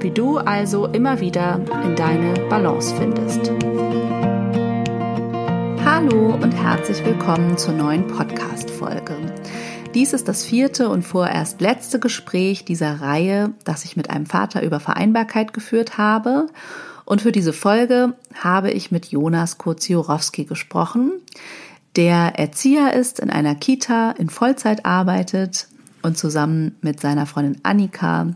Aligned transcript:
wie 0.00 0.10
du 0.10 0.38
also 0.38 0.86
immer 0.86 1.20
wieder 1.20 1.60
in 1.84 1.96
deine 1.96 2.34
Balance 2.48 2.94
findest. 2.96 3.50
Hallo 5.84 6.34
und 6.34 6.52
herzlich 6.52 7.04
willkommen 7.04 7.56
zur 7.56 7.74
neuen 7.74 8.06
Podcast-Folge. 8.06 9.16
Dies 9.94 10.12
ist 10.12 10.28
das 10.28 10.44
vierte 10.44 10.90
und 10.90 11.02
vorerst 11.02 11.60
letzte 11.60 11.98
Gespräch 11.98 12.64
dieser 12.64 13.00
Reihe, 13.00 13.54
das 13.64 13.84
ich 13.84 13.96
mit 13.96 14.10
einem 14.10 14.26
Vater 14.26 14.62
über 14.62 14.80
Vereinbarkeit 14.80 15.52
geführt 15.52 15.96
habe. 15.96 16.48
Und 17.06 17.22
für 17.22 17.32
diese 17.32 17.52
Folge 17.54 18.14
habe 18.34 18.70
ich 18.70 18.90
mit 18.90 19.06
Jonas 19.06 19.56
Koziorowski 19.56 20.44
gesprochen, 20.44 21.12
der 21.96 22.38
Erzieher 22.38 22.92
ist, 22.92 23.20
in 23.20 23.30
einer 23.30 23.54
Kita 23.54 24.10
in 24.10 24.28
Vollzeit 24.28 24.84
arbeitet 24.84 25.68
und 26.02 26.18
zusammen 26.18 26.76
mit 26.82 27.00
seiner 27.00 27.24
Freundin 27.24 27.58
Annika 27.62 28.34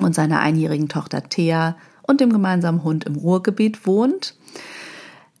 und 0.00 0.14
seiner 0.14 0.40
einjährigen 0.40 0.88
Tochter 0.88 1.28
Thea 1.28 1.76
und 2.02 2.20
dem 2.20 2.32
gemeinsamen 2.32 2.82
Hund 2.82 3.04
im 3.04 3.16
Ruhrgebiet 3.16 3.86
wohnt. 3.86 4.34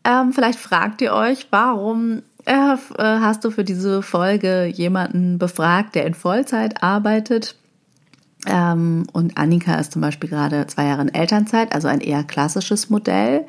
Ähm, 0.04 0.32
vielleicht 0.32 0.58
fragt 0.58 1.00
ihr 1.00 1.12
euch, 1.12 1.46
warum 1.50 2.22
äh, 2.44 2.76
hast 2.96 3.44
du 3.44 3.50
für 3.50 3.64
diese 3.64 4.02
Folge 4.02 4.66
jemanden 4.66 5.38
befragt, 5.38 5.94
der 5.94 6.06
in 6.06 6.14
Vollzeit 6.14 6.82
arbeitet? 6.82 7.56
Ähm, 8.46 9.06
und 9.12 9.38
Annika 9.38 9.76
ist 9.76 9.92
zum 9.92 10.02
Beispiel 10.02 10.28
gerade 10.28 10.66
zwei 10.66 10.86
Jahre 10.86 11.02
in 11.02 11.14
Elternzeit, 11.14 11.72
also 11.72 11.88
ein 11.88 12.00
eher 12.00 12.24
klassisches 12.24 12.90
Modell. 12.90 13.46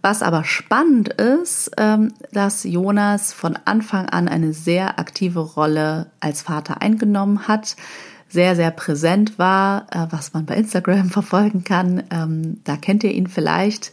Was 0.00 0.22
aber 0.22 0.44
spannend 0.44 1.08
ist, 1.08 1.70
ähm, 1.78 2.12
dass 2.32 2.64
Jonas 2.64 3.32
von 3.32 3.58
Anfang 3.64 4.08
an 4.08 4.28
eine 4.28 4.52
sehr 4.52 4.98
aktive 4.98 5.40
Rolle 5.40 6.10
als 6.20 6.42
Vater 6.42 6.82
eingenommen 6.82 7.48
hat 7.48 7.76
sehr, 8.34 8.56
sehr 8.56 8.72
präsent 8.72 9.38
war, 9.38 9.86
äh, 9.92 10.06
was 10.10 10.34
man 10.34 10.44
bei 10.44 10.56
Instagram 10.56 11.08
verfolgen 11.10 11.64
kann. 11.64 12.02
Ähm, 12.10 12.60
da 12.64 12.76
kennt 12.76 13.04
ihr 13.04 13.12
ihn 13.12 13.28
vielleicht. 13.28 13.92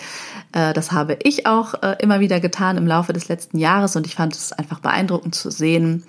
Äh, 0.51 0.73
das 0.73 0.91
habe 0.91 1.17
ich 1.23 1.45
auch 1.45 1.75
äh, 1.81 1.95
immer 1.99 2.19
wieder 2.19 2.39
getan 2.39 2.75
im 2.75 2.87
Laufe 2.87 3.13
des 3.13 3.29
letzten 3.29 3.59
Jahres 3.59 3.95
und 3.95 4.05
ich 4.05 4.15
fand 4.15 4.35
es 4.35 4.51
einfach 4.51 4.79
beeindruckend 4.79 5.35
zu 5.35 5.51
sehen, 5.51 6.03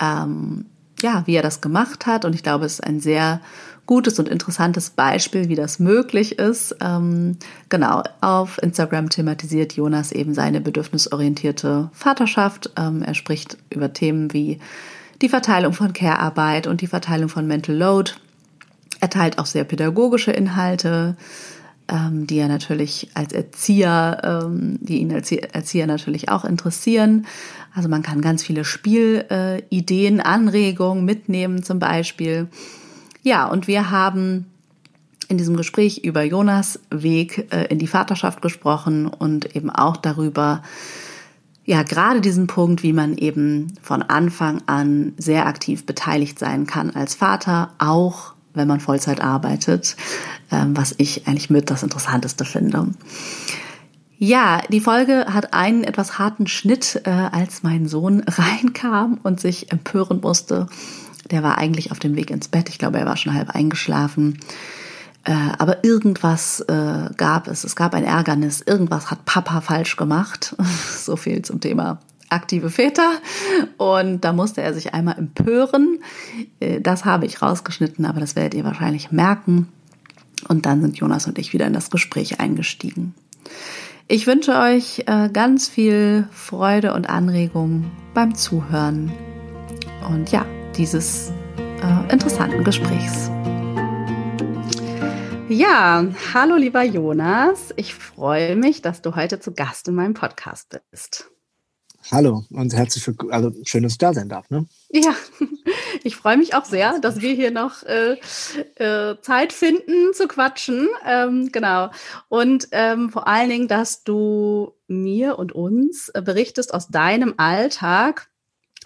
ähm, 0.00 0.66
ja, 1.02 1.24
wie 1.26 1.34
er 1.34 1.42
das 1.42 1.60
gemacht 1.60 2.06
hat. 2.06 2.24
Und 2.24 2.34
ich 2.34 2.44
glaube, 2.44 2.64
es 2.64 2.74
ist 2.74 2.84
ein 2.84 3.00
sehr 3.00 3.40
gutes 3.86 4.18
und 4.20 4.28
interessantes 4.28 4.90
Beispiel, 4.90 5.48
wie 5.48 5.56
das 5.56 5.80
möglich 5.80 6.38
ist. 6.38 6.76
Ähm, 6.80 7.36
genau, 7.68 8.04
auf 8.20 8.62
Instagram 8.62 9.10
thematisiert 9.10 9.74
Jonas 9.74 10.12
eben 10.12 10.32
seine 10.32 10.60
bedürfnisorientierte 10.60 11.90
Vaterschaft. 11.92 12.70
Ähm, 12.76 13.02
er 13.02 13.14
spricht 13.14 13.58
über 13.68 13.92
Themen 13.92 14.32
wie 14.32 14.60
die 15.24 15.30
Verteilung 15.30 15.72
von 15.72 15.94
Care-Arbeit 15.94 16.66
und 16.66 16.82
die 16.82 16.86
Verteilung 16.86 17.30
von 17.30 17.46
Mental 17.46 17.74
Load. 17.74 18.12
Er 19.00 19.08
teilt 19.08 19.38
auch 19.38 19.46
sehr 19.46 19.64
pädagogische 19.64 20.32
Inhalte, 20.32 21.16
ähm, 21.88 22.26
die 22.26 22.36
er 22.36 22.48
natürlich 22.48 23.08
als 23.14 23.32
Erzieher, 23.32 24.20
ähm, 24.22 24.78
die 24.82 24.98
ihn 24.98 25.14
als 25.14 25.32
Erzieher 25.32 25.86
natürlich 25.86 26.28
auch 26.28 26.44
interessieren. 26.44 27.24
Also 27.74 27.88
man 27.88 28.02
kann 28.02 28.20
ganz 28.20 28.42
viele 28.42 28.66
Spielideen, 28.66 30.18
äh, 30.18 30.22
Anregungen 30.22 31.06
mitnehmen 31.06 31.62
zum 31.62 31.78
Beispiel. 31.78 32.48
Ja, 33.22 33.46
und 33.46 33.66
wir 33.66 33.90
haben 33.90 34.44
in 35.28 35.38
diesem 35.38 35.56
Gespräch 35.56 36.04
über 36.04 36.22
Jonas 36.22 36.80
Weg 36.90 37.46
äh, 37.50 37.64
in 37.68 37.78
die 37.78 37.86
Vaterschaft 37.86 38.42
gesprochen 38.42 39.06
und 39.06 39.56
eben 39.56 39.70
auch 39.70 39.96
darüber, 39.96 40.62
ja, 41.64 41.82
gerade 41.82 42.20
diesen 42.20 42.46
Punkt, 42.46 42.82
wie 42.82 42.92
man 42.92 43.16
eben 43.16 43.72
von 43.80 44.02
Anfang 44.02 44.62
an 44.66 45.14
sehr 45.16 45.46
aktiv 45.46 45.86
beteiligt 45.86 46.38
sein 46.38 46.66
kann 46.66 46.90
als 46.90 47.14
Vater, 47.14 47.70
auch 47.78 48.34
wenn 48.52 48.68
man 48.68 48.80
Vollzeit 48.80 49.20
arbeitet, 49.20 49.96
ähm, 50.52 50.76
was 50.76 50.94
ich 50.98 51.26
eigentlich 51.26 51.50
mit 51.50 51.70
das 51.70 51.82
Interessanteste 51.82 52.44
finde. 52.44 52.88
Ja, 54.18 54.62
die 54.68 54.80
Folge 54.80 55.26
hat 55.28 55.54
einen 55.54 55.84
etwas 55.84 56.18
harten 56.18 56.46
Schnitt, 56.46 57.02
äh, 57.04 57.10
als 57.10 57.62
mein 57.62 57.88
Sohn 57.88 58.20
reinkam 58.26 59.18
und 59.22 59.40
sich 59.40 59.72
empören 59.72 60.20
musste. 60.20 60.68
Der 61.30 61.42
war 61.42 61.58
eigentlich 61.58 61.90
auf 61.90 61.98
dem 61.98 62.14
Weg 62.14 62.30
ins 62.30 62.48
Bett. 62.48 62.68
Ich 62.68 62.78
glaube, 62.78 62.98
er 62.98 63.06
war 63.06 63.16
schon 63.16 63.34
halb 63.34 63.50
eingeschlafen. 63.50 64.38
Äh, 65.24 65.32
aber 65.58 65.84
irgendwas 65.84 66.60
äh, 66.60 67.08
gab 67.16 67.48
es. 67.48 67.64
Es 67.64 67.76
gab 67.76 67.94
ein 67.94 68.04
Ärgernis. 68.04 68.60
Irgendwas 68.60 69.10
hat 69.10 69.24
Papa 69.24 69.60
falsch 69.62 69.96
gemacht. 69.96 70.54
so 70.96 71.16
viel 71.16 71.42
zum 71.42 71.60
Thema 71.60 72.00
aktive 72.28 72.70
Väter. 72.70 73.10
Und 73.78 74.22
da 74.22 74.32
musste 74.32 74.60
er 74.60 74.74
sich 74.74 74.92
einmal 74.92 75.18
empören. 75.18 75.98
Äh, 76.60 76.80
das 76.80 77.06
habe 77.06 77.24
ich 77.26 77.40
rausgeschnitten, 77.40 78.04
aber 78.04 78.20
das 78.20 78.36
werdet 78.36 78.54
ihr 78.54 78.64
wahrscheinlich 78.64 79.10
merken. 79.10 79.68
Und 80.48 80.66
dann 80.66 80.82
sind 80.82 80.98
Jonas 80.98 81.26
und 81.26 81.38
ich 81.38 81.54
wieder 81.54 81.66
in 81.66 81.72
das 81.72 81.90
Gespräch 81.90 82.40
eingestiegen. 82.40 83.14
Ich 84.08 84.26
wünsche 84.26 84.58
euch 84.58 85.04
äh, 85.06 85.30
ganz 85.30 85.68
viel 85.68 86.28
Freude 86.30 86.92
und 86.92 87.08
Anregung 87.08 87.90
beim 88.12 88.34
Zuhören 88.34 89.10
und 90.10 90.30
ja, 90.30 90.44
dieses 90.76 91.32
interessanten 92.10 92.64
Gesprächs. 92.64 93.30
Ja, 95.50 96.06
hallo 96.32 96.56
lieber 96.56 96.82
Jonas. 96.82 97.74
Ich 97.76 97.94
freue 97.94 98.56
mich, 98.56 98.80
dass 98.80 99.02
du 99.02 99.14
heute 99.14 99.40
zu 99.40 99.52
Gast 99.52 99.86
in 99.88 99.94
meinem 99.94 100.14
Podcast 100.14 100.80
bist. 100.90 101.30
Hallo 102.10 102.44
und 102.50 102.74
herzlich 102.74 103.06
willkommen. 103.06 103.30
Also 103.32 103.52
schön, 103.64 103.82
dass 103.82 103.92
ich 103.92 103.98
da 103.98 104.14
sein 104.14 104.30
darf. 104.30 104.48
Ne? 104.48 104.66
Ja, 104.88 105.14
ich 106.02 106.16
freue 106.16 106.38
mich 106.38 106.54
auch 106.54 106.64
sehr, 106.64 106.98
dass 106.98 107.20
wir 107.20 107.34
hier 107.34 107.50
noch 107.50 107.82
äh, 107.82 108.16
äh, 108.76 109.20
Zeit 109.20 109.52
finden 109.52 110.14
zu 110.14 110.28
quatschen. 110.28 110.88
Ähm, 111.06 111.50
genau. 111.52 111.90
Und 112.28 112.68
ähm, 112.72 113.10
vor 113.10 113.28
allen 113.28 113.50
Dingen, 113.50 113.68
dass 113.68 114.02
du 114.02 114.72
mir 114.86 115.38
und 115.38 115.52
uns 115.52 116.10
berichtest 116.24 116.72
aus 116.72 116.88
deinem 116.88 117.34
Alltag 117.36 118.30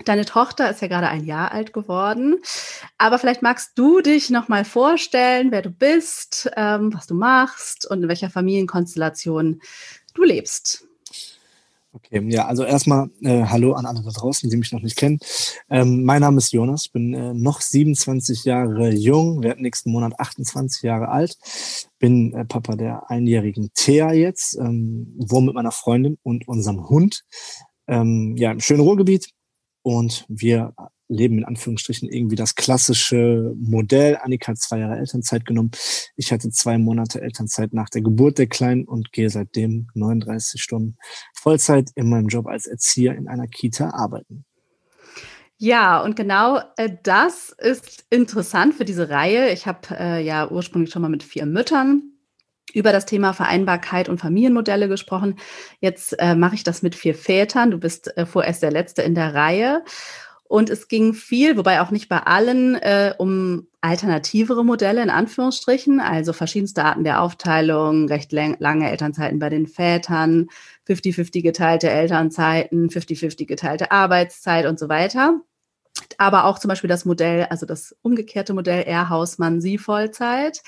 Deine 0.04 0.25
Tochter 0.25 0.70
ist 0.70 0.81
ja 0.81 0.88
gerade 0.88 1.09
ein 1.09 1.25
Jahr 1.25 1.53
alt 1.53 1.72
geworden, 1.72 2.36
aber 2.98 3.19
vielleicht 3.19 3.42
magst 3.42 3.72
du 3.76 4.00
dich 4.00 4.31
noch 4.31 4.48
mal 4.48 4.64
vorstellen, 4.64 5.50
wer 5.50 5.62
du 5.62 5.70
bist, 5.70 6.50
ähm, 6.56 6.94
was 6.94 7.06
du 7.06 7.14
machst 7.14 7.91
und 7.91 8.03
in 8.03 8.08
welcher 8.08 8.31
Familienkonstellation 8.31 9.61
du 10.14 10.22
lebst. 10.22 10.84
Okay, 11.93 12.22
ja, 12.28 12.46
also 12.46 12.64
erstmal 12.64 13.11
äh, 13.22 13.44
Hallo 13.44 13.72
an 13.72 13.87
alle 13.87 14.02
da 14.02 14.11
draußen, 14.11 14.49
die 14.49 14.56
mich 14.56 14.72
noch 14.72 14.82
nicht 14.82 14.96
kennen. 14.96 15.19
Ähm, 15.70 16.05
mein 16.05 16.20
Name 16.20 16.38
ist 16.38 16.52
Jonas, 16.52 16.88
bin 16.88 17.14
äh, 17.14 17.34
noch 17.34 17.61
27 17.61 18.44
Jahre 18.44 18.90
jung, 18.90 19.43
werde 19.43 19.62
nächsten 19.62 19.90
Monat 19.90 20.20
28 20.20 20.82
Jahre 20.82 21.08
alt, 21.08 21.37
bin 21.99 22.34
äh, 22.34 22.44
Papa 22.44 22.76
der 22.76 23.11
einjährigen 23.11 23.70
Thea 23.75 24.12
jetzt, 24.12 24.56
ähm, 24.58 25.14
wohne 25.19 25.46
mit 25.46 25.55
meiner 25.55 25.72
Freundin 25.72 26.19
und 26.22 26.46
unserem 26.46 26.88
Hund 26.88 27.25
ähm, 27.88 28.37
ja, 28.37 28.52
im 28.52 28.61
schönen 28.61 28.81
Ruhrgebiet, 28.81 29.31
und 29.88 30.26
wir 30.29 30.75
leben 31.08 31.38
in 31.38 31.44
Anführungsstrichen 31.46 32.11
irgendwie 32.11 32.37
das 32.37 32.55
klassische 32.55 33.55
Modell. 33.56 34.19
Annika 34.20 34.49
hat 34.49 34.58
zwei 34.58 34.81
Jahre 34.81 34.99
Elternzeit 34.99 35.46
genommen. 35.46 35.70
Ich 36.14 36.31
hatte 36.31 36.50
zwei 36.50 36.76
Monate 36.76 37.23
Elternzeit 37.23 37.73
nach 37.73 37.88
der 37.88 38.02
Geburt 38.02 38.37
der 38.37 38.49
Kleinen 38.49 38.85
und 38.85 39.12
gehe 39.12 39.31
seitdem 39.31 39.88
39 39.94 40.62
Stunden 40.62 40.99
Vollzeit 41.32 41.90
in 41.94 42.11
meinem 42.11 42.29
Job 42.29 42.46
als 42.46 42.67
Erzieher 42.67 43.14
in 43.14 43.29
einer 43.29 43.46
Kita 43.46 43.88
arbeiten. 43.90 44.44
Ja, 45.56 46.02
und 46.02 46.17
genau 46.17 46.61
äh, 46.76 46.91
das 47.02 47.56
ist 47.58 48.05
interessant 48.11 48.75
für 48.75 48.84
diese 48.84 49.08
Reihe. 49.08 49.50
Ich 49.50 49.67
habe 49.67 49.88
äh, 49.99 50.23
ja 50.23 50.50
ursprünglich 50.50 50.93
schon 50.93 51.00
mal 51.00 51.08
mit 51.08 51.23
vier 51.23 51.46
Müttern 51.46 52.18
über 52.75 52.93
das 52.93 53.06
Thema 53.06 53.32
Vereinbarkeit 53.32 54.09
und 54.09 54.19
Familienmodelle 54.19 54.88
gesprochen. 54.88 55.37
Jetzt 55.81 56.19
äh, 56.19 56.35
mache 56.35 56.55
ich 56.55 56.65
das 56.65 56.82
mit 56.82 56.94
vier 56.94 57.15
Vätern. 57.15 57.70
Du 57.70 57.79
bist 57.79 58.17
äh, 58.17 58.26
vorerst 58.26 58.62
der 58.62 58.70
Letzte 58.70 59.03
in 59.03 59.15
der 59.15 59.35
Reihe. 59.35 59.82
Und 60.49 60.70
es 60.70 60.88
ging 60.88 61.12
viel, 61.12 61.59
wobei 61.59 61.82
auch 61.82 61.91
nicht 61.91 62.09
bei 62.09 62.20
allen, 62.20 62.75
äh, 62.76 63.15
um 63.19 63.67
alternativere 63.82 64.65
Modelle 64.65 65.03
in 65.03 65.11
Anführungsstrichen, 65.11 66.00
also 66.00 66.32
verschiedenste 66.32 66.85
Arten 66.85 67.05
der 67.05 67.23
Aufteilung, 67.23 68.09
recht 68.09 68.32
lange 68.32 68.91
Elternzeiten 68.91 69.38
bei 69.38 69.50
den 69.50 69.67
Vätern, 69.67 70.49
50-50 70.88 71.43
geteilte 71.43 71.91
Elternzeiten, 71.91 72.88
50-50 72.88 73.44
geteilte 73.44 73.93
Arbeitszeit 73.93 74.65
und 74.65 74.79
so 74.79 74.88
weiter. 74.88 75.38
Aber 76.17 76.44
auch 76.44 76.59
zum 76.59 76.70
Beispiel 76.70 76.88
das 76.88 77.05
Modell, 77.05 77.44
also 77.50 77.67
das 77.67 77.94
umgekehrte 78.03 78.55
Modell 78.55 78.85
er 78.87 79.11
Hausmann, 79.11 79.61
sie 79.61 79.76
Vollzeit. 79.76 80.62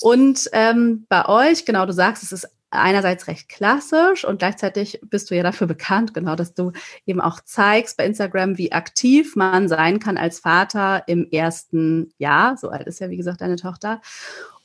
Und 0.00 0.48
ähm, 0.52 1.06
bei 1.08 1.26
euch, 1.26 1.64
genau, 1.64 1.86
du 1.86 1.92
sagst, 1.92 2.22
es 2.22 2.32
ist 2.32 2.48
einerseits 2.74 3.28
recht 3.28 3.48
klassisch 3.48 4.24
und 4.24 4.38
gleichzeitig 4.38 5.00
bist 5.04 5.30
du 5.30 5.36
ja 5.36 5.42
dafür 5.42 5.66
bekannt, 5.66 6.12
genau, 6.12 6.34
dass 6.34 6.54
du 6.54 6.72
eben 7.06 7.20
auch 7.20 7.40
zeigst 7.40 7.96
bei 7.96 8.04
Instagram, 8.04 8.58
wie 8.58 8.72
aktiv 8.72 9.36
man 9.36 9.68
sein 9.68 10.00
kann 10.00 10.18
als 10.18 10.40
Vater 10.40 11.04
im 11.06 11.28
ersten 11.30 12.12
Jahr. 12.18 12.56
So 12.56 12.68
alt 12.68 12.86
ist 12.86 13.00
ja, 13.00 13.10
wie 13.10 13.16
gesagt, 13.16 13.40
deine 13.40 13.56
Tochter. 13.56 14.00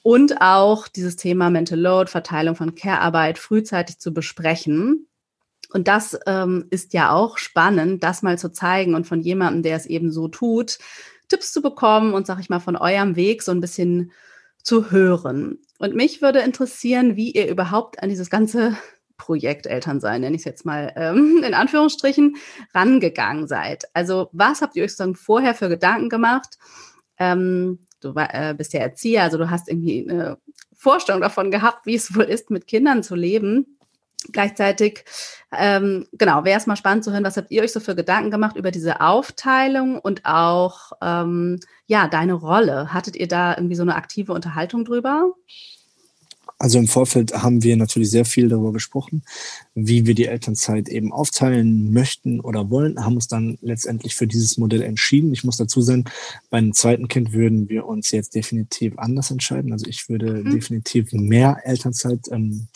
Und 0.01 0.41
auch 0.41 0.87
dieses 0.87 1.17
Thema 1.17 1.49
Mental 1.49 1.79
Load, 1.79 2.09
Verteilung 2.09 2.55
von 2.55 2.73
Care-Arbeit 2.73 3.37
frühzeitig 3.37 3.99
zu 3.99 4.13
besprechen. 4.13 5.07
Und 5.71 5.87
das 5.87 6.17
ähm, 6.25 6.65
ist 6.71 6.93
ja 6.93 7.11
auch 7.11 7.37
spannend, 7.37 8.03
das 8.03 8.23
mal 8.23 8.39
zu 8.39 8.51
zeigen 8.51 8.95
und 8.95 9.05
von 9.05 9.21
jemandem, 9.21 9.61
der 9.61 9.75
es 9.75 9.85
eben 9.85 10.11
so 10.11 10.27
tut, 10.27 10.79
Tipps 11.27 11.53
zu 11.53 11.61
bekommen 11.61 12.13
und, 12.13 12.25
sag 12.25 12.39
ich 12.39 12.49
mal, 12.49 12.59
von 12.59 12.75
eurem 12.75 13.15
Weg 13.15 13.43
so 13.43 13.51
ein 13.51 13.61
bisschen 13.61 14.11
zu 14.63 14.91
hören. 14.91 15.59
Und 15.79 15.95
mich 15.95 16.21
würde 16.21 16.39
interessieren, 16.39 17.15
wie 17.15 17.31
ihr 17.31 17.47
überhaupt 17.49 18.01
an 18.03 18.09
dieses 18.09 18.29
ganze 18.29 18.77
Projekt 19.17 19.67
Elternsein, 19.67 20.21
nenne 20.21 20.35
ich 20.35 20.41
es 20.41 20.45
jetzt 20.45 20.65
mal 20.65 20.93
ähm, 20.95 21.43
in 21.45 21.53
Anführungsstrichen, 21.53 22.37
rangegangen 22.73 23.47
seid. 23.47 23.85
Also 23.93 24.29
was 24.31 24.61
habt 24.61 24.75
ihr 24.75 24.83
euch 24.83 24.95
dann 24.95 25.15
vorher 25.15 25.53
für 25.53 25.69
Gedanken 25.69 26.09
gemacht? 26.09 26.57
Ähm, 27.17 27.85
du 28.01 28.15
war, 28.15 28.33
äh, 28.33 28.53
bist 28.55 28.73
ja 28.73 28.79
Erzieher, 28.79 29.23
also 29.23 29.37
du 29.37 29.49
hast 29.49 29.69
irgendwie 29.69 30.09
eine 30.09 30.37
Vorstellung 30.73 31.21
davon 31.21 31.51
gehabt, 31.51 31.85
wie 31.85 31.95
es 31.95 32.15
wohl 32.15 32.23
ist, 32.23 32.49
mit 32.49 32.65
Kindern 32.65 33.03
zu 33.03 33.15
leben. 33.15 33.78
Gleichzeitig, 34.31 35.05
ähm, 35.57 36.05
genau, 36.11 36.43
wäre 36.43 36.59
es 36.59 36.67
mal 36.67 36.75
spannend 36.75 37.03
zu 37.03 37.11
hören, 37.11 37.23
was 37.23 37.37
habt 37.37 37.51
ihr 37.51 37.63
euch 37.63 37.71
so 37.71 37.79
für 37.79 37.95
Gedanken 37.95 38.31
gemacht 38.31 38.57
über 38.57 38.69
diese 38.69 39.01
Aufteilung 39.01 39.97
und 39.97 40.25
auch, 40.25 40.91
ähm, 41.01 41.59
ja, 41.87 42.07
deine 42.07 42.33
Rolle. 42.33 42.93
Hattet 42.93 43.15
ihr 43.15 43.27
da 43.27 43.55
irgendwie 43.55 43.75
so 43.75 43.81
eine 43.81 43.95
aktive 43.95 44.33
Unterhaltung 44.33 44.83
drüber? 44.83 45.33
Also 46.61 46.77
im 46.77 46.89
Vorfeld 46.89 47.33
haben 47.33 47.63
wir 47.63 47.77
natürlich 47.77 48.11
sehr 48.11 48.25
viel 48.25 48.49
darüber 48.49 48.73
gesprochen, 48.73 49.23
wie 49.75 50.05
wir 50.05 50.13
die 50.13 50.25
Elternzeit 50.25 50.89
eben 50.89 51.13
aufteilen 51.13 51.93
möchten 51.93 52.41
oder 52.41 52.69
wollen, 52.69 53.05
haben 53.05 53.15
uns 53.15 53.29
dann 53.29 53.57
letztendlich 53.61 54.13
für 54.13 54.27
dieses 54.27 54.57
Modell 54.57 54.81
entschieden. 54.81 55.31
Ich 55.31 55.45
muss 55.45 55.55
dazu 55.55 55.79
sagen, 55.79 56.03
bei 56.49 56.57
einem 56.57 56.73
zweiten 56.73 57.07
Kind 57.07 57.31
würden 57.31 57.69
wir 57.69 57.85
uns 57.85 58.11
jetzt 58.11 58.35
definitiv 58.35 58.97
anders 58.97 59.31
entscheiden. 59.31 59.71
Also 59.71 59.85
ich 59.87 60.09
würde 60.09 60.43
mhm. 60.43 60.51
definitiv 60.51 61.13
mehr 61.13 61.61
Elternzeit 61.63 62.27
ähm, 62.29 62.67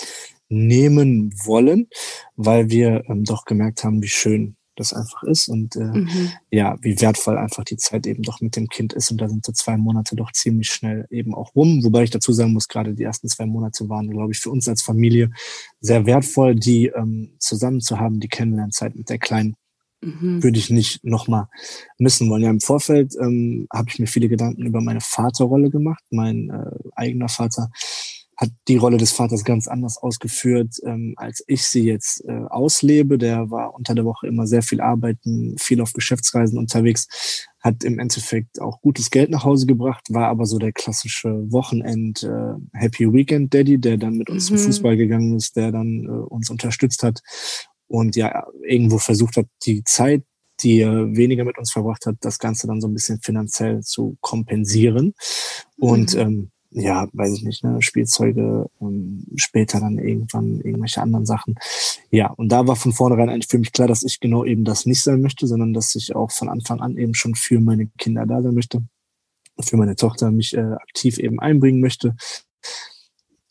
nehmen 0.53 1.33
wollen, 1.45 1.87
weil 2.35 2.69
wir 2.69 3.03
ähm, 3.09 3.23
doch 3.23 3.45
gemerkt 3.45 3.83
haben, 3.83 4.01
wie 4.01 4.07
schön 4.07 4.55
das 4.75 4.93
einfach 4.93 5.23
ist 5.23 5.47
und 5.47 5.75
äh, 5.75 5.83
mhm. 5.83 6.31
ja, 6.49 6.77
wie 6.81 6.99
wertvoll 6.99 7.37
einfach 7.37 7.63
die 7.63 7.77
Zeit 7.77 8.07
eben 8.07 8.23
doch 8.23 8.41
mit 8.41 8.55
dem 8.55 8.67
Kind 8.67 8.93
ist. 8.93 9.11
Und 9.11 9.21
da 9.21 9.29
sind 9.29 9.45
so 9.45 9.51
zwei 9.51 9.77
Monate 9.77 10.15
doch 10.15 10.31
ziemlich 10.31 10.69
schnell 10.69 11.05
eben 11.09 11.35
auch 11.35 11.53
rum. 11.55 11.83
Wobei 11.83 12.03
ich 12.03 12.09
dazu 12.09 12.33
sagen 12.33 12.53
muss, 12.53 12.67
gerade 12.67 12.95
die 12.95 13.03
ersten 13.03 13.27
zwei 13.27 13.45
Monate 13.45 13.87
waren, 13.89 14.09
glaube 14.09 14.31
ich, 14.31 14.39
für 14.39 14.49
uns 14.49 14.67
als 14.67 14.81
Familie 14.81 15.31
sehr 15.79 16.05
wertvoll, 16.05 16.55
die 16.55 16.87
ähm, 16.87 17.35
zusammen 17.39 17.81
zu 17.81 17.99
haben, 17.99 18.19
die 18.19 18.29
Kennenlernzeit 18.29 18.95
mit 18.95 19.09
der 19.09 19.19
Kleinen. 19.19 19.55
Mhm. 20.01 20.43
Würde 20.43 20.57
ich 20.57 20.69
nicht 20.69 21.03
nochmal 21.03 21.47
missen 21.97 22.29
wollen. 22.29 22.43
Ja, 22.43 22.49
im 22.49 22.59
Vorfeld 22.59 23.13
ähm, 23.21 23.67
habe 23.71 23.89
ich 23.89 23.99
mir 23.99 24.07
viele 24.07 24.27
Gedanken 24.27 24.65
über 24.65 24.81
meine 24.81 25.01
Vaterrolle 25.01 25.69
gemacht. 25.69 26.03
Mein 26.09 26.49
äh, 26.49 26.89
eigener 26.95 27.29
Vater 27.29 27.69
hat 28.37 28.49
die 28.67 28.77
Rolle 28.77 28.97
des 28.97 29.11
Vaters 29.11 29.43
ganz 29.43 29.67
anders 29.67 29.97
ausgeführt, 29.97 30.75
ähm, 30.85 31.13
als 31.17 31.43
ich 31.47 31.65
sie 31.65 31.83
jetzt 31.83 32.23
äh, 32.25 32.45
auslebe. 32.49 33.17
Der 33.17 33.51
war 33.51 33.75
unter 33.75 33.95
der 33.95 34.05
Woche 34.05 34.27
immer 34.27 34.47
sehr 34.47 34.61
viel 34.61 34.81
arbeiten, 34.81 35.55
viel 35.59 35.81
auf 35.81 35.93
Geschäftsreisen 35.93 36.57
unterwegs, 36.57 37.47
hat 37.59 37.83
im 37.83 37.99
Endeffekt 37.99 38.59
auch 38.59 38.81
gutes 38.81 39.11
Geld 39.11 39.29
nach 39.29 39.43
Hause 39.43 39.65
gebracht, 39.65 40.05
war 40.09 40.27
aber 40.27 40.45
so 40.45 40.57
der 40.57 40.71
klassische 40.71 41.29
Wochenend 41.51 42.23
äh, 42.23 42.53
Happy 42.73 43.11
Weekend 43.11 43.53
Daddy, 43.53 43.77
der 43.77 43.97
dann 43.97 44.17
mit 44.17 44.29
uns 44.29 44.49
mhm. 44.49 44.57
zum 44.57 44.65
Fußball 44.65 44.97
gegangen 44.97 45.35
ist, 45.35 45.55
der 45.55 45.71
dann 45.71 46.03
äh, 46.05 46.09
uns 46.09 46.49
unterstützt 46.49 47.03
hat 47.03 47.21
und 47.87 48.15
ja 48.15 48.45
irgendwo 48.67 48.97
versucht 48.97 49.37
hat, 49.37 49.47
die 49.65 49.83
Zeit 49.83 50.23
die 50.61 50.79
er 50.79 51.15
weniger 51.15 51.43
mit 51.43 51.57
uns 51.57 51.71
verbracht 51.71 52.05
hat, 52.05 52.15
das 52.21 52.39
Ganze 52.39 52.67
dann 52.67 52.79
so 52.79 52.87
ein 52.87 52.93
bisschen 52.93 53.19
finanziell 53.21 53.81
zu 53.81 54.17
kompensieren. 54.21 55.13
Und 55.77 56.13
mhm. 56.13 56.19
ähm, 56.19 56.51
ja, 56.73 57.07
weiß 57.13 57.33
ich 57.33 57.43
nicht, 57.43 57.63
ne, 57.63 57.81
Spielzeuge, 57.81 58.69
ähm, 58.81 59.25
später 59.35 59.79
dann 59.79 59.97
irgendwann 59.97 60.59
irgendwelche 60.61 61.01
anderen 61.01 61.25
Sachen. 61.25 61.55
Ja, 62.09 62.31
und 62.31 62.49
da 62.49 62.67
war 62.67 62.75
von 62.75 62.93
vornherein 62.93 63.29
eigentlich 63.29 63.47
für 63.47 63.59
mich 63.59 63.71
klar, 63.71 63.87
dass 63.87 64.03
ich 64.03 64.19
genau 64.19 64.43
eben 64.43 64.65
das 64.65 64.85
nicht 64.85 65.03
sein 65.03 65.21
möchte, 65.21 65.47
sondern 65.47 65.73
dass 65.73 65.95
ich 65.95 66.15
auch 66.15 66.31
von 66.31 66.49
Anfang 66.49 66.81
an 66.81 66.97
eben 66.97 67.13
schon 67.13 67.35
für 67.35 67.59
meine 67.59 67.87
Kinder 67.97 68.25
da 68.25 68.41
sein 68.41 68.55
möchte, 68.55 68.83
für 69.59 69.77
meine 69.77 69.95
Tochter 69.95 70.31
mich 70.31 70.55
äh, 70.55 70.61
aktiv 70.61 71.19
eben 71.19 71.39
einbringen 71.39 71.79
möchte. 71.79 72.15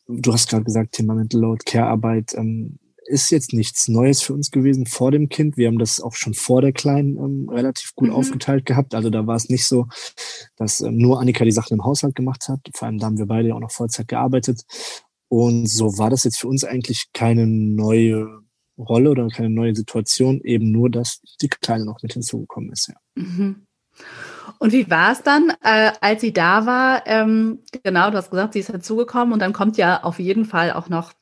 Du 0.08 0.32
hast 0.32 0.48
gerade 0.48 0.64
gesagt, 0.64 0.92
Thema 0.92 1.14
Mental 1.14 1.40
Load, 1.40 1.64
Care-Arbeit, 1.64 2.34
ähm, 2.36 2.78
ist 3.12 3.31
jetzt 3.31 3.53
nichts 3.53 3.88
Neues 3.88 4.23
für 4.23 4.32
uns 4.32 4.50
gewesen 4.50 4.87
vor 4.87 5.11
dem 5.11 5.29
Kind. 5.29 5.59
Wir 5.59 5.69
haben 5.69 5.79
das 5.79 6.00
auch 6.00 6.14
schon 6.14 6.32
vor 6.32 6.62
der 6.62 6.73
Kleinen 6.73 7.19
ähm, 7.19 7.49
relativ 7.50 7.94
gut 7.94 8.09
mhm. 8.09 8.14
aufgeteilt 8.14 8.64
gehabt. 8.64 8.94
Also 8.94 9.11
da 9.11 9.26
war 9.26 9.37
es 9.37 9.50
nicht 9.50 9.67
so, 9.67 9.87
dass 10.56 10.81
ähm, 10.81 10.97
nur 10.97 11.20
Annika 11.20 11.44
die 11.44 11.53
Sachen 11.53 11.75
im 11.75 11.85
Haushalt 11.85 12.14
gemacht 12.14 12.49
hat. 12.49 12.61
Vor 12.75 12.87
allem 12.87 12.99
da 12.99 13.06
haben 13.06 13.19
wir 13.19 13.26
beide 13.26 13.55
auch 13.55 13.61
noch 13.61 13.70
Vollzeit 13.70 14.09
gearbeitet. 14.09 14.62
Und 15.29 15.67
so 15.67 15.99
war 15.99 16.09
das 16.09 16.25
jetzt 16.25 16.38
für 16.38 16.49
uns 16.49 16.64
eigentlich 16.64 17.11
keine 17.12 17.47
neue 17.47 18.26
Rolle 18.79 19.11
oder 19.11 19.29
keine 19.29 19.50
neue 19.50 19.75
Situation, 19.75 20.41
eben 20.41 20.73
nur, 20.73 20.91
dass 20.91 21.20
die 21.43 21.49
Kleine 21.49 21.85
noch 21.85 22.03
mit 22.03 22.15
hinzugekommen 22.15 22.73
ist. 22.73 22.88
Ja. 22.88 22.94
Mhm. 23.23 23.67
Und 24.58 24.73
wie 24.73 24.88
war 24.91 25.12
es 25.12 25.23
dann, 25.23 25.53
äh, 25.62 25.93
als 26.00 26.23
sie 26.23 26.32
da 26.32 26.65
war? 26.65 27.06
Ähm, 27.06 27.61
genau, 27.82 28.11
du 28.11 28.17
hast 28.17 28.31
gesagt, 28.31 28.55
sie 28.55 28.61
ist 28.61 28.73
dazugekommen 28.73 29.35
und 29.35 29.41
dann 29.41 29.53
kommt 29.53 29.76
ja 29.76 30.03
auf 30.03 30.19
jeden 30.19 30.47
Fall 30.47 30.73
auch 30.73 30.88
noch 30.88 31.12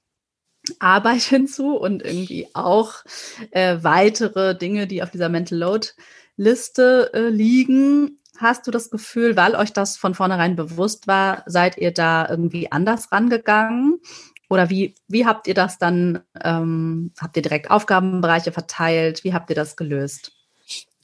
Arbeit 0.78 1.22
hinzu 1.22 1.76
und 1.76 2.02
irgendwie 2.04 2.48
auch 2.54 3.04
äh, 3.50 3.78
weitere 3.82 4.56
Dinge, 4.56 4.86
die 4.86 5.02
auf 5.02 5.10
dieser 5.10 5.28
Mental 5.28 5.58
Load 5.58 5.88
Liste 6.36 7.10
äh, 7.12 7.28
liegen. 7.28 8.18
Hast 8.38 8.66
du 8.66 8.70
das 8.70 8.90
Gefühl, 8.90 9.36
weil 9.36 9.54
euch 9.54 9.72
das 9.72 9.98
von 9.98 10.14
vornherein 10.14 10.56
bewusst 10.56 11.06
war, 11.06 11.42
seid 11.46 11.76
ihr 11.76 11.92
da 11.92 12.26
irgendwie 12.28 12.72
anders 12.72 13.12
rangegangen? 13.12 14.00
Oder 14.48 14.70
wie, 14.70 14.94
wie 15.06 15.26
habt 15.26 15.46
ihr 15.46 15.54
das 15.54 15.78
dann, 15.78 16.20
ähm, 16.42 17.12
habt 17.20 17.36
ihr 17.36 17.42
direkt 17.42 17.70
Aufgabenbereiche 17.70 18.52
verteilt? 18.52 19.22
Wie 19.22 19.34
habt 19.34 19.50
ihr 19.50 19.56
das 19.56 19.76
gelöst? 19.76 20.32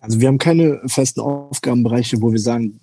Also 0.00 0.20
wir 0.20 0.28
haben 0.28 0.38
keine 0.38 0.80
festen 0.86 1.20
Aufgabenbereiche, 1.20 2.20
wo 2.22 2.32
wir 2.32 2.38
sagen, 2.38 2.80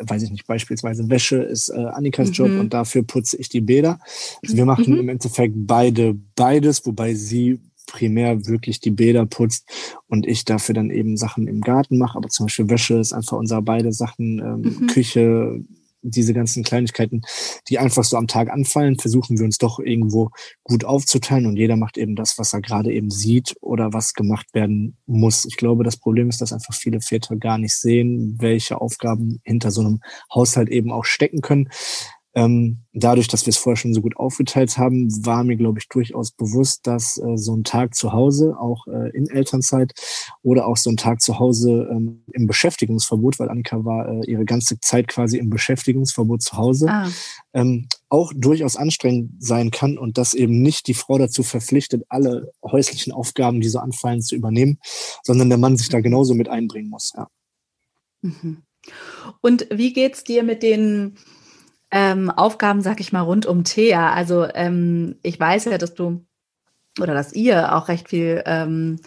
weiß 0.00 0.22
ich 0.22 0.30
nicht, 0.30 0.46
beispielsweise 0.46 1.08
Wäsche 1.08 1.36
ist 1.36 1.68
äh, 1.70 1.76
Annikas 1.76 2.28
mhm. 2.28 2.34
Job 2.34 2.50
und 2.60 2.74
dafür 2.74 3.02
putze 3.02 3.36
ich 3.36 3.48
die 3.48 3.60
Bäder. 3.60 3.98
Also 4.42 4.56
wir 4.56 4.64
machen 4.64 4.92
mhm. 4.94 5.00
im 5.00 5.08
Endeffekt 5.08 5.54
beide 5.56 6.16
beides, 6.34 6.84
wobei 6.86 7.14
sie 7.14 7.60
primär 7.86 8.46
wirklich 8.46 8.80
die 8.80 8.90
Bäder 8.90 9.26
putzt 9.26 9.64
und 10.08 10.26
ich 10.26 10.44
dafür 10.44 10.74
dann 10.74 10.90
eben 10.90 11.16
Sachen 11.16 11.46
im 11.46 11.60
Garten 11.60 11.98
mache. 11.98 12.18
Aber 12.18 12.28
zum 12.28 12.46
Beispiel 12.46 12.68
Wäsche 12.68 12.94
ist 12.94 13.12
einfach 13.12 13.36
unser 13.36 13.62
beide 13.62 13.92
Sachen, 13.92 14.38
ähm, 14.40 14.60
mhm. 14.60 14.86
Küche, 14.88 15.60
diese 16.10 16.34
ganzen 16.34 16.64
Kleinigkeiten, 16.64 17.22
die 17.68 17.78
einfach 17.78 18.04
so 18.04 18.16
am 18.16 18.26
Tag 18.26 18.50
anfallen, 18.50 18.98
versuchen 18.98 19.38
wir 19.38 19.44
uns 19.44 19.58
doch 19.58 19.78
irgendwo 19.78 20.30
gut 20.64 20.84
aufzuteilen 20.84 21.46
und 21.46 21.56
jeder 21.56 21.76
macht 21.76 21.98
eben 21.98 22.16
das, 22.16 22.38
was 22.38 22.52
er 22.52 22.60
gerade 22.60 22.92
eben 22.92 23.10
sieht 23.10 23.56
oder 23.60 23.92
was 23.92 24.14
gemacht 24.14 24.46
werden 24.52 24.96
muss. 25.06 25.44
Ich 25.44 25.56
glaube, 25.56 25.84
das 25.84 25.96
Problem 25.96 26.28
ist, 26.28 26.40
dass 26.40 26.52
einfach 26.52 26.74
viele 26.74 27.00
Väter 27.00 27.36
gar 27.36 27.58
nicht 27.58 27.74
sehen, 27.74 28.36
welche 28.38 28.80
Aufgaben 28.80 29.40
hinter 29.44 29.70
so 29.70 29.80
einem 29.80 30.00
Haushalt 30.34 30.68
eben 30.68 30.92
auch 30.92 31.04
stecken 31.04 31.40
können. 31.40 31.68
Ähm, 32.36 32.82
dadurch, 32.92 33.28
dass 33.28 33.46
wir 33.46 33.50
es 33.50 33.56
vorher 33.56 33.78
schon 33.78 33.94
so 33.94 34.02
gut 34.02 34.18
aufgeteilt 34.18 34.76
haben, 34.76 35.08
war 35.24 35.42
mir, 35.42 35.56
glaube 35.56 35.78
ich, 35.78 35.88
durchaus 35.88 36.32
bewusst, 36.32 36.86
dass 36.86 37.16
äh, 37.16 37.38
so 37.38 37.56
ein 37.56 37.64
Tag 37.64 37.94
zu 37.94 38.12
Hause, 38.12 38.56
auch 38.60 38.86
äh, 38.88 39.08
in 39.16 39.26
Elternzeit 39.30 39.94
oder 40.42 40.66
auch 40.66 40.76
so 40.76 40.90
ein 40.90 40.98
Tag 40.98 41.22
zu 41.22 41.38
Hause 41.38 41.88
ähm, 41.90 42.24
im 42.34 42.46
Beschäftigungsverbot, 42.46 43.38
weil 43.38 43.48
Annika 43.48 43.82
war 43.86 44.06
äh, 44.06 44.30
ihre 44.30 44.44
ganze 44.44 44.78
Zeit 44.80 45.08
quasi 45.08 45.38
im 45.38 45.48
Beschäftigungsverbot 45.48 46.42
zu 46.42 46.58
Hause, 46.58 46.88
ah. 46.90 47.08
ähm, 47.54 47.88
auch 48.10 48.34
durchaus 48.36 48.76
anstrengend 48.76 49.42
sein 49.42 49.70
kann 49.70 49.96
und 49.96 50.18
dass 50.18 50.34
eben 50.34 50.60
nicht 50.60 50.88
die 50.88 50.94
Frau 50.94 51.16
dazu 51.16 51.42
verpflichtet, 51.42 52.04
alle 52.10 52.52
häuslichen 52.62 53.14
Aufgaben, 53.14 53.62
die 53.62 53.68
so 53.68 53.78
anfallen, 53.78 54.20
zu 54.20 54.36
übernehmen, 54.36 54.78
sondern 55.22 55.48
der 55.48 55.58
Mann 55.58 55.78
sich 55.78 55.88
da 55.88 56.00
genauso 56.00 56.34
mit 56.34 56.50
einbringen 56.50 56.90
muss. 56.90 57.14
Ja. 57.16 57.28
Mhm. 58.20 58.62
Und 59.40 59.66
wie 59.70 59.94
geht's 59.94 60.22
dir 60.22 60.42
mit 60.42 60.62
den 60.62 61.16
ähm, 61.96 62.28
Aufgaben, 62.28 62.82
sag 62.82 63.00
ich 63.00 63.10
mal, 63.10 63.22
rund 63.22 63.46
um 63.46 63.64
Thea. 63.64 64.12
Also 64.12 64.46
ähm, 64.52 65.16
ich 65.22 65.40
weiß 65.40 65.64
ja, 65.64 65.78
dass 65.78 65.94
du 65.94 66.26
oder 67.00 67.14
dass 67.14 67.32
ihr 67.32 67.74
auch 67.74 67.88
recht 67.88 68.10
viel 68.10 68.42
ähm, 68.44 69.00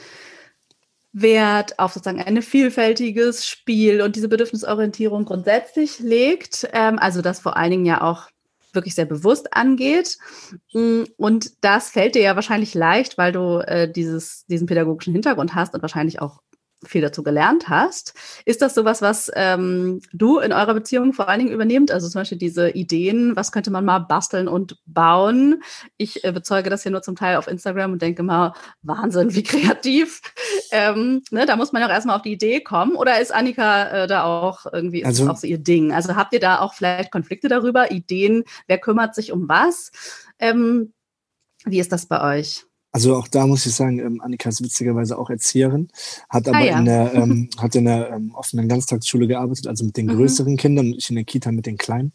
Wert 1.13 1.77
auf 1.77 1.93
sozusagen 1.93 2.19
ein 2.19 2.41
vielfältiges 2.41 3.45
Spiel 3.45 4.01
und 4.01 4.15
diese 4.15 4.27
Bedürfnisorientierung 4.27 5.25
grundsätzlich 5.25 5.99
legt. 5.99 6.67
Ähm, 6.73 6.97
also 6.97 7.21
das 7.21 7.39
vor 7.39 7.57
allen 7.57 7.69
Dingen 7.69 7.85
ja 7.85 8.01
auch 8.01 8.27
wirklich 8.73 8.95
sehr 8.95 9.05
bewusst 9.05 9.53
angeht. 9.53 10.17
Mm, 10.73 11.03
und 11.15 11.63
das 11.63 11.91
fällt 11.91 12.15
dir 12.15 12.23
ja 12.23 12.35
wahrscheinlich 12.35 12.73
leicht, 12.73 13.19
weil 13.19 13.31
du 13.31 13.59
äh, 13.67 13.91
dieses, 13.91 14.47
diesen 14.47 14.65
pädagogischen 14.65 15.13
Hintergrund 15.13 15.53
hast 15.53 15.75
und 15.75 15.83
wahrscheinlich 15.83 16.23
auch 16.23 16.41
viel 16.85 17.01
dazu 17.01 17.23
gelernt 17.23 17.67
hast. 17.67 18.13
Ist 18.45 18.61
das 18.61 18.73
sowas, 18.73 19.01
was 19.01 19.29
ähm, 19.35 20.01
du 20.13 20.39
in 20.39 20.53
eurer 20.53 20.73
Beziehung 20.73 21.13
vor 21.13 21.27
allen 21.27 21.39
Dingen 21.39 21.51
übernehmt? 21.51 21.91
Also 21.91 22.07
zum 22.07 22.21
Beispiel 22.21 22.37
diese 22.37 22.69
Ideen, 22.69 23.35
was 23.35 23.51
könnte 23.51 23.71
man 23.71 23.85
mal 23.85 23.99
basteln 23.99 24.47
und 24.47 24.77
bauen? 24.85 25.61
Ich 25.97 26.23
äh, 26.23 26.31
bezeuge 26.31 26.69
das 26.69 26.83
hier 26.83 26.91
nur 26.91 27.01
zum 27.01 27.15
Teil 27.15 27.37
auf 27.37 27.47
Instagram 27.47 27.93
und 27.93 28.01
denke 28.01 28.23
mal, 28.23 28.53
Wahnsinn, 28.81 29.33
wie 29.33 29.43
kreativ. 29.43 30.21
Ähm, 30.71 31.21
ne, 31.31 31.45
da 31.45 31.55
muss 31.55 31.71
man 31.71 31.83
auch 31.83 31.89
erstmal 31.89 32.15
auf 32.15 32.21
die 32.21 32.33
Idee 32.33 32.61
kommen. 32.61 32.95
Oder 32.95 33.19
ist 33.19 33.33
Annika 33.33 34.03
äh, 34.03 34.07
da 34.07 34.23
auch 34.23 34.65
irgendwie, 34.71 35.01
ist 35.01 35.07
also, 35.07 35.29
auch 35.29 35.37
so 35.37 35.47
ihr 35.47 35.57
Ding? 35.57 35.91
Also 35.91 36.15
habt 36.15 36.33
ihr 36.33 36.39
da 36.39 36.59
auch 36.59 36.73
vielleicht 36.73 37.11
Konflikte 37.11 37.49
darüber, 37.49 37.91
Ideen, 37.91 38.43
wer 38.67 38.77
kümmert 38.77 39.15
sich 39.15 39.31
um 39.31 39.49
was? 39.49 39.91
Ähm, 40.39 40.93
wie 41.65 41.79
ist 41.79 41.91
das 41.91 42.05
bei 42.05 42.37
euch? 42.37 42.68
Also 42.91 43.15
auch 43.15 43.27
da 43.27 43.45
muss 43.45 43.65
ich 43.65 43.75
sagen, 43.75 43.99
ähm, 43.99 44.21
Annika 44.21 44.49
ist 44.49 44.63
witzigerweise 44.63 45.17
auch 45.17 45.29
Erzieherin, 45.29 45.89
hat 46.27 46.47
aber 46.47 46.57
ah, 46.57 46.63
ja. 46.63 46.79
in 46.79 46.85
der, 46.85 47.13
ähm, 47.15 47.49
hat 47.57 47.75
in 47.75 47.85
der 47.85 48.11
ähm, 48.11 48.31
offenen 48.33 48.67
Ganztagsschule 48.67 49.27
gearbeitet, 49.27 49.67
also 49.67 49.85
mit 49.85 49.95
den 49.97 50.07
mhm. 50.07 50.15
größeren 50.15 50.57
Kindern 50.57 50.87
und 50.87 50.97
ich 50.97 51.09
in 51.09 51.15
der 51.15 51.25
Kita 51.25 51.51
mit 51.51 51.65
den 51.65 51.77
kleinen. 51.77 52.13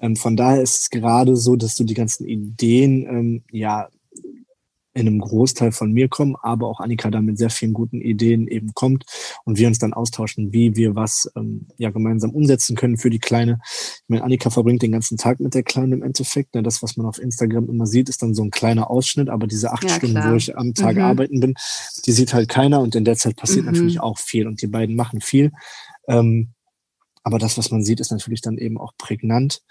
Ähm, 0.00 0.16
von 0.16 0.36
daher 0.36 0.62
ist 0.62 0.80
es 0.80 0.90
gerade 0.90 1.36
so, 1.36 1.56
dass 1.56 1.74
du 1.74 1.84
die 1.84 1.94
ganzen 1.94 2.26
Ideen 2.26 3.06
ähm, 3.06 3.42
ja 3.50 3.88
in 4.94 5.06
einem 5.06 5.20
Großteil 5.20 5.72
von 5.72 5.92
mir 5.92 6.08
kommen, 6.08 6.36
aber 6.42 6.68
auch 6.68 6.80
Annika 6.80 7.10
da 7.10 7.20
mit 7.20 7.38
sehr 7.38 7.50
vielen 7.50 7.72
guten 7.72 8.00
Ideen 8.00 8.46
eben 8.46 8.74
kommt 8.74 9.04
und 9.44 9.58
wir 9.58 9.66
uns 9.68 9.78
dann 9.78 9.94
austauschen, 9.94 10.52
wie 10.52 10.76
wir 10.76 10.94
was 10.94 11.30
ähm, 11.34 11.68
ja 11.78 11.90
gemeinsam 11.90 12.30
umsetzen 12.30 12.76
können 12.76 12.98
für 12.98 13.08
die 13.08 13.18
Kleine. 13.18 13.60
Ich 13.64 14.02
meine, 14.08 14.24
Annika 14.24 14.50
verbringt 14.50 14.82
den 14.82 14.92
ganzen 14.92 15.16
Tag 15.16 15.40
mit 15.40 15.54
der 15.54 15.62
Kleinen 15.62 15.92
im 15.92 16.02
Endeffekt. 16.02 16.54
Ne? 16.54 16.62
Das, 16.62 16.82
was 16.82 16.96
man 16.96 17.06
auf 17.06 17.18
Instagram 17.18 17.68
immer 17.70 17.86
sieht, 17.86 18.08
ist 18.08 18.22
dann 18.22 18.34
so 18.34 18.42
ein 18.42 18.50
kleiner 18.50 18.90
Ausschnitt, 18.90 19.30
aber 19.30 19.46
diese 19.46 19.72
acht 19.72 19.84
ja, 19.84 19.90
Stunden, 19.90 20.16
klar. 20.16 20.32
wo 20.32 20.36
ich 20.36 20.56
am 20.56 20.74
Tag 20.74 20.96
mhm. 20.96 21.02
arbeiten 21.02 21.40
bin, 21.40 21.54
die 22.04 22.12
sieht 22.12 22.34
halt 22.34 22.48
keiner 22.48 22.80
und 22.80 22.94
in 22.94 23.04
der 23.04 23.16
Zeit 23.16 23.36
passiert 23.36 23.64
mhm. 23.64 23.72
natürlich 23.72 24.00
auch 24.00 24.18
viel 24.18 24.46
und 24.46 24.60
die 24.60 24.66
beiden 24.66 24.94
machen 24.94 25.20
viel. 25.20 25.52
Ähm, 26.06 26.52
aber 27.22 27.38
das, 27.38 27.56
was 27.56 27.70
man 27.70 27.82
sieht, 27.82 28.00
ist 28.00 28.10
natürlich 28.10 28.40
dann 28.40 28.58
eben 28.58 28.78
auch 28.78 28.92
prägnant. 28.98 29.62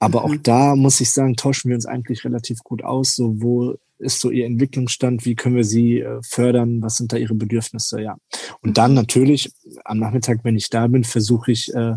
Aber 0.00 0.20
mhm. 0.20 0.26
auch 0.26 0.36
da 0.42 0.76
muss 0.76 1.00
ich 1.00 1.10
sagen, 1.12 1.36
tauschen 1.36 1.68
wir 1.68 1.76
uns 1.76 1.86
eigentlich 1.86 2.24
relativ 2.24 2.58
gut 2.64 2.82
aus, 2.82 3.14
so 3.14 3.40
wo 3.40 3.76
ist 3.98 4.20
so 4.20 4.30
ihr 4.30 4.46
Entwicklungsstand, 4.46 5.24
wie 5.24 5.34
können 5.34 5.56
wir 5.56 5.64
sie 5.64 6.00
äh, 6.00 6.20
fördern, 6.22 6.82
was 6.82 6.96
sind 6.96 7.12
da 7.12 7.16
ihre 7.16 7.34
Bedürfnisse, 7.34 8.00
ja. 8.00 8.16
Und 8.60 8.78
dann 8.78 8.92
mhm. 8.92 8.96
natürlich 8.96 9.52
am 9.84 9.98
Nachmittag, 9.98 10.40
wenn 10.42 10.56
ich 10.56 10.70
da 10.70 10.86
bin, 10.86 11.04
versuche 11.04 11.52
ich 11.52 11.72
äh, 11.74 11.94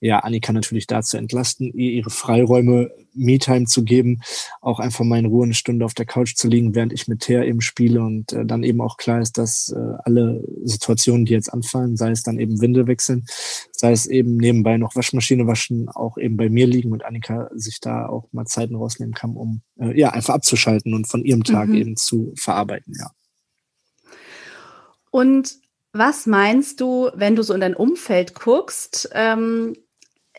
ja 0.00 0.20
Annika 0.20 0.52
natürlich 0.52 0.86
da 0.86 1.02
zu 1.02 1.16
entlasten, 1.16 1.72
ihr 1.72 1.92
ihre 1.92 2.10
Freiräume, 2.10 2.90
Me-Time 3.14 3.66
zu 3.66 3.84
geben, 3.84 4.20
auch 4.60 4.78
einfach 4.78 5.04
mal 5.04 5.18
in 5.18 5.26
Ruhe 5.26 5.44
eine 5.44 5.54
Stunde 5.54 5.84
auf 5.84 5.94
der 5.94 6.06
Couch 6.06 6.34
zu 6.36 6.48
liegen, 6.48 6.74
während 6.74 6.92
ich 6.92 7.08
mit 7.08 7.20
Thea 7.20 7.42
eben 7.42 7.60
spiele 7.60 8.02
und 8.02 8.32
äh, 8.32 8.46
dann 8.46 8.62
eben 8.62 8.80
auch 8.80 8.96
klar 8.96 9.20
ist, 9.20 9.38
dass 9.38 9.74
äh, 9.74 9.96
alle 10.04 10.44
Situationen, 10.62 11.24
die 11.24 11.32
jetzt 11.32 11.52
anfallen, 11.52 11.96
sei 11.96 12.10
es 12.10 12.22
dann 12.22 12.38
eben 12.38 12.60
Winde 12.60 12.86
wechseln, 12.86 13.24
sei 13.72 13.92
es 13.92 14.06
eben 14.06 14.36
nebenbei 14.36 14.76
noch 14.76 14.94
Waschmaschine 14.94 15.46
waschen, 15.46 15.88
auch 15.88 16.18
eben 16.18 16.36
bei 16.36 16.48
mir 16.48 16.66
liegen 16.66 16.92
und 16.92 17.04
Annika 17.04 17.50
sich 17.54 17.80
da 17.80 18.06
auch 18.06 18.28
mal 18.32 18.46
Zeiten 18.46 18.76
rausnehmen 18.76 19.14
kann, 19.14 19.36
um 19.36 19.62
äh, 19.80 19.98
ja 19.98 20.10
einfach 20.10 20.34
abzuschalten 20.34 20.94
und 20.94 21.08
von 21.08 21.24
ihrem 21.24 21.39
Tag 21.44 21.68
mhm. 21.68 21.74
eben 21.74 21.96
zu 21.96 22.32
verarbeiten, 22.36 22.94
ja. 22.98 23.10
Und 25.10 25.54
was 25.92 26.26
meinst 26.26 26.80
du, 26.80 27.10
wenn 27.14 27.34
du 27.34 27.42
so 27.42 27.52
in 27.52 27.60
dein 27.60 27.74
Umfeld 27.74 28.34
guckst? 28.34 29.10
Ähm, 29.12 29.74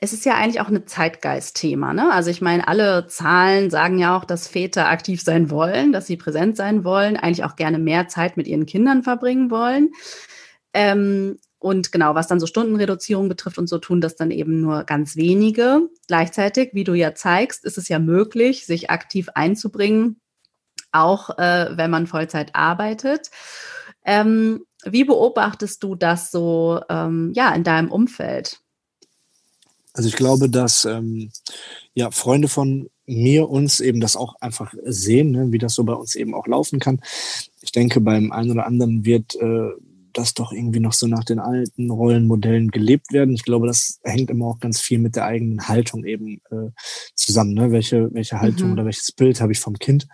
es 0.04 0.14
ist 0.14 0.26
ja 0.26 0.36
eigentlich 0.36 0.62
auch 0.62 0.70
ein 0.70 0.88
Zeitgeist-Thema. 0.88 1.94
Ne? 1.94 2.12
Also 2.12 2.32
ich 2.32 2.42
meine, 2.42 2.68
alle 2.68 3.06
Zahlen 3.08 3.70
sagen 3.70 4.00
ja 4.00 4.18
auch, 4.18 4.24
dass 4.24 4.48
Väter 4.48 4.90
aktiv 4.90 5.22
sein 5.22 5.52
wollen, 5.52 5.92
dass 5.92 6.08
sie 6.08 6.18
präsent 6.18 6.56
sein 6.56 6.84
wollen, 6.84 7.18
eigentlich 7.18 7.44
auch 7.44 7.56
gerne 7.56 7.78
mehr 7.78 8.08
Zeit 8.08 8.38
mit 8.38 8.48
ihren 8.48 8.66
Kindern 8.66 9.04
verbringen 9.04 9.52
wollen. 9.52 9.92
Ähm, 10.74 11.38
und 11.60 11.92
genau, 11.92 12.16
was 12.16 12.28
dann 12.28 12.40
so 12.40 12.48
Stundenreduzierung 12.48 13.30
betrifft 13.30 13.60
und 13.60 13.68
so, 13.68 13.78
tun 13.78 14.02
das 14.02 14.16
dann 14.16 14.32
eben 14.32 14.62
nur 14.62 14.86
ganz 14.86 15.16
wenige. 15.16 15.90
Gleichzeitig, 16.08 16.70
wie 16.74 16.86
du 16.86 16.94
ja 16.94 17.14
zeigst, 17.14 17.66
ist 17.66 17.78
es 17.78 17.88
ja 17.88 18.00
möglich, 18.00 18.66
sich 18.66 18.90
aktiv 18.90 19.30
einzubringen, 19.36 20.21
auch 20.92 21.38
äh, 21.38 21.70
wenn 21.72 21.92
man 21.92 22.08
Vollzeit 22.08 22.56
arbeitet. 22.56 23.32
Ähm, 24.06 24.66
wie 24.84 25.04
beobachtest 25.04 25.84
du 25.84 25.96
das 25.96 26.32
so 26.32 26.82
ähm, 26.90 27.32
ja, 27.36 27.54
in 27.54 27.64
deinem 27.64 27.92
Umfeld? 27.92 28.60
Also 29.94 30.08
ich 30.08 30.16
glaube, 30.16 30.50
dass 30.50 30.86
ähm, 30.86 31.32
ja 31.94 32.12
Freunde 32.12 32.48
von 32.48 32.90
mir 33.06 33.50
uns 33.50 33.80
eben 33.80 34.00
das 34.00 34.16
auch 34.16 34.36
einfach 34.40 34.74
sehen, 34.84 35.32
ne, 35.32 35.52
wie 35.52 35.58
das 35.58 35.74
so 35.74 35.84
bei 35.84 35.94
uns 35.94 36.16
eben 36.16 36.34
auch 36.34 36.48
laufen 36.48 36.80
kann. 36.80 37.02
Ich 37.62 37.72
denke, 37.72 38.00
beim 38.00 38.32
einen 38.32 38.52
oder 38.52 38.66
anderen 38.66 39.06
wird 39.06 39.36
äh, 39.36 39.72
das 40.14 40.34
doch 40.34 40.52
irgendwie 40.52 40.80
noch 40.80 40.94
so 40.94 41.08
nach 41.08 41.24
den 41.24 41.40
alten 41.40 41.90
Rollenmodellen 41.90 42.72
gelebt 42.72 43.12
werden. 43.12 43.34
Ich 43.34 43.44
glaube, 43.44 43.68
das 43.68 44.00
hängt 44.04 44.30
immer 44.30 44.48
auch 44.48 44.60
ganz 44.60 44.80
viel 44.82 45.00
mit 45.00 45.16
der 45.16 45.26
eigenen 45.26 45.68
Haltung 45.68 46.06
eben 46.06 46.42
äh, 46.52 46.70
zusammen. 47.16 47.54
Ne? 47.54 47.72
Welche, 47.72 48.14
welche 48.14 48.42
Haltung 48.42 48.68
mhm. 48.68 48.74
oder 48.74 48.86
welches 48.86 49.12
Bild 49.12 49.42
habe 49.42 49.52
ich 49.52 49.60
vom 49.60 49.78
Kind? 49.78 50.08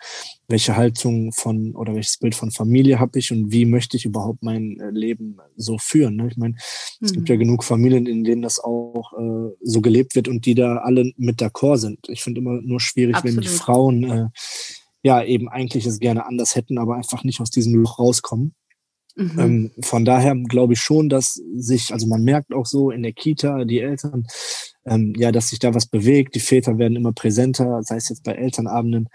Welche 0.48 0.78
Haltung 0.78 1.32
von 1.34 1.76
oder 1.76 1.96
welches 1.96 2.18
Bild 2.18 2.36
von 2.36 2.52
Familie 2.52 3.00
habe 3.00 3.20
ich 3.20 3.32
und 3.32 3.52
wie 3.52 3.66
möchte 3.66 3.98
ich 3.98 4.06
überhaupt 4.06 4.44
mein 4.44 4.80
äh, 4.80 4.90
Leben 4.92 5.38
so 5.56 5.78
führen? 5.78 6.16
Ne? 6.16 6.28
Ich 6.30 6.38
meine, 6.38 6.54
mhm. 6.54 7.06
es 7.06 7.14
gibt 7.14 7.30
ja 7.30 7.36
mhm. 7.36 7.40
genug 7.40 7.64
Familien, 7.64 8.06
in 8.06 8.24
denen 8.24 8.42
das 8.42 8.60
auch 8.60 9.14
äh, 9.14 9.54
so 9.62 9.82
gelebt 9.82 10.16
wird 10.16 10.28
und 10.28 10.46
die 10.46 10.56
da 10.56 10.78
alle 10.78 11.12
mit 11.18 11.42
d'accord 11.42 11.78
sind. 11.78 12.08
Ich 12.10 12.24
finde 12.24 12.42
immer 12.42 12.62
nur 12.62 12.80
schwierig, 12.80 13.16
Absolut. 13.16 13.38
wenn 13.38 13.42
die 13.42 13.50
Frauen 13.50 14.04
äh, 14.04 14.28
ja 15.04 15.24
eben 15.24 15.50
eigentlich 15.50 15.86
es 15.86 16.00
gerne 16.00 16.26
anders 16.26 16.56
hätten, 16.56 16.78
aber 16.78 16.96
einfach 16.96 17.24
nicht 17.24 17.42
aus 17.42 17.50
diesem 17.50 17.76
Loch 17.76 18.00
rauskommen. 18.00 18.54
Mhm. 19.18 19.40
Ähm, 19.40 19.72
von 19.82 20.06
daher 20.06 20.36
glaube 20.36 20.74
ich 20.74 20.80
schon, 20.80 21.10
dass 21.10 21.42
sich, 21.56 21.92
also 21.92 22.06
man 22.06 22.24
merkt 22.24 22.54
auch 22.54 22.68
so 22.68 22.92
in 22.92 23.02
der 23.02 23.14
Kita, 23.14 23.66
die 23.66 23.80
Eltern, 23.80 24.28
ähm, 24.86 25.14
ja, 25.18 25.32
dass 25.32 25.50
sich 25.50 25.60
da 25.60 25.74
was 25.74 25.88
bewegt. 25.88 26.36
Die 26.36 26.40
Väter 26.40 26.78
werden 26.78 26.96
immer 26.96 27.14
präsenter, 27.14 27.82
sei 27.82 27.96
es 27.96 28.10
jetzt 28.10 28.24
bei 28.24 28.34
Elternabenden, 28.34 29.10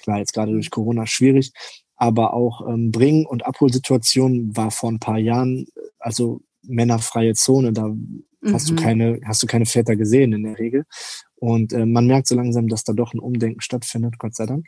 klar, 0.00 0.18
jetzt 0.18 0.32
gerade 0.32 0.52
durch 0.52 0.70
Corona 0.70 1.06
schwierig, 1.06 1.52
aber 1.96 2.34
auch 2.34 2.68
ähm, 2.68 2.92
Bring- 2.92 3.26
und 3.26 3.44
Abholsituation 3.44 4.56
war 4.56 4.70
vor 4.70 4.92
ein 4.92 5.00
paar 5.00 5.18
Jahren, 5.18 5.66
also 5.98 6.40
männerfreie 6.62 7.34
Zone, 7.34 7.72
da 7.72 7.88
mhm. 7.88 8.24
hast 8.52 8.68
du 8.68 8.74
mhm. 8.74 8.78
keine, 8.78 9.20
hast 9.24 9.42
du 9.42 9.48
keine 9.48 9.66
Väter 9.66 9.96
gesehen 9.96 10.32
in 10.32 10.44
der 10.44 10.58
Regel. 10.58 10.84
Und 11.34 11.72
äh, 11.72 11.84
man 11.84 12.06
merkt 12.06 12.28
so 12.28 12.36
langsam, 12.36 12.68
dass 12.68 12.84
da 12.84 12.92
doch 12.92 13.12
ein 13.12 13.20
Umdenken 13.20 13.60
stattfindet, 13.60 14.18
Gott 14.18 14.36
sei 14.36 14.46
Dank. 14.46 14.66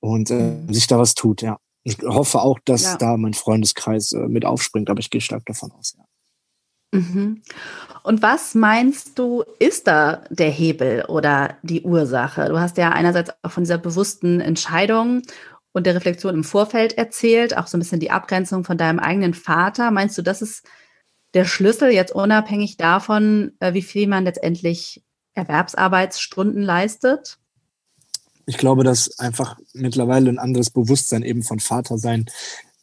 Und 0.00 0.30
äh, 0.30 0.56
sich 0.68 0.86
da 0.86 0.98
was 0.98 1.14
tut, 1.14 1.40
ja. 1.40 1.58
Ich 1.84 1.98
hoffe 2.02 2.40
auch, 2.40 2.58
dass 2.64 2.82
ja. 2.84 2.96
da 2.96 3.16
mein 3.16 3.34
Freundeskreis 3.34 4.12
äh, 4.12 4.26
mit 4.26 4.44
aufspringt, 4.44 4.90
aber 4.90 5.00
ich 5.00 5.10
gehe 5.10 5.20
stark 5.20 5.44
davon 5.46 5.70
aus, 5.72 5.94
ja. 5.96 6.04
Mhm. 6.94 7.42
Und 8.04 8.22
was 8.22 8.54
meinst 8.54 9.18
du, 9.18 9.42
ist 9.58 9.88
da 9.88 10.24
der 10.30 10.50
Hebel 10.50 11.04
oder 11.06 11.56
die 11.62 11.82
Ursache? 11.82 12.48
Du 12.48 12.60
hast 12.60 12.76
ja 12.76 12.90
einerseits 12.90 13.32
auch 13.42 13.50
von 13.50 13.64
dieser 13.64 13.78
bewussten 13.78 14.40
Entscheidung 14.40 15.22
und 15.72 15.86
der 15.86 15.96
Reflexion 15.96 16.34
im 16.34 16.44
Vorfeld 16.44 16.96
erzählt, 16.96 17.56
auch 17.56 17.66
so 17.66 17.76
ein 17.76 17.80
bisschen 17.80 17.98
die 17.98 18.12
Abgrenzung 18.12 18.62
von 18.64 18.78
deinem 18.78 19.00
eigenen 19.00 19.34
Vater. 19.34 19.90
Meinst 19.90 20.16
du, 20.16 20.22
das 20.22 20.40
ist 20.40 20.64
der 21.34 21.44
Schlüssel, 21.44 21.90
jetzt 21.90 22.14
unabhängig 22.14 22.76
davon, 22.76 23.52
äh, 23.58 23.74
wie 23.74 23.82
viel 23.82 24.06
man 24.06 24.24
letztendlich 24.24 25.02
Erwerbsarbeitsstunden 25.34 26.62
leistet? 26.62 27.38
Ich 28.46 28.58
glaube, 28.58 28.84
dass 28.84 29.18
einfach 29.18 29.58
mittlerweile 29.72 30.30
ein 30.30 30.38
anderes 30.38 30.70
Bewusstsein 30.70 31.22
eben 31.22 31.42
von 31.42 31.60
Vatersein 31.60 32.26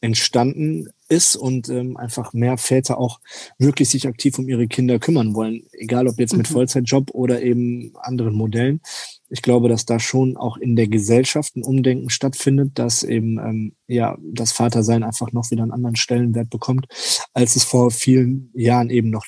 entstanden 0.02 0.90
ist 1.08 1.36
und 1.36 1.70
ähm, 1.70 1.96
einfach 1.96 2.34
mehr 2.34 2.58
Väter 2.58 2.98
auch 2.98 3.20
wirklich 3.60 3.90
sich 3.90 4.08
aktiv 4.08 4.38
um 4.40 4.50
ihre 4.50 4.68
Kinder 4.68 4.98
kümmern 4.98 5.36
wollen, 5.36 5.68
egal 5.74 6.08
ob 6.08 6.20
jetzt 6.20 6.36
mit 6.36 6.50
mhm. 6.50 6.54
Vollzeitjob 6.54 7.12
oder 7.12 7.42
eben 7.44 7.94
anderen 8.02 8.34
Modellen. 8.34 8.82
Ich 9.30 9.44
glaube, 9.44 9.70
dass 9.70 9.86
da 9.86 10.00
schon 10.00 10.38
auch 10.38 10.58
in 10.58 10.76
der 10.76 10.88
Gesellschaft 10.88 11.56
ein 11.56 11.64
Umdenken 11.64 12.10
stattfindet, 12.10 12.80
dass 12.80 13.04
eben 13.04 13.38
ähm, 13.38 13.76
ja 13.88 14.18
das 14.24 14.52
Vatersein 14.52 15.04
einfach 15.04 15.32
noch 15.32 15.52
wieder 15.52 15.62
einen 15.62 15.72
anderen 15.72 15.96
Stellenwert 15.96 16.50
bekommt, 16.50 16.88
als 17.34 17.56
es 17.56 17.64
vor 17.64 17.92
vielen 17.92 18.50
Jahren 18.56 18.90
eben 18.90 19.12
noch 19.12 19.26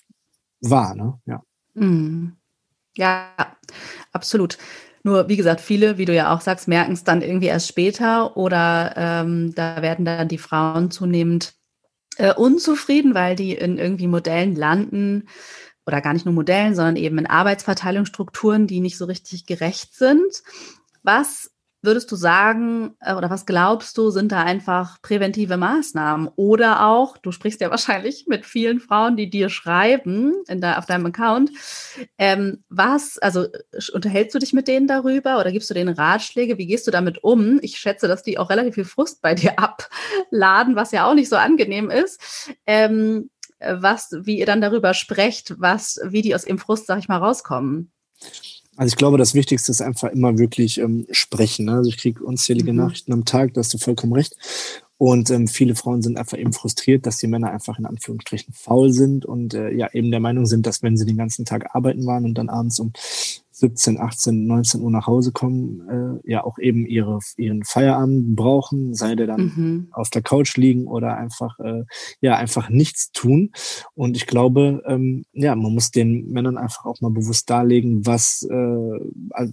war. 0.59 0.95
Ne? 0.95 1.19
Ja. 1.25 1.43
Mhm. 1.75 2.33
Ja, 2.97 3.29
absolut. 4.11 4.57
Nur, 5.03 5.27
wie 5.27 5.35
gesagt, 5.35 5.61
viele, 5.61 5.97
wie 5.97 6.05
du 6.05 6.13
ja 6.13 6.33
auch 6.33 6.41
sagst, 6.41 6.67
merken 6.67 6.93
es 6.93 7.03
dann 7.03 7.21
irgendwie 7.21 7.47
erst 7.47 7.67
später 7.67 8.37
oder 8.37 8.93
ähm, 8.95 9.53
da 9.53 9.81
werden 9.81 10.05
dann 10.05 10.29
die 10.29 10.37
Frauen 10.37 10.91
zunehmend 10.91 11.53
äh, 12.17 12.33
unzufrieden, 12.33 13.13
weil 13.13 13.35
die 13.35 13.53
in 13.53 13.77
irgendwie 13.77 14.07
Modellen 14.07 14.55
landen, 14.55 15.27
oder 15.85 16.01
gar 16.01 16.13
nicht 16.13 16.25
nur 16.25 16.33
Modellen, 16.33 16.75
sondern 16.75 16.95
eben 16.95 17.17
in 17.17 17.27
Arbeitsverteilungsstrukturen, 17.27 18.67
die 18.67 18.79
nicht 18.79 18.97
so 18.97 19.05
richtig 19.05 19.45
gerecht 19.45 19.95
sind. 19.95 20.43
Was 21.03 21.51
würdest 21.83 22.11
du 22.11 22.15
sagen 22.15 22.95
äh, 22.99 23.13
oder 23.13 23.29
was 23.29 23.45
glaubst 23.45 23.97
du, 23.97 24.09
sind 24.09 24.31
da 24.31 24.41
einfach 24.43 25.01
präventive 25.01 25.57
Maßnahmen? 25.57 26.29
Oder 26.35 26.87
auch, 26.87 27.17
du 27.17 27.31
sprichst 27.31 27.61
ja 27.61 27.69
wahrscheinlich 27.71 28.25
mit 28.27 28.45
vielen 28.45 28.79
Frauen, 28.79 29.17
die 29.17 29.29
dir 29.29 29.49
schreiben 29.49 30.33
in 30.47 30.61
de, 30.61 30.73
auf 30.75 30.85
deinem 30.85 31.05
Account. 31.07 31.51
Ähm, 32.17 32.63
was, 32.69 33.17
also 33.19 33.47
unterhältst 33.93 34.33
du 34.33 34.39
dich 34.39 34.53
mit 34.53 34.67
denen 34.67 34.87
darüber 34.87 35.39
oder 35.39 35.51
gibst 35.51 35.69
du 35.69 35.73
denen 35.73 35.93
Ratschläge? 35.93 36.57
Wie 36.57 36.67
gehst 36.67 36.87
du 36.87 36.91
damit 36.91 37.23
um? 37.23 37.59
Ich 37.61 37.77
schätze, 37.77 38.07
dass 38.07 38.23
die 38.23 38.37
auch 38.37 38.49
relativ 38.49 38.75
viel 38.75 38.85
Frust 38.85 39.21
bei 39.21 39.35
dir 39.35 39.59
abladen, 39.59 40.75
was 40.75 40.91
ja 40.91 41.05
auch 41.05 41.13
nicht 41.13 41.29
so 41.29 41.35
angenehm 41.35 41.89
ist. 41.89 42.49
Ähm, 42.65 43.29
was, 43.65 44.11
wie 44.11 44.39
ihr 44.39 44.45
dann 44.45 44.61
darüber 44.61 44.93
sprecht, 44.93 45.55
was, 45.57 45.99
wie 46.03 46.21
die 46.21 46.35
aus 46.35 46.45
ihrem 46.45 46.59
Frust, 46.59 46.85
sag 46.85 46.99
ich 46.99 47.07
mal, 47.07 47.17
rauskommen. 47.17 47.91
Also 48.75 48.93
ich 48.93 48.97
glaube, 48.97 49.17
das 49.17 49.33
Wichtigste 49.33 49.71
ist 49.71 49.81
einfach 49.81 50.11
immer 50.11 50.37
wirklich 50.37 50.79
ähm, 50.79 51.05
sprechen. 51.11 51.65
Ne? 51.65 51.73
Also 51.73 51.89
ich 51.89 51.97
kriege 51.97 52.23
unzählige 52.23 52.71
mhm. 52.71 52.79
Nachrichten 52.79 53.13
am 53.13 53.25
Tag, 53.25 53.53
da 53.53 53.59
hast 53.59 53.73
du 53.73 53.77
vollkommen 53.77 54.13
recht. 54.13 54.35
Und 54.97 55.29
ähm, 55.31 55.47
viele 55.47 55.75
Frauen 55.75 56.01
sind 56.01 56.17
einfach 56.17 56.37
eben 56.37 56.53
frustriert, 56.53 57.05
dass 57.05 57.17
die 57.17 57.27
Männer 57.27 57.51
einfach 57.51 57.77
in 57.77 57.85
Anführungsstrichen 57.85 58.53
faul 58.53 58.93
sind 58.93 59.25
und 59.25 59.53
äh, 59.53 59.71
ja 59.71 59.89
eben 59.91 60.11
der 60.11 60.19
Meinung 60.19 60.45
sind, 60.45 60.65
dass 60.65 60.81
wenn 60.81 60.97
sie 60.97 61.05
den 61.05 61.17
ganzen 61.17 61.45
Tag 61.45 61.75
arbeiten 61.75 62.05
waren 62.05 62.25
und 62.25 62.35
dann 62.35 62.49
abends 62.49 62.79
um 62.79 62.93
17, 63.63 63.97
18, 63.97 64.45
19 64.45 64.81
Uhr 64.81 64.91
nach 64.91 65.07
Hause 65.07 65.31
kommen, 65.31 66.21
äh, 66.25 66.29
ja 66.29 66.43
auch 66.43 66.59
eben 66.59 66.85
ihre, 66.85 67.19
ihren 67.37 67.63
Feierabend 67.63 68.35
brauchen, 68.35 68.93
sei 68.93 69.15
der 69.15 69.25
dann 69.25 69.53
mhm. 69.55 69.87
auf 69.93 70.09
der 70.09 70.21
Couch 70.21 70.57
liegen 70.57 70.85
oder 70.85 71.15
einfach, 71.15 71.57
äh, 71.59 71.85
ja, 72.19 72.35
einfach 72.35 72.67
nichts 72.67 73.13
tun. 73.13 73.51
Und 73.93 74.17
ich 74.17 74.27
glaube, 74.27 74.83
ähm, 74.85 75.23
ja, 75.31 75.55
man 75.55 75.73
muss 75.73 75.91
den 75.91 76.29
Männern 76.29 76.57
einfach 76.57 76.83
auch 76.83 76.99
mal 76.99 77.11
bewusst 77.11 77.49
darlegen, 77.49 78.05
was 78.05 78.45
äh, 78.51 78.99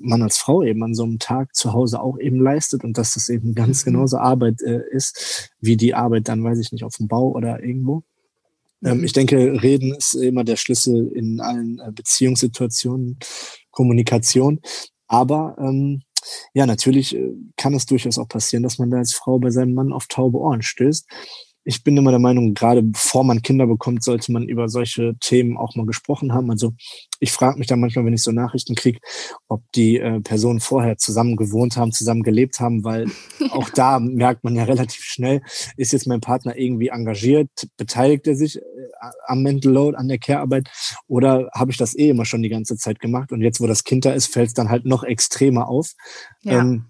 man 0.00 0.22
als 0.22 0.38
Frau 0.38 0.64
eben 0.64 0.82
an 0.82 0.94
so 0.94 1.04
einem 1.04 1.20
Tag 1.20 1.54
zu 1.54 1.72
Hause 1.72 2.00
auch 2.00 2.18
eben 2.18 2.40
leistet 2.40 2.82
und 2.82 2.98
dass 2.98 3.14
das 3.14 3.28
eben 3.28 3.54
ganz 3.54 3.86
mhm. 3.86 3.92
genauso 3.92 4.18
Arbeit 4.18 4.60
äh, 4.62 4.82
ist, 4.90 5.52
wie 5.60 5.76
die 5.76 5.94
Arbeit 5.94 6.26
dann, 6.26 6.42
weiß 6.42 6.58
ich 6.58 6.72
nicht, 6.72 6.82
auf 6.82 6.96
dem 6.96 7.06
Bau 7.06 7.30
oder 7.30 7.62
irgendwo. 7.62 8.02
Ähm, 8.82 8.98
mhm. 8.98 9.04
ich 9.04 9.12
denke, 9.12 9.62
reden 9.62 9.94
ist 9.94 10.14
immer 10.14 10.44
der 10.44 10.56
Schlüssel 10.56 11.08
in 11.14 11.40
allen 11.40 11.80
äh, 11.80 11.92
Beziehungssituationen, 11.92 13.18
Kommunikation. 13.80 14.60
Aber 15.08 15.56
ähm, 15.58 16.02
ja, 16.52 16.66
natürlich 16.66 17.16
äh, 17.16 17.32
kann 17.56 17.72
es 17.72 17.86
durchaus 17.86 18.18
auch 18.18 18.28
passieren, 18.28 18.62
dass 18.62 18.78
man 18.78 18.90
da 18.90 18.98
als 18.98 19.14
Frau 19.14 19.38
bei 19.38 19.50
seinem 19.50 19.72
Mann 19.72 19.90
auf 19.90 20.06
taube 20.06 20.38
Ohren 20.38 20.60
stößt 20.60 21.08
ich 21.64 21.84
bin 21.84 21.96
immer 21.96 22.10
der 22.10 22.20
Meinung, 22.20 22.54
gerade 22.54 22.82
bevor 22.82 23.22
man 23.22 23.42
Kinder 23.42 23.66
bekommt, 23.66 24.02
sollte 24.02 24.32
man 24.32 24.48
über 24.48 24.68
solche 24.68 25.14
Themen 25.20 25.58
auch 25.58 25.74
mal 25.76 25.86
gesprochen 25.86 26.32
haben. 26.32 26.50
Also 26.50 26.72
ich 27.18 27.32
frage 27.32 27.58
mich 27.58 27.66
dann 27.66 27.80
manchmal, 27.80 28.06
wenn 28.06 28.14
ich 28.14 28.22
so 28.22 28.32
Nachrichten 28.32 28.74
kriege, 28.74 28.98
ob 29.46 29.62
die 29.72 29.98
äh, 29.98 30.20
Personen 30.20 30.60
vorher 30.60 30.96
zusammen 30.96 31.36
gewohnt 31.36 31.76
haben, 31.76 31.92
zusammen 31.92 32.22
gelebt 32.22 32.60
haben, 32.60 32.82
weil 32.82 33.06
ja. 33.38 33.52
auch 33.52 33.68
da 33.70 34.00
merkt 34.00 34.42
man 34.42 34.56
ja 34.56 34.64
relativ 34.64 35.02
schnell, 35.02 35.42
ist 35.76 35.92
jetzt 35.92 36.06
mein 36.06 36.20
Partner 36.20 36.56
irgendwie 36.56 36.88
engagiert, 36.88 37.50
beteiligt 37.76 38.26
er 38.26 38.36
sich 38.36 38.56
äh, 38.56 38.62
am 39.26 39.42
Mental 39.42 39.72
Load, 39.72 39.96
an 39.96 40.08
der 40.08 40.18
Care-Arbeit 40.18 40.70
oder 41.08 41.50
habe 41.54 41.70
ich 41.70 41.76
das 41.76 41.96
eh 41.96 42.08
immer 42.08 42.24
schon 42.24 42.42
die 42.42 42.48
ganze 42.48 42.76
Zeit 42.76 43.00
gemacht 43.00 43.32
und 43.32 43.42
jetzt, 43.42 43.60
wo 43.60 43.66
das 43.66 43.84
Kind 43.84 44.04
da 44.06 44.12
ist, 44.12 44.32
fällt 44.32 44.48
es 44.48 44.54
dann 44.54 44.70
halt 44.70 44.86
noch 44.86 45.04
extremer 45.04 45.68
auf. 45.68 45.92
Ja. 46.42 46.60
Ähm, 46.60 46.89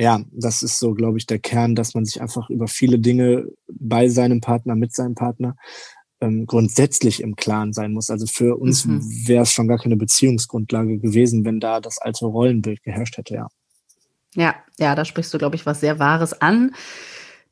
ja, 0.00 0.22
das 0.32 0.62
ist 0.62 0.78
so, 0.78 0.94
glaube 0.94 1.18
ich, 1.18 1.26
der 1.26 1.38
Kern, 1.38 1.74
dass 1.74 1.92
man 1.92 2.06
sich 2.06 2.22
einfach 2.22 2.48
über 2.48 2.68
viele 2.68 2.98
Dinge 2.98 3.48
bei 3.70 4.08
seinem 4.08 4.40
Partner, 4.40 4.74
mit 4.74 4.94
seinem 4.94 5.14
Partner 5.14 5.56
ähm, 6.22 6.46
grundsätzlich 6.46 7.22
im 7.22 7.36
Klaren 7.36 7.74
sein 7.74 7.92
muss. 7.92 8.08
Also 8.08 8.26
für 8.26 8.56
uns 8.56 8.86
mhm. 8.86 9.02
wäre 9.26 9.42
es 9.42 9.52
schon 9.52 9.68
gar 9.68 9.76
keine 9.76 9.96
Beziehungsgrundlage 9.96 10.98
gewesen, 10.98 11.44
wenn 11.44 11.60
da 11.60 11.80
das 11.80 11.98
alte 11.98 12.24
Rollenbild 12.24 12.82
geherrscht 12.82 13.18
hätte, 13.18 13.34
ja. 13.34 13.48
Ja, 14.34 14.54
ja, 14.78 14.94
da 14.94 15.04
sprichst 15.04 15.34
du, 15.34 15.38
glaube 15.38 15.56
ich, 15.56 15.66
was 15.66 15.80
sehr 15.80 15.98
Wahres 15.98 16.40
an. 16.40 16.74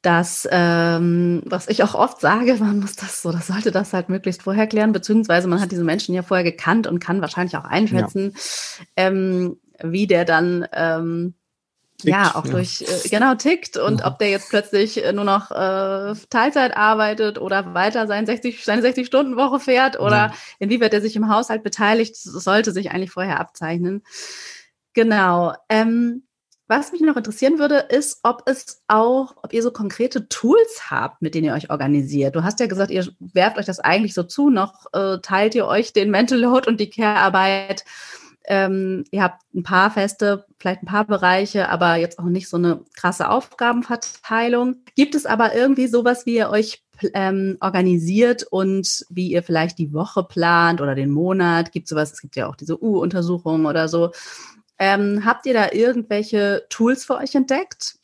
Das, 0.01 0.49
ähm, 0.51 1.43
was 1.45 1.69
ich 1.69 1.83
auch 1.83 1.95
oft 1.95 2.19
sage, 2.21 2.57
man 2.61 2.81
muss 2.81 2.97
das 2.97 3.21
so, 3.21 3.31
das 3.31 3.49
sollte 3.49 3.73
das 3.73 3.93
halt 3.93 4.09
möglichst 4.09 4.43
vorher 4.43 4.67
klären, 4.67 4.93
beziehungsweise 4.93 5.49
man 5.49 5.61
hat 5.61 5.71
diese 5.71 5.85
Menschen 5.85 6.15
ja 6.15 6.23
vorher 6.23 6.45
gekannt 6.45 6.87
und 6.87 6.99
kann 6.99 7.21
wahrscheinlich 7.21 7.59
auch 7.59 7.65
einschätzen, 7.65 8.33
ja. 8.97 9.09
ähm, 9.09 9.59
wie 9.83 10.07
der 10.07 10.25
dann 10.25 10.67
ähm, 10.73 11.35
Tickt, 12.01 12.15
ja, 12.15 12.37
auch 12.37 12.45
ja. 12.45 12.53
durch, 12.53 12.83
äh, 12.83 13.09
genau, 13.09 13.35
tickt 13.35 13.77
und 13.77 14.01
ja. 14.01 14.07
ob 14.07 14.21
der 14.21 14.31
jetzt 14.31 14.51
plötzlich 14.51 15.05
äh, 15.05 15.13
nur 15.13 15.25
noch 15.25 15.51
äh, 15.51 16.15
Teilzeit 16.31 16.77
arbeitet 16.77 17.39
oder 17.39 17.75
weiter 17.75 18.07
sein 18.07 18.25
60, 18.25 18.65
seine 18.65 18.83
60-Stunden-Woche 18.83 19.59
fährt 19.59 19.99
oder 19.99 20.17
ja. 20.17 20.33
inwieweit 20.61 20.95
er 20.95 21.01
sich 21.01 21.17
im 21.17 21.29
Haushalt 21.29 21.65
beteiligt, 21.65 22.15
sollte 22.15 22.71
sich 22.71 22.93
eigentlich 22.93 23.11
vorher 23.11 23.41
abzeichnen. 23.41 24.05
Genau. 24.93 25.55
Ähm, 25.69 26.23
was 26.69 26.93
mich 26.93 27.01
noch 27.01 27.17
interessieren 27.17 27.59
würde, 27.59 27.79
ist, 27.89 28.21
ob 28.23 28.43
es 28.47 28.85
auch, 28.87 29.35
ob 29.43 29.53
ihr 29.53 29.63
so 29.63 29.73
konkrete 29.73 30.29
Tools 30.29 30.91
habt, 30.91 31.21
mit 31.21 31.35
denen 31.35 31.47
ihr 31.47 31.55
euch 31.55 31.71
organisiert. 31.71 32.37
Du 32.37 32.45
hast 32.45 32.61
ja 32.61 32.67
gesagt, 32.67 32.93
ihr 32.93 33.09
werft 33.19 33.59
euch 33.59 33.67
das 33.67 33.81
eigentlich 33.81 34.15
so 34.15 34.23
zu, 34.23 34.51
noch 34.51 34.87
äh, 34.93 35.19
teilt 35.21 35.57
ihr 35.57 35.67
euch 35.67 35.93
den 35.95 36.11
Mental 36.11 36.39
Load 36.39 36.69
und 36.69 36.79
die 36.79 36.91
Care-Arbeit 36.91 37.85
ähm, 38.49 39.05
ihr 39.11 39.23
habt 39.23 39.43
ein 39.55 39.63
paar 39.63 39.91
feste, 39.91 40.47
vielleicht 40.59 40.83
ein 40.83 40.87
paar 40.87 41.07
Bereiche, 41.07 41.69
aber 41.69 41.97
jetzt 41.97 42.19
auch 42.19 42.25
nicht 42.25 42.49
so 42.49 42.57
eine 42.57 42.81
krasse 42.95 43.29
Aufgabenverteilung. 43.29 44.77
Gibt 44.97 45.15
es 45.15 45.27
aber 45.27 45.55
irgendwie 45.55 45.87
sowas, 45.87 46.25
wie 46.25 46.37
ihr 46.37 46.49
euch 46.49 46.83
ähm, 47.15 47.59
organisiert 47.61 48.45
und 48.51 49.05
wie 49.11 49.31
ihr 49.31 49.43
vielleicht 49.43 49.79
die 49.79 49.93
Woche 49.93 50.25
plant 50.25 50.81
oder 50.81 50.95
den 50.95 51.11
Monat? 51.11 51.73
Gibt 51.73 51.89
sowas? 51.89 52.13
Es 52.13 52.21
gibt 52.21 52.37
ja 52.37 52.49
auch 52.49 52.57
diese 52.57 52.83
U-Untersuchungen 52.83 53.67
oder 53.67 53.89
so. 53.89 54.13
Ähm, 54.79 55.25
habt 55.25 55.45
ihr 55.45 55.55
da 55.55 55.73
irgendwelche 55.73 56.65
Tools 56.71 57.05
für 57.05 57.17
euch 57.17 57.35
entdeckt? 57.35 57.99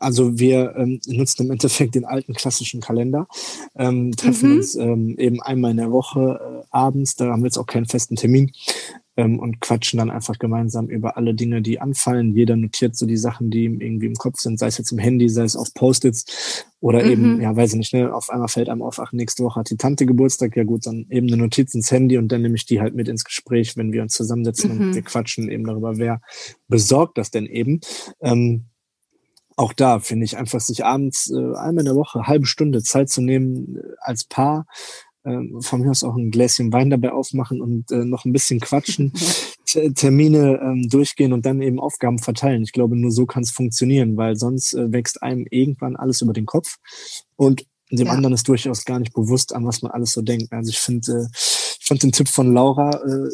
Also 0.00 0.38
wir 0.38 0.74
ähm, 0.76 1.00
nutzen 1.06 1.46
im 1.46 1.52
Endeffekt 1.52 1.94
den 1.94 2.04
alten 2.04 2.32
klassischen 2.32 2.80
Kalender, 2.80 3.26
ähm, 3.74 4.12
treffen 4.16 4.50
mhm. 4.50 4.56
uns 4.56 4.74
ähm, 4.76 5.16
eben 5.18 5.42
einmal 5.42 5.72
in 5.72 5.76
der 5.76 5.90
Woche 5.90 6.62
äh, 6.62 6.66
abends, 6.70 7.16
da 7.16 7.26
haben 7.26 7.42
wir 7.42 7.46
jetzt 7.46 7.58
auch 7.58 7.66
keinen 7.66 7.86
festen 7.86 8.14
Termin, 8.14 8.52
ähm, 9.18 9.40
und 9.40 9.60
quatschen 9.60 9.98
dann 9.98 10.10
einfach 10.10 10.38
gemeinsam 10.38 10.86
über 10.86 11.16
alle 11.16 11.34
Dinge, 11.34 11.60
die 11.60 11.80
anfallen. 11.80 12.36
Jeder 12.36 12.54
notiert 12.54 12.96
so 12.96 13.04
die 13.04 13.16
Sachen, 13.16 13.50
die 13.50 13.64
ihm 13.64 13.80
irgendwie 13.80 14.06
im 14.06 14.14
Kopf 14.14 14.38
sind, 14.38 14.60
sei 14.60 14.68
es 14.68 14.78
jetzt 14.78 14.92
im 14.92 14.98
Handy, 14.98 15.28
sei 15.28 15.42
es 15.42 15.56
auf 15.56 15.74
Post-its 15.74 16.64
oder 16.78 17.02
mhm. 17.02 17.10
eben, 17.10 17.40
ja, 17.40 17.54
weiß 17.54 17.72
ich 17.72 17.78
nicht, 17.78 17.92
ne, 17.92 18.14
auf 18.14 18.30
einmal 18.30 18.46
fällt 18.46 18.68
einem 18.68 18.80
auf, 18.80 19.00
ach, 19.00 19.12
nächste 19.12 19.42
Woche 19.42 19.58
hat 19.58 19.70
die 19.70 19.76
Tante 19.76 20.06
Geburtstag, 20.06 20.56
ja 20.56 20.62
gut, 20.62 20.86
dann 20.86 21.04
eben 21.10 21.26
eine 21.26 21.36
Notiz 21.36 21.74
ins 21.74 21.90
Handy 21.90 22.16
und 22.16 22.30
dann 22.30 22.42
nehme 22.42 22.54
ich 22.54 22.64
die 22.64 22.80
halt 22.80 22.94
mit 22.94 23.08
ins 23.08 23.24
Gespräch, 23.24 23.76
wenn 23.76 23.92
wir 23.92 24.02
uns 24.02 24.12
zusammensetzen 24.12 24.72
mhm. 24.72 24.80
und 24.80 24.94
wir 24.94 25.02
quatschen 25.02 25.50
eben 25.50 25.66
darüber, 25.66 25.98
wer 25.98 26.20
besorgt 26.68 27.18
das 27.18 27.32
denn 27.32 27.46
eben. 27.46 27.80
Ähm, 28.22 28.66
auch 29.56 29.72
da 29.72 29.98
finde 29.98 30.24
ich 30.24 30.36
einfach, 30.36 30.60
sich 30.60 30.84
abends 30.84 31.28
äh, 31.32 31.34
einmal 31.34 31.80
in 31.80 31.86
der 31.86 31.96
Woche 31.96 32.28
halbe 32.28 32.46
Stunde 32.46 32.84
Zeit 32.84 33.10
zu 33.10 33.20
nehmen 33.20 33.78
äh, 33.78 33.80
als 33.98 34.22
Paar, 34.22 34.66
von 35.22 35.80
mir 35.80 35.90
aus 35.90 36.04
auch 36.04 36.16
ein 36.16 36.30
Gläschen 36.30 36.72
Wein 36.72 36.90
dabei 36.90 37.12
aufmachen 37.12 37.60
und 37.60 37.90
äh, 37.90 38.04
noch 38.04 38.24
ein 38.24 38.32
bisschen 38.32 38.60
quatschen, 38.60 39.12
Termine 39.94 40.60
ähm, 40.62 40.88
durchgehen 40.88 41.32
und 41.32 41.44
dann 41.44 41.60
eben 41.60 41.80
Aufgaben 41.80 42.18
verteilen. 42.18 42.62
Ich 42.62 42.72
glaube, 42.72 42.96
nur 42.96 43.10
so 43.10 43.26
kann 43.26 43.42
es 43.42 43.50
funktionieren, 43.50 44.16
weil 44.16 44.36
sonst 44.36 44.74
äh, 44.74 44.92
wächst 44.92 45.22
einem 45.22 45.46
irgendwann 45.50 45.96
alles 45.96 46.22
über 46.22 46.32
den 46.32 46.46
Kopf 46.46 46.76
und 47.36 47.66
dem 47.90 48.06
ja. 48.06 48.12
anderen 48.12 48.34
ist 48.34 48.48
durchaus 48.48 48.84
gar 48.84 48.98
nicht 48.98 49.14
bewusst, 49.14 49.54
an 49.54 49.66
was 49.66 49.82
man 49.82 49.92
alles 49.92 50.12
so 50.12 50.22
denkt. 50.22 50.52
Also 50.52 50.70
ich 50.70 50.78
finde, 50.78 51.12
äh, 51.12 51.26
ich 51.80 51.86
fand 51.86 52.02
den 52.02 52.12
Tipp 52.12 52.28
von 52.28 52.52
Laura, 52.52 52.90
äh, 52.90 53.28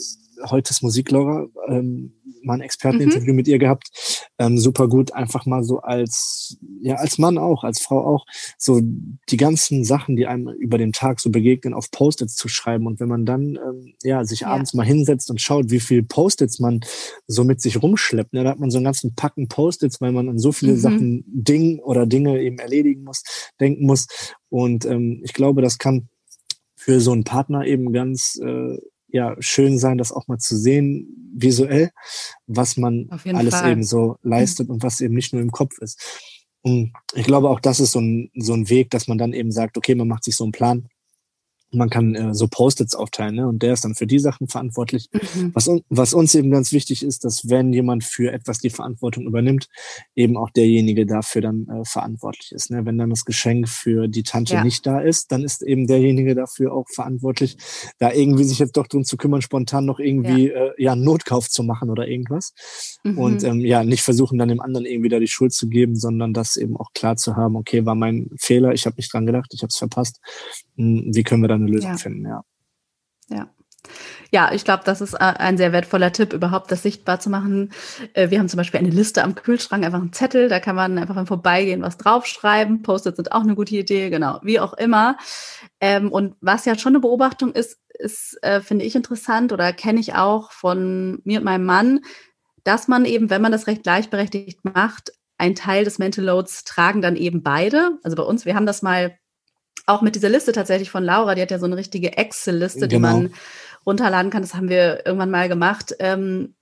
heute 0.49 0.71
ist 0.71 0.83
Musik, 0.83 1.11
Laura, 1.11 1.47
ähm, 1.69 2.13
mal 2.45 2.55
ein 2.55 2.61
Experteninterview 2.61 3.31
mhm. 3.31 3.37
mit 3.37 3.49
ihr 3.49 3.59
gehabt. 3.59 4.29
Ähm, 4.39 4.59
super 4.59 4.89
gut, 4.89 5.13
einfach 5.13 5.47
mal 5.47 5.63
so 5.63 5.81
als, 5.81 6.59
ja, 6.81 6.97
als 6.97 7.19
Mann 7.19 7.39
auch, 7.39 7.65
als 7.65 7.81
Frau 7.81 8.05
auch, 8.05 8.27
so 8.59 8.81
die 8.83 9.37
ganzen 9.37 9.85
Sachen, 9.85 10.17
die 10.17 10.27
einem 10.27 10.49
über 10.49 10.79
den 10.79 10.93
Tag 10.93 11.21
so 11.21 11.31
begegnen, 11.31 11.75
auf 11.75 11.91
Post-its 11.91 12.37
zu 12.37 12.49
schreiben. 12.49 12.87
Und 12.87 13.01
wenn 13.01 13.09
man 13.09 13.25
dann, 13.25 13.57
ähm, 13.57 13.95
ja, 14.03 14.25
sich 14.25 14.41
ja. 14.41 14.49
abends 14.49 14.75
mal 14.75 14.87
hinsetzt 14.87 15.31
und 15.31 15.41
schaut, 15.41 15.71
wie 15.71 15.81
viel 15.81 16.03
Post-its 16.03 16.61
man 16.61 16.81
so 17.27 17.45
mit 17.45 17.61
sich 17.61 17.83
rumschleppt, 17.83 18.33
ne, 18.33 18.45
da 18.45 18.51
hat 18.51 18.61
man 18.61 18.71
so 18.71 18.79
einen 18.79 18.85
ganzen 18.85 19.15
Packen 19.15 19.49
Post-its, 19.49 20.01
weil 20.01 20.13
man 20.13 20.29
an 20.29 20.39
so 20.39 20.53
viele 20.53 20.73
mhm. 20.73 20.79
Sachen, 20.79 21.25
Ding 21.27 21.79
oder 21.81 22.07
Dinge 22.07 22.41
eben 22.41 22.59
erledigen 22.59 23.05
muss, 23.05 23.23
denken 23.61 23.87
muss. 23.87 24.07
Und 24.49 24.85
ähm, 24.85 25.21
ich 25.25 25.33
glaube, 25.33 25.63
das 25.63 25.79
kann 25.79 26.09
für 26.77 27.01
so 27.01 27.13
einen 27.13 27.25
Partner 27.25 27.65
eben 27.65 27.93
ganz 27.93 28.39
äh, 28.45 28.77
ja 29.15 29.37
schön 29.39 29.79
sein, 29.79 29.97
das 29.97 30.11
auch 30.11 30.27
mal 30.27 30.39
zu 30.39 30.57
sehen, 30.57 31.33
visuell, 31.37 31.91
was 32.47 32.77
man 32.77 33.09
alles 33.11 33.55
Fall. 33.55 33.71
eben 33.71 33.85
so 33.85 34.17
leistet 34.23 34.69
und 34.69 34.83
was 34.83 35.01
eben 35.01 35.15
nicht 35.15 35.33
nur 35.33 35.41
im 35.41 35.53
Kopf 35.53 35.79
ist. 35.79 36.01
Und 36.63 36.93
ich 37.15 37.25
glaube, 37.25 37.49
auch 37.49 37.61
das 37.61 37.79
ist 37.79 37.93
so 37.93 38.01
ein, 38.01 38.31
so 38.35 38.55
ein 38.55 38.69
Weg, 38.69 38.91
dass 38.91 39.07
man 39.07 39.17
dann 39.17 39.33
eben 39.33 39.53
sagt, 39.53 39.77
okay, 39.77 39.95
man 39.95 40.09
macht 40.09 40.25
sich 40.25 40.35
so 40.35 40.45
einen 40.45 40.53
Plan. 40.53 40.89
Man 41.75 41.91
kann 41.91 42.15
äh, 42.15 42.35
so 42.35 42.49
Post-its 42.49 42.95
aufteilen, 42.95 43.35
ne? 43.35 43.49
Und 43.49 43.63
der 43.63 43.73
ist 43.73 43.85
dann 43.85 43.95
für 43.95 44.07
die 44.07 44.19
Sachen 44.19 44.49
verantwortlich. 44.49 45.09
Mhm. 45.13 45.51
Was, 45.55 45.71
was 45.89 46.15
uns 46.15 46.35
eben 46.35 46.51
ganz 46.51 46.73
wichtig 46.73 47.03
ist, 47.03 47.25
dass 47.25 47.49
wenn 47.49 47.73
jemand 47.73 48.05
für 48.05 48.33
etwas 48.33 48.59
die 48.59 48.71
Verantwortung 48.71 49.27
übernimmt, 49.27 49.69
eben 50.15 50.37
auch 50.37 50.51
derjenige 50.51 51.07
dafür 51.07 51.43
dann 51.43 51.67
äh, 51.69 51.85
verantwortlich 51.85 52.53
ist. 52.53 52.71
Ne? 52.71 52.85
Wenn 52.85 52.99
dann 52.99 53.11
das 53.11 53.25
Geschenk 53.25 53.69
für 53.69 54.09
die 54.09 54.23
Tante 54.23 54.55
ja. 54.55 54.65
nicht 54.65 54.87
da 54.87 55.01
ist, 55.01 55.33
dann 55.33 55.45
ist 55.45 55.63
eben 55.63 55.87
derjenige 55.87 56.35
dafür 56.35 56.73
auch 56.73 56.87
verantwortlich, 56.89 57.57
da 57.99 58.13
irgendwie 58.13 58.45
sich 58.45 58.59
jetzt 58.59 58.77
doch 58.77 58.87
drum 58.87 59.05
zu 59.05 59.17
kümmern, 59.17 59.43
spontan 59.43 59.85
noch 59.85 59.99
irgendwie 59.99 60.49
ja, 60.49 60.67
äh, 60.67 60.73
ja 60.79 60.93
einen 60.93 61.05
Notkauf 61.05 61.49
zu 61.49 61.63
machen 61.63 61.91
oder 61.91 62.09
irgendwas. 62.09 62.55
Mhm. 63.03 63.19
Und 63.19 63.45
ähm, 63.45 63.61
ja, 63.61 63.85
nicht 63.85 64.03
versuchen 64.03 64.39
dann 64.39 64.49
dem 64.49 64.61
anderen 64.61 64.87
irgendwie 64.87 65.09
da 65.09 65.19
die 65.19 65.29
Schuld 65.29 65.53
zu 65.53 65.69
geben, 65.69 65.97
sondern 65.97 66.33
das 66.33 66.57
eben 66.57 66.77
auch 66.77 66.93
klar 66.95 67.17
zu 67.17 67.37
haben, 67.37 67.57
okay, 67.57 67.85
war 67.85 67.95
mein 67.95 68.31
Fehler, 68.39 68.73
ich 68.73 68.87
habe 68.87 68.97
nicht 68.97 69.13
dran 69.13 69.27
gedacht, 69.27 69.53
ich 69.53 69.63
habe 69.63 69.71
es 69.71 69.77
verpasst. 69.77 70.21
Hm, 70.77 71.11
wie 71.15 71.23
können 71.23 71.43
wir 71.43 71.49
dann 71.49 71.64
eine 71.65 71.73
Lösung 71.73 71.93
ja. 71.93 71.97
finden, 71.97 72.27
ja. 72.27 72.45
Ja. 73.29 73.51
Ja, 74.31 74.53
ich 74.53 74.65
glaube, 74.65 74.83
das 74.85 75.01
ist 75.01 75.15
äh, 75.15 75.19
ein 75.19 75.57
sehr 75.57 75.73
wertvoller 75.73 76.13
Tipp, 76.13 76.33
überhaupt 76.33 76.73
das 76.73 76.83
sichtbar 76.83 77.21
zu 77.21 77.31
machen. 77.31 77.71
Äh, 78.15 78.31
wir 78.31 78.39
haben 78.39 78.49
zum 78.49 78.59
Beispiel 78.59 78.81
eine 78.81 78.91
Liste 78.91 79.23
am 79.23 79.35
Kühlschrank, 79.35 79.85
einfach 79.85 80.01
einen 80.01 80.13
Zettel, 80.13 80.49
da 80.49 80.59
kann 80.59 80.75
man 80.75 80.99
einfach 80.99 81.15
beim 81.15 81.27
Vorbeigehen 81.27 81.83
was 81.83 81.99
draufschreiben. 81.99 82.83
Post-its 82.83 83.17
sind 83.17 83.33
auch 83.33 83.43
eine 83.43 83.55
gute 83.55 83.77
Idee, 83.77 84.11
genau, 84.11 84.41
wie 84.43 84.59
auch 84.59 84.73
immer. 84.75 85.17
Ähm, 85.81 86.11
und 86.11 86.35
was 86.41 86.65
ja 86.65 86.79
schon 86.79 86.93
eine 86.93 87.01
Beobachtung 87.01 87.53
ist, 87.53 87.79
ist, 87.91 88.39
äh, 88.43 88.61
finde 88.61 88.85
ich 88.85 88.97
interessant 88.97 89.53
oder 89.53 89.73
kenne 89.73 90.01
ich 90.01 90.15
auch 90.15 90.51
von 90.51 91.21
mir 91.25 91.39
und 91.39 91.45
meinem 91.45 91.67
Mann, 91.67 92.01
dass 92.65 92.89
man 92.89 93.05
eben, 93.05 93.31
wenn 93.31 93.43
man 93.43 93.53
das 93.53 93.67
recht 93.67 93.83
gleichberechtigt 93.83 94.65
macht, 94.65 95.13
ein 95.39 95.55
Teil 95.55 95.85
des 95.85 95.99
Mental 95.99 96.25
Loads 96.25 96.65
tragen 96.65 97.03
dann 97.03 97.17
eben 97.17 97.43
beide. 97.43 97.99
Also 98.03 98.17
bei 98.17 98.23
uns, 98.23 98.47
wir 98.47 98.55
haben 98.55 98.67
das 98.67 98.83
mal 98.83 99.17
auch 99.87 100.03
mit 100.03 100.15
dieser 100.15 100.29
Liste 100.29 100.53
tatsächlich 100.53 100.91
von 100.91 101.05
Laura, 101.05 101.35
die 101.35 101.43
hat 101.43 101.51
ja 101.51 101.59
so 101.59 101.67
eine 101.67 101.77
richtige 101.77 102.17
Excel-Liste, 102.17 102.89
genau. 102.89 102.89
die 102.89 102.99
man 102.99 103.35
runterladen 103.87 104.31
kann. 104.31 104.43
Das 104.43 104.55
haben 104.55 104.69
wir 104.69 105.05
irgendwann 105.05 105.31
mal 105.31 105.49
gemacht. 105.49 105.95
Ähm, 105.99 106.55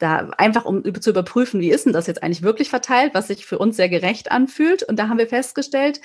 da 0.00 0.30
einfach 0.38 0.64
um 0.64 0.82
zu 1.00 1.10
überprüfen, 1.10 1.60
wie 1.60 1.70
ist 1.70 1.86
denn 1.86 1.92
das 1.92 2.06
jetzt 2.06 2.22
eigentlich 2.22 2.42
wirklich 2.42 2.68
verteilt, 2.68 3.14
was 3.14 3.28
sich 3.28 3.46
für 3.46 3.58
uns 3.58 3.76
sehr 3.76 3.88
gerecht 3.88 4.32
anfühlt. 4.32 4.82
Und 4.82 4.98
da 4.98 5.08
haben 5.08 5.18
wir 5.18 5.28
festgestellt, 5.28 6.00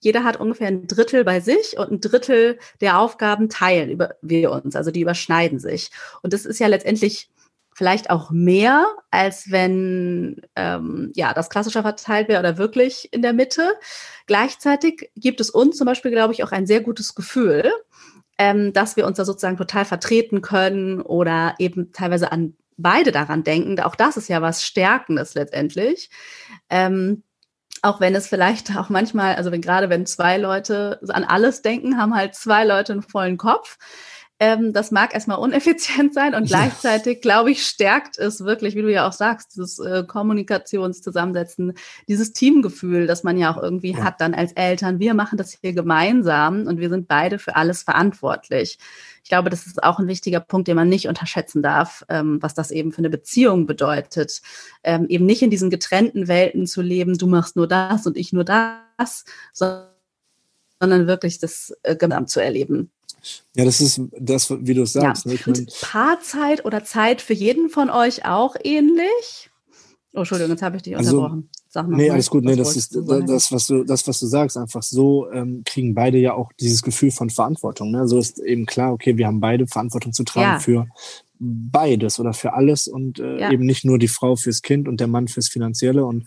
jeder 0.00 0.24
hat 0.24 0.38
ungefähr 0.38 0.68
ein 0.68 0.86
Drittel 0.86 1.24
bei 1.24 1.40
sich 1.40 1.78
und 1.78 1.90
ein 1.90 2.00
Drittel 2.00 2.58
der 2.80 2.98
Aufgaben 2.98 3.48
teilen 3.48 3.90
über, 3.90 4.16
wir 4.22 4.50
uns. 4.50 4.76
Also 4.76 4.90
die 4.90 5.00
überschneiden 5.00 5.58
sich. 5.58 5.90
Und 6.22 6.32
das 6.32 6.44
ist 6.44 6.58
ja 6.58 6.66
letztendlich 6.66 7.30
vielleicht 7.74 8.10
auch 8.10 8.30
mehr, 8.30 8.86
als 9.10 9.50
wenn 9.50 10.40
ähm, 10.56 11.12
ja 11.14 11.34
das 11.34 11.50
klassischer 11.50 11.82
verteilt 11.82 12.28
wäre 12.28 12.40
oder 12.40 12.56
wirklich 12.56 13.12
in 13.12 13.20
der 13.20 13.32
Mitte. 13.32 13.74
Gleichzeitig 14.26 15.10
gibt 15.16 15.40
es 15.40 15.50
uns 15.50 15.76
zum 15.76 15.86
Beispiel, 15.86 16.10
glaube 16.10 16.32
ich, 16.32 16.44
auch 16.44 16.52
ein 16.52 16.66
sehr 16.66 16.80
gutes 16.80 17.14
Gefühl, 17.14 17.70
ähm, 18.38 18.72
dass 18.72 18.96
wir 18.96 19.06
uns 19.06 19.16
da 19.16 19.24
sozusagen 19.24 19.56
total 19.56 19.84
vertreten 19.84 20.40
können 20.40 21.00
oder 21.02 21.54
eben 21.58 21.92
teilweise 21.92 22.32
an 22.32 22.54
beide 22.76 23.12
daran 23.12 23.44
denken. 23.44 23.78
Auch 23.80 23.94
das 23.94 24.16
ist 24.16 24.28
ja 24.28 24.42
was 24.42 24.64
Stärkendes 24.64 25.34
letztendlich. 25.34 26.10
Ähm, 26.70 27.22
auch 27.82 28.00
wenn 28.00 28.14
es 28.14 28.26
vielleicht 28.26 28.76
auch 28.76 28.88
manchmal, 28.88 29.34
also 29.34 29.52
wenn 29.52 29.60
gerade 29.60 29.90
wenn 29.90 30.06
zwei 30.06 30.38
Leute 30.38 31.00
an 31.08 31.24
alles 31.24 31.62
denken, 31.62 31.98
haben 31.98 32.14
halt 32.14 32.34
zwei 32.34 32.64
Leute 32.64 32.92
einen 32.92 33.02
vollen 33.02 33.36
Kopf. 33.36 33.78
Ähm, 34.40 34.72
das 34.72 34.90
mag 34.90 35.14
erstmal 35.14 35.38
uneffizient 35.38 36.12
sein 36.12 36.34
und 36.34 36.48
gleichzeitig, 36.48 37.20
glaube 37.20 37.52
ich, 37.52 37.64
stärkt 37.64 38.18
es 38.18 38.44
wirklich, 38.44 38.74
wie 38.74 38.82
du 38.82 38.90
ja 38.90 39.06
auch 39.06 39.12
sagst, 39.12 39.52
dieses 39.54 39.78
äh, 39.78 40.02
Kommunikationszusammensetzen, 40.04 41.74
dieses 42.08 42.32
Teamgefühl, 42.32 43.06
das 43.06 43.22
man 43.22 43.38
ja 43.38 43.54
auch 43.54 43.62
irgendwie 43.62 43.92
ja. 43.92 44.02
hat 44.02 44.20
dann 44.20 44.34
als 44.34 44.52
Eltern. 44.52 44.98
Wir 44.98 45.14
machen 45.14 45.38
das 45.38 45.56
hier 45.60 45.72
gemeinsam 45.72 46.66
und 46.66 46.80
wir 46.80 46.88
sind 46.88 47.06
beide 47.06 47.38
für 47.38 47.54
alles 47.54 47.84
verantwortlich. 47.84 48.78
Ich 49.22 49.30
glaube, 49.30 49.50
das 49.50 49.66
ist 49.66 49.82
auch 49.82 50.00
ein 50.00 50.08
wichtiger 50.08 50.40
Punkt, 50.40 50.66
den 50.66 50.76
man 50.76 50.88
nicht 50.88 51.06
unterschätzen 51.06 51.62
darf, 51.62 52.04
ähm, 52.08 52.42
was 52.42 52.54
das 52.54 52.72
eben 52.72 52.90
für 52.90 52.98
eine 52.98 53.10
Beziehung 53.10 53.66
bedeutet. 53.66 54.42
Ähm, 54.82 55.06
eben 55.08 55.26
nicht 55.26 55.42
in 55.42 55.50
diesen 55.50 55.70
getrennten 55.70 56.26
Welten 56.26 56.66
zu 56.66 56.82
leben, 56.82 57.16
du 57.16 57.28
machst 57.28 57.54
nur 57.54 57.68
das 57.68 58.04
und 58.06 58.16
ich 58.16 58.32
nur 58.32 58.44
das, 58.44 59.24
sondern 59.52 59.93
wirklich 60.80 61.38
das 61.38 61.74
äh, 61.82 61.96
gemeinsam 61.96 62.26
zu 62.26 62.40
erleben. 62.40 62.90
Ja, 63.54 63.64
das 63.64 63.80
ist 63.80 64.00
das, 64.18 64.50
wie 64.50 64.74
du 64.74 64.84
sagst. 64.84 65.24
Ja. 65.24 65.32
Ne? 65.32 65.38
Mein, 65.46 65.66
Paarzeit 65.80 66.64
oder 66.64 66.84
Zeit 66.84 67.22
für 67.22 67.32
jeden 67.32 67.70
von 67.70 67.90
euch 67.90 68.26
auch 68.26 68.56
ähnlich? 68.62 69.50
Oh, 70.12 70.20
Entschuldigung, 70.20 70.52
jetzt 70.52 70.62
habe 70.62 70.76
ich 70.76 70.82
dich 70.82 70.96
also, 70.96 71.16
unterbrochen. 71.16 71.50
Sag 71.68 71.88
noch 71.88 71.96
nee, 71.96 72.08
mal, 72.08 72.14
alles 72.14 72.30
gut. 72.30 72.44
Nee, 72.44 72.54
das 72.54 72.76
ist 72.76 72.96
das, 73.26 73.50
was 73.50 73.66
du, 73.66 73.82
das, 73.82 74.06
was 74.06 74.20
du 74.20 74.26
sagst. 74.26 74.56
Einfach 74.56 74.82
so 74.82 75.28
ähm, 75.32 75.62
kriegen 75.64 75.94
beide 75.94 76.18
ja 76.18 76.34
auch 76.34 76.52
dieses 76.60 76.82
Gefühl 76.82 77.10
von 77.10 77.30
Verantwortung. 77.30 77.90
Ne? 77.90 78.06
So 78.06 78.18
ist 78.18 78.38
eben 78.38 78.66
klar, 78.66 78.92
okay, 78.92 79.16
wir 79.16 79.26
haben 79.26 79.40
beide 79.40 79.66
Verantwortung 79.66 80.12
zu 80.12 80.22
tragen 80.22 80.52
ja. 80.52 80.58
für 80.60 80.86
beides 81.40 82.20
oder 82.20 82.32
für 82.32 82.52
alles 82.52 82.86
und 82.86 83.18
äh, 83.18 83.40
ja. 83.40 83.50
eben 83.50 83.66
nicht 83.66 83.84
nur 83.84 83.98
die 83.98 84.08
Frau 84.08 84.36
fürs 84.36 84.62
Kind 84.62 84.86
und 84.86 85.00
der 85.00 85.08
Mann 85.08 85.26
fürs 85.26 85.48
Finanzielle 85.48 86.04
und 86.04 86.26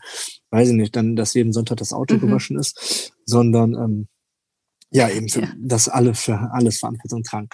weiß 0.52 0.70
ich 0.70 0.76
nicht, 0.76 0.96
dann, 0.96 1.16
dass 1.16 1.34
jeden 1.34 1.54
Sonntag 1.54 1.78
das 1.78 1.94
Auto 1.94 2.16
mhm. 2.16 2.20
gewaschen 2.20 2.60
ist, 2.60 3.14
sondern 3.26 3.74
ähm, 3.74 4.08
ja, 4.92 5.10
eben, 5.10 5.30
für, 5.30 5.42
ja. 5.42 5.52
dass 5.58 5.90
alle 5.90 6.14
für 6.14 6.50
alles 6.52 6.80
Verantwortung 6.80 7.24
tragen. 7.24 7.50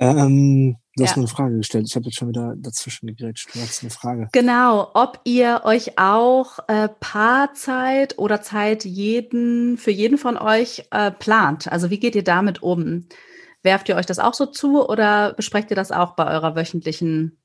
Ähm, 0.00 0.76
du 0.96 1.04
hast 1.04 1.10
ja. 1.10 1.16
mir 1.16 1.22
eine 1.22 1.28
Frage 1.28 1.56
gestellt. 1.56 1.86
Ich 1.88 1.94
habe 1.94 2.06
jetzt 2.06 2.16
schon 2.16 2.28
wieder 2.28 2.54
dazwischen 2.56 3.06
gegrätscht. 3.06 3.54
Du 3.54 3.60
hast 3.60 3.82
eine 3.82 3.90
Frage. 3.90 4.28
Genau, 4.32 4.90
ob 4.94 5.20
ihr 5.24 5.62
euch 5.64 5.98
auch 5.98 6.58
äh, 6.68 6.88
Paarzeit 6.88 8.18
oder 8.18 8.42
Zeit 8.42 8.84
jeden, 8.84 9.78
für 9.78 9.92
jeden 9.92 10.18
von 10.18 10.36
euch 10.36 10.84
äh, 10.90 11.10
plant. 11.10 11.70
Also 11.70 11.90
wie 11.90 11.98
geht 11.98 12.16
ihr 12.16 12.24
damit 12.24 12.62
um? 12.62 13.06
Werft 13.62 13.88
ihr 13.88 13.96
euch 13.96 14.06
das 14.06 14.18
auch 14.18 14.34
so 14.34 14.46
zu 14.46 14.86
oder 14.86 15.32
besprecht 15.32 15.70
ihr 15.70 15.76
das 15.76 15.90
auch 15.90 16.16
bei 16.16 16.26
eurer 16.26 16.54
wöchentlichen 16.56 17.38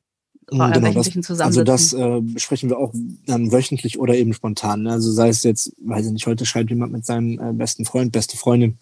bei 0.52 0.72
genau, 0.72 0.88
wöchentlichen 0.88 1.22
das, 1.22 1.40
Also 1.42 1.64
das 1.64 1.94
äh, 1.94 2.22
besprechen 2.22 2.70
wir 2.70 2.80
auch 2.80 2.92
dann 3.28 3.52
wöchentlich 3.52 4.00
oder 4.00 4.16
eben 4.16 4.34
spontan. 4.34 4.82
Ne? 4.82 4.92
Also 4.94 5.12
sei 5.12 5.30
es 5.30 5.44
jetzt, 5.44 5.74
weiß 5.80 6.08
ich 6.08 6.12
nicht, 6.12 6.26
heute 6.26 6.48
schreibt 6.48 6.72
jemand 6.72 6.92
mit 6.92 7.06
seinem 7.06 7.40
äh, 7.40 7.54
besten 7.54 7.86
Freund, 7.86 8.12
beste 8.12 8.36
Freundin 8.36 8.80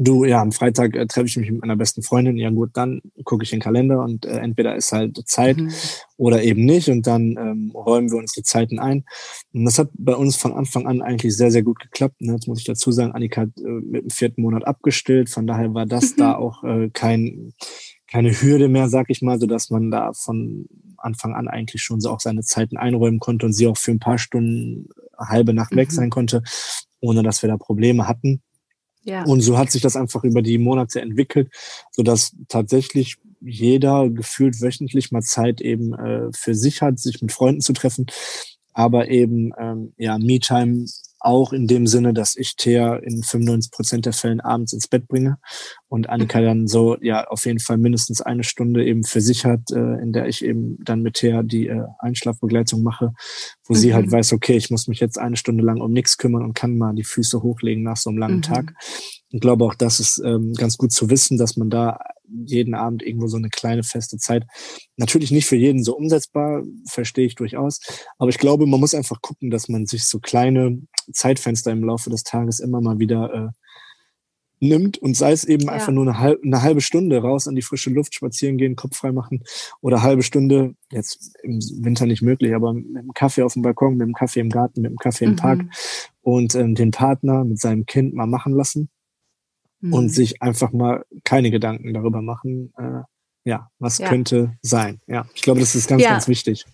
du, 0.00 0.24
ja, 0.24 0.40
am 0.40 0.50
Freitag 0.50 0.96
äh, 0.96 1.06
treffe 1.06 1.26
ich 1.26 1.36
mich 1.36 1.50
mit 1.50 1.60
meiner 1.60 1.76
besten 1.76 2.02
Freundin, 2.02 2.38
ja 2.38 2.50
gut, 2.50 2.70
dann 2.72 3.02
gucke 3.24 3.44
ich 3.44 3.50
den 3.50 3.60
Kalender 3.60 4.02
und 4.02 4.24
äh, 4.24 4.38
entweder 4.38 4.74
ist 4.74 4.92
halt 4.92 5.20
Zeit 5.28 5.58
mhm. 5.58 5.70
oder 6.16 6.42
eben 6.42 6.64
nicht 6.64 6.88
und 6.88 7.06
dann 7.06 7.36
ähm, 7.38 7.70
räumen 7.74 8.10
wir 8.10 8.16
uns 8.16 8.32
die 8.32 8.42
Zeiten 8.42 8.78
ein. 8.78 9.04
Und 9.52 9.66
das 9.66 9.78
hat 9.78 9.90
bei 9.92 10.14
uns 10.14 10.36
von 10.36 10.54
Anfang 10.54 10.86
an 10.86 11.02
eigentlich 11.02 11.36
sehr, 11.36 11.50
sehr 11.50 11.62
gut 11.62 11.80
geklappt. 11.80 12.20
Ne? 12.20 12.32
Jetzt 12.32 12.48
muss 12.48 12.60
ich 12.60 12.64
dazu 12.64 12.90
sagen, 12.92 13.12
Annika 13.12 13.42
hat 13.42 13.50
äh, 13.58 13.68
mit 13.68 14.04
dem 14.04 14.10
vierten 14.10 14.40
Monat 14.40 14.66
abgestillt, 14.66 15.28
von 15.28 15.46
daher 15.46 15.74
war 15.74 15.84
das 15.84 16.12
mhm. 16.12 16.16
da 16.16 16.34
auch 16.34 16.64
äh, 16.64 16.88
kein, 16.90 17.52
keine 18.10 18.32
Hürde 18.32 18.68
mehr, 18.68 18.88
sag 18.88 19.10
ich 19.10 19.20
mal, 19.20 19.38
so 19.38 19.46
dass 19.46 19.68
man 19.68 19.90
da 19.90 20.12
von 20.14 20.66
Anfang 20.96 21.34
an 21.34 21.46
eigentlich 21.46 21.82
schon 21.82 22.00
so 22.00 22.10
auch 22.10 22.20
seine 22.20 22.42
Zeiten 22.42 22.78
einräumen 22.78 23.20
konnte 23.20 23.44
und 23.44 23.52
sie 23.52 23.66
auch 23.66 23.78
für 23.78 23.90
ein 23.90 24.00
paar 24.00 24.18
Stunden 24.18 24.88
halbe 25.18 25.52
Nacht 25.52 25.72
mhm. 25.72 25.76
weg 25.76 25.92
sein 25.92 26.08
konnte, 26.08 26.42
ohne 27.00 27.22
dass 27.22 27.42
wir 27.42 27.48
da 27.48 27.58
Probleme 27.58 28.08
hatten. 28.08 28.42
Ja. 29.02 29.24
Und 29.24 29.40
so 29.40 29.56
hat 29.56 29.70
sich 29.70 29.82
das 29.82 29.96
einfach 29.96 30.24
über 30.24 30.42
die 30.42 30.58
Monate 30.58 31.00
entwickelt, 31.00 31.50
so 31.90 32.02
dass 32.02 32.36
tatsächlich 32.48 33.16
jeder 33.40 34.10
gefühlt 34.10 34.60
wöchentlich 34.60 35.10
mal 35.10 35.22
Zeit 35.22 35.60
eben 35.60 35.94
äh, 35.94 36.30
für 36.32 36.54
sich 36.54 36.82
hat, 36.82 36.98
sich 36.98 37.22
mit 37.22 37.32
Freunden 37.32 37.62
zu 37.62 37.72
treffen, 37.72 38.06
aber 38.72 39.08
eben 39.08 39.52
ähm, 39.58 39.94
ja 39.96 40.18
Me-Time 40.18 40.84
auch 41.20 41.52
in 41.52 41.66
dem 41.66 41.86
Sinne, 41.86 42.14
dass 42.14 42.36
ich 42.36 42.56
Thea 42.56 42.96
in 42.96 43.22
95 43.22 43.70
Prozent 43.70 44.06
der 44.06 44.12
Fällen 44.12 44.40
abends 44.40 44.72
ins 44.72 44.88
Bett 44.88 45.06
bringe 45.06 45.38
und 45.88 46.08
Annika 46.08 46.40
mhm. 46.40 46.44
dann 46.44 46.66
so, 46.66 46.96
ja, 47.00 47.26
auf 47.28 47.46
jeden 47.46 47.58
Fall 47.58 47.78
mindestens 47.78 48.22
eine 48.22 48.44
Stunde 48.44 48.84
eben 48.84 49.04
für 49.04 49.20
sich 49.20 49.44
hat, 49.44 49.70
äh, 49.72 50.00
in 50.02 50.12
der 50.12 50.26
ich 50.26 50.44
eben 50.44 50.78
dann 50.82 51.02
mit 51.02 51.14
Thea 51.14 51.42
die 51.42 51.68
äh, 51.68 51.84
Einschlafbegleitung 51.98 52.82
mache, 52.82 53.12
wo 53.64 53.74
mhm. 53.74 53.78
sie 53.78 53.94
halt 53.94 54.06
mhm. 54.06 54.12
weiß, 54.12 54.32
okay, 54.32 54.56
ich 54.56 54.70
muss 54.70 54.88
mich 54.88 55.00
jetzt 55.00 55.18
eine 55.18 55.36
Stunde 55.36 55.64
lang 55.64 55.80
um 55.80 55.92
nichts 55.92 56.16
kümmern 56.16 56.44
und 56.44 56.54
kann 56.54 56.78
mal 56.78 56.94
die 56.94 57.04
Füße 57.04 57.42
hochlegen 57.42 57.82
nach 57.82 57.96
so 57.96 58.10
einem 58.10 58.18
langen 58.18 58.36
mhm. 58.36 58.42
Tag. 58.42 58.74
Ich 59.32 59.40
glaube 59.40 59.64
auch, 59.64 59.74
das 59.74 60.00
ist 60.00 60.20
ähm, 60.24 60.54
ganz 60.54 60.76
gut 60.76 60.90
zu 60.90 61.08
wissen, 61.08 61.38
dass 61.38 61.56
man 61.56 61.70
da 61.70 61.98
jeden 62.46 62.74
Abend 62.74 63.02
irgendwo 63.02 63.26
so 63.26 63.36
eine 63.36 63.48
kleine 63.48 63.82
feste 63.82 64.16
Zeit. 64.16 64.44
Natürlich 64.96 65.30
nicht 65.30 65.46
für 65.46 65.56
jeden 65.56 65.82
so 65.82 65.96
umsetzbar, 65.96 66.62
verstehe 66.88 67.26
ich 67.26 67.34
durchaus. 67.34 67.80
Aber 68.18 68.30
ich 68.30 68.38
glaube, 68.38 68.66
man 68.66 68.80
muss 68.80 68.94
einfach 68.94 69.20
gucken, 69.20 69.50
dass 69.50 69.68
man 69.68 69.86
sich 69.86 70.06
so 70.06 70.18
kleine 70.18 70.80
Zeitfenster 71.12 71.72
im 71.72 71.84
Laufe 71.84 72.10
des 72.10 72.22
Tages 72.22 72.60
immer 72.60 72.80
mal 72.80 72.98
wieder 72.98 73.32
äh, 73.32 73.48
nimmt 74.60 74.98
und 74.98 75.16
sei 75.16 75.32
es 75.32 75.44
eben 75.44 75.64
ja. 75.64 75.72
einfach 75.72 75.92
nur 75.92 76.06
eine 76.06 76.18
halbe, 76.18 76.42
eine 76.44 76.62
halbe 76.62 76.80
Stunde 76.80 77.18
raus 77.18 77.48
an 77.48 77.54
die 77.54 77.62
frische 77.62 77.90
Luft 77.90 78.14
spazieren 78.14 78.58
gehen, 78.58 78.76
Kopf 78.76 78.96
frei 78.96 79.10
machen 79.10 79.42
oder 79.80 80.02
halbe 80.02 80.22
Stunde, 80.22 80.74
jetzt 80.90 81.34
im 81.42 81.58
Winter 81.82 82.06
nicht 82.06 82.22
möglich, 82.22 82.54
aber 82.54 82.74
mit 82.74 83.02
dem 83.02 83.12
Kaffee 83.14 83.42
auf 83.42 83.54
dem 83.54 83.62
Balkon, 83.62 83.96
mit 83.96 84.06
dem 84.06 84.14
Kaffee 84.14 84.40
im 84.40 84.50
Garten, 84.50 84.82
mit 84.82 84.90
dem 84.90 84.98
Kaffee 84.98 85.24
im 85.24 85.32
mhm. 85.32 85.36
Park 85.36 85.60
und 86.20 86.54
ähm, 86.54 86.74
den 86.74 86.90
Partner 86.90 87.44
mit 87.44 87.58
seinem 87.58 87.86
Kind 87.86 88.14
mal 88.14 88.26
machen 88.26 88.52
lassen 88.52 88.90
mhm. 89.80 89.94
und 89.94 90.08
sich 90.10 90.42
einfach 90.42 90.72
mal 90.72 91.04
keine 91.24 91.50
Gedanken 91.50 91.94
darüber 91.94 92.20
machen, 92.20 92.72
äh, 92.76 93.02
ja, 93.44 93.70
was 93.78 93.98
ja. 93.98 94.08
könnte 94.08 94.56
sein. 94.60 95.00
Ja, 95.06 95.26
ich 95.34 95.42
glaube, 95.42 95.60
das 95.60 95.74
ist 95.74 95.88
ganz, 95.88 96.02
ja, 96.02 96.10
ganz 96.10 96.28
wichtig. 96.28 96.66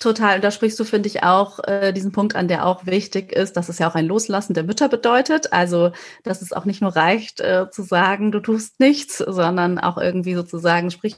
Total. 0.00 0.36
Und 0.36 0.44
da 0.44 0.50
sprichst 0.50 0.80
du, 0.80 0.84
finde 0.84 1.08
ich, 1.08 1.22
auch 1.22 1.58
äh, 1.64 1.92
diesen 1.92 2.12
Punkt 2.12 2.34
an, 2.34 2.48
der 2.48 2.66
auch 2.66 2.86
wichtig 2.86 3.32
ist, 3.32 3.56
dass 3.56 3.68
es 3.68 3.78
ja 3.78 3.90
auch 3.90 3.94
ein 3.94 4.06
Loslassen 4.06 4.54
der 4.54 4.64
Mütter 4.64 4.88
bedeutet. 4.88 5.52
Also, 5.52 5.92
dass 6.22 6.40
es 6.40 6.52
auch 6.52 6.64
nicht 6.64 6.80
nur 6.80 6.96
reicht, 6.96 7.40
äh, 7.40 7.66
zu 7.70 7.82
sagen, 7.82 8.32
du 8.32 8.40
tust 8.40 8.80
nichts, 8.80 9.18
sondern 9.18 9.78
auch 9.78 9.98
irgendwie 9.98 10.34
sozusagen 10.34 10.90
sprich 10.90 11.16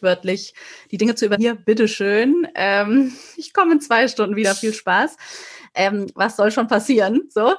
wörtlich 0.00 0.54
die 0.90 0.98
Dinge 0.98 1.14
zu 1.14 1.26
übernehmen. 1.26 1.62
Bitteschön. 1.64 2.48
Ähm, 2.54 3.12
ich 3.36 3.52
komme 3.52 3.74
in 3.74 3.80
zwei 3.80 4.08
Stunden 4.08 4.36
wieder. 4.36 4.54
Viel 4.54 4.74
Spaß. 4.74 5.16
Ähm, 5.74 6.06
was 6.14 6.36
soll 6.36 6.50
schon 6.50 6.66
passieren? 6.66 7.28
So, 7.28 7.54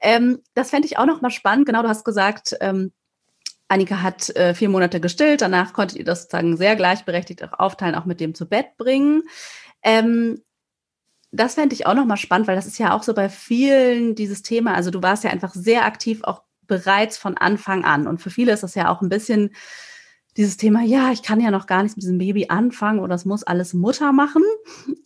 ähm, 0.00 0.40
das 0.54 0.70
fände 0.70 0.86
ich 0.86 0.96
auch 0.96 1.06
noch 1.06 1.20
mal 1.20 1.30
spannend. 1.30 1.66
Genau, 1.66 1.82
du 1.82 1.88
hast 1.88 2.04
gesagt, 2.04 2.56
ähm, 2.60 2.92
Annika 3.68 4.02
hat 4.02 4.30
äh, 4.30 4.54
vier 4.54 4.68
Monate 4.68 5.00
gestillt, 5.00 5.42
danach 5.42 5.72
konntet 5.72 5.98
ihr 5.98 6.04
das 6.04 6.22
sozusagen 6.22 6.56
sehr 6.56 6.74
gleichberechtigt 6.74 7.44
auch 7.44 7.58
aufteilen, 7.58 7.94
auch 7.94 8.06
mit 8.06 8.20
dem 8.20 8.34
zu 8.34 8.48
Bett 8.48 8.76
bringen. 8.78 9.22
Ähm, 9.82 10.42
das 11.30 11.54
fände 11.54 11.74
ich 11.74 11.86
auch 11.86 11.94
nochmal 11.94 12.16
spannend, 12.16 12.48
weil 12.48 12.56
das 12.56 12.66
ist 12.66 12.78
ja 12.78 12.94
auch 12.94 13.02
so 13.02 13.12
bei 13.12 13.28
vielen 13.28 14.14
dieses 14.14 14.42
Thema. 14.42 14.74
Also 14.74 14.90
du 14.90 15.02
warst 15.02 15.24
ja 15.24 15.30
einfach 15.30 15.52
sehr 15.52 15.84
aktiv 15.84 16.24
auch 16.24 16.42
bereits 16.66 17.18
von 17.18 17.36
Anfang 17.36 17.84
an. 17.84 18.06
Und 18.06 18.22
für 18.22 18.30
viele 18.30 18.52
ist 18.52 18.62
das 18.62 18.74
ja 18.74 18.90
auch 18.90 19.02
ein 19.02 19.08
bisschen 19.08 19.50
dieses 20.36 20.56
Thema, 20.56 20.82
ja, 20.84 21.10
ich 21.10 21.24
kann 21.24 21.40
ja 21.40 21.50
noch 21.50 21.66
gar 21.66 21.82
nicht 21.82 21.96
mit 21.96 22.04
diesem 22.04 22.18
Baby 22.18 22.46
anfangen 22.48 23.00
oder 23.00 23.08
das 23.08 23.24
muss 23.24 23.42
alles 23.42 23.74
Mutter 23.74 24.12
machen, 24.12 24.44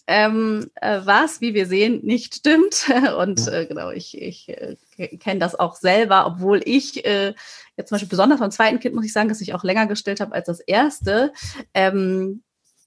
ähm, 0.07 0.70
äh, 0.75 1.01
was, 1.05 1.40
wie 1.40 1.55
wir 1.55 1.66
sehen, 1.66 2.01
nicht 2.05 2.35
stimmt. 2.35 2.92
Und 3.18 3.48
äh, 3.48 3.64
genau, 3.64 3.90
ich, 3.90 4.20
ich 4.20 4.51
äh, 4.51 4.77
kenne 5.16 5.40
das 5.40 5.59
auch 5.59 5.77
selber, 5.77 6.27
obwohl 6.27 6.61
ich 6.62 7.07
äh, 7.07 7.33
jetzt 7.76 7.88
zum 7.88 7.96
Beispiel 7.96 8.08
besonders 8.08 8.40
beim 8.40 8.50
zweiten 8.50 8.80
Kind 8.80 8.94
muss 8.94 9.04
ich 9.04 9.12
sagen, 9.12 9.28
dass 9.28 9.40
ich 9.40 9.54
auch 9.54 9.64
länger 9.64 9.87
gestillt 9.87 10.20
habe 10.20 10.35
als 10.35 10.46
das 10.46 10.61
erste. 10.61 11.32
Ähm, 11.74 12.42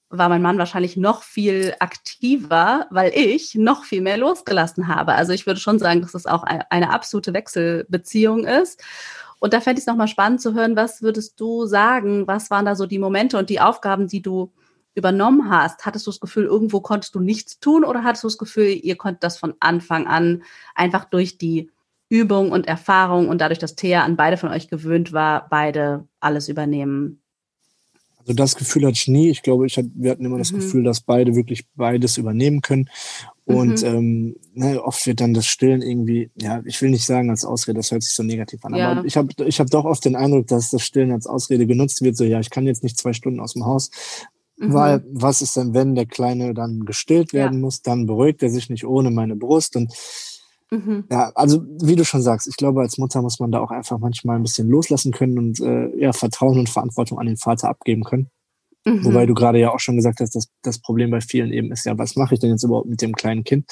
war 0.10 0.30
mein 0.30 0.41
Mann 0.41 0.58
wahrscheinlich 0.58 0.98
noch 0.98 1.24
viel 1.24 1.74
aktiver, 1.80 2.88
weil 2.89 3.12
ich 3.15 3.56
noch 3.56 3.84
viel 3.86 4.02
mehr 4.02 4.17
losgelassen 4.17 4.88
habe. 4.88 5.13
Also 5.13 5.34
ich 5.34 5.48
würde 5.48 5.60
schon 5.60 5.80
sagen, 5.80 6.02
dass 6.02 6.12
das 6.12 6.26
auch 6.26 6.43
eine 6.43 6.91
absolute 6.91 7.34
Wechselbeziehung 7.34 8.45
ist. 8.45 8.84
Und 9.39 9.54
da 9.54 9.62
fände 9.62 9.80
ich 9.80 9.84
es 9.84 9.88
nochmal 9.88 10.08
spannend 10.08 10.41
zu 10.41 10.54
hören, 10.54 10.76
was 10.76 11.02
würdest 11.02 11.39
du 11.39 11.65
sagen, 11.65 12.28
was 12.28 12.50
waren 12.50 12.65
da 12.65 12.76
so 12.76 12.86
die 12.86 13.00
Momente 13.00 13.38
und 13.38 13.50
die 13.50 13.60
Aufgaben, 13.60 14.08
die 14.08 14.21
du 14.21 14.52
übernommen 14.93 15.50
hast? 15.50 15.86
Hattest 15.86 16.08
du 16.08 16.12
das 16.12 16.19
Gefühl, 16.19 16.45
irgendwo 16.45 16.82
konntest 16.82 17.15
du 17.15 17.19
nichts 17.19 17.60
tun 17.60 17.84
oder 17.84 18.04
hattest 18.04 18.24
du 18.24 18.28
das 18.28 18.38
Gefühl, 18.38 18.67
ihr 18.67 18.95
konntet 18.95 19.24
das 19.24 19.38
von 19.38 19.56
Anfang 19.60 20.08
an 20.08 20.43
einfach 20.74 21.06
durch 21.06 21.38
die 21.38 21.69
Übung 22.10 22.52
und 22.52 22.68
Erfahrung 22.68 23.30
und 23.30 23.41
dadurch, 23.41 23.60
dass 23.60 23.76
Thea 23.76 24.04
an 24.04 24.15
beide 24.15 24.38
von 24.38 24.50
euch 24.50 24.68
gewöhnt 24.70 25.12
war, 25.13 25.48
beide 25.50 26.08
alles 26.20 26.50
übernehmen? 26.50 27.22
Also 28.20 28.34
das 28.34 28.56
Gefühl 28.56 28.84
hatte 28.84 28.94
ich 28.94 29.08
nie. 29.08 29.30
Ich 29.30 29.44
glaube, 29.44 29.65
ich 29.68 29.78
hatte, 29.78 29.89
wir 29.94 30.12
hatten 30.12 30.26
immer 30.26 30.38
das 30.38 30.52
mhm. 30.52 30.58
Gefühl, 30.58 30.84
dass 30.84 31.02
beide 31.02 31.36
wirklich 31.36 31.68
beides 31.76 32.18
übernehmen 32.18 32.62
können. 32.62 32.89
Und 33.46 33.84
mhm. 33.84 33.88
ähm, 33.88 34.36
ne, 34.54 34.84
oft 34.84 35.06
wird 35.06 35.22
dann 35.22 35.36
das 35.36 35.46
Stillen 35.46 35.84
irgendwie, 35.84 36.32
ja, 36.36 36.63
ich 36.65 36.82
will 36.82 36.89
nicht 36.89 37.06
sagen 37.06 37.30
als 37.30 37.46
Ausrede, 37.46 37.78
das 37.78 37.91
hört 37.91 38.02
sich 38.02 38.15
so 38.15 38.24
negativ 38.24 38.65
an, 38.65 38.74
ja. 38.74 38.91
aber 38.91 39.06
ich 39.06 39.15
habe 39.18 39.30
ich 39.46 39.60
hab 39.60 39.70
doch 39.70 39.86
oft 39.86 40.04
den 40.04 40.15
Eindruck, 40.15 40.48
dass 40.48 40.72
das 40.72 40.82
Stillen 40.82 41.12
als 41.12 41.28
Ausrede 41.28 41.68
genutzt 41.68 42.02
wird, 42.02 42.18
so 42.18 42.24
ja, 42.24 42.39
ich 42.39 42.50
kann 42.50 42.65
jetzt 42.65 42.82
nicht 42.82 42.98
zwei 42.98 43.13
Stunden 43.13 43.39
aus 43.39 43.54
dem 43.54 43.68
Haus, 43.68 43.91
mhm. 44.58 44.74
weil 44.74 45.06
was 45.12 45.44
ist 45.44 45.56
denn, 45.58 45.76
wenn 45.76 45.94
der 45.94 46.08
Kleine 46.08 46.56
dann 46.56 46.86
gestillt 46.86 47.34
werden 47.34 47.60
ja. 47.60 47.60
muss, 47.60 47.84
dann 47.84 48.08
beruhigt 48.08 48.41
er 48.41 48.50
sich 48.50 48.72
nicht 48.72 48.84
ohne 48.84 49.12
meine 49.12 49.36
Brust 49.36 49.76
und 49.76 49.94
mhm. 50.76 51.04
ja, 51.12 51.32
also 51.36 51.64
wie 51.82 51.96
du 51.96 52.06
schon 52.06 52.22
sagst, 52.22 52.48
ich 52.48 52.58
glaube, 52.58 52.82
als 52.82 52.98
Mutter 52.98 53.22
muss 53.22 53.40
man 53.40 53.52
da 53.52 53.60
auch 53.60 53.72
einfach 53.72 54.00
manchmal 54.00 54.38
ein 54.38 54.44
bisschen 54.44 54.70
loslassen 54.70 55.12
können 55.12 55.38
und 55.38 55.60
äh, 55.60 55.96
ja, 55.98 56.14
Vertrauen 56.14 56.60
und 56.60 56.70
Verantwortung 56.70 57.20
an 57.20 57.28
den 57.28 57.38
Vater 57.38 57.70
abgeben 57.70 58.04
können. 58.04 58.30
Mhm. 58.86 59.04
Wobei 59.06 59.26
du 59.26 59.34
gerade 59.34 59.60
ja 59.60 59.72
auch 59.72 59.80
schon 59.80 59.96
gesagt 59.96 60.20
hast, 60.20 60.36
dass 60.36 60.48
das 60.62 60.80
Problem 60.80 61.10
bei 61.10 61.22
vielen 61.22 61.52
eben 61.52 61.72
ist, 61.72 61.86
ja, 61.86 61.98
was 61.98 62.16
mache 62.16 62.36
ich 62.36 62.40
denn 62.40 62.52
jetzt 62.52 62.64
überhaupt 62.64 62.88
mit 62.88 63.02
dem 63.02 63.14
kleinen 63.14 63.44
Kind? 63.44 63.66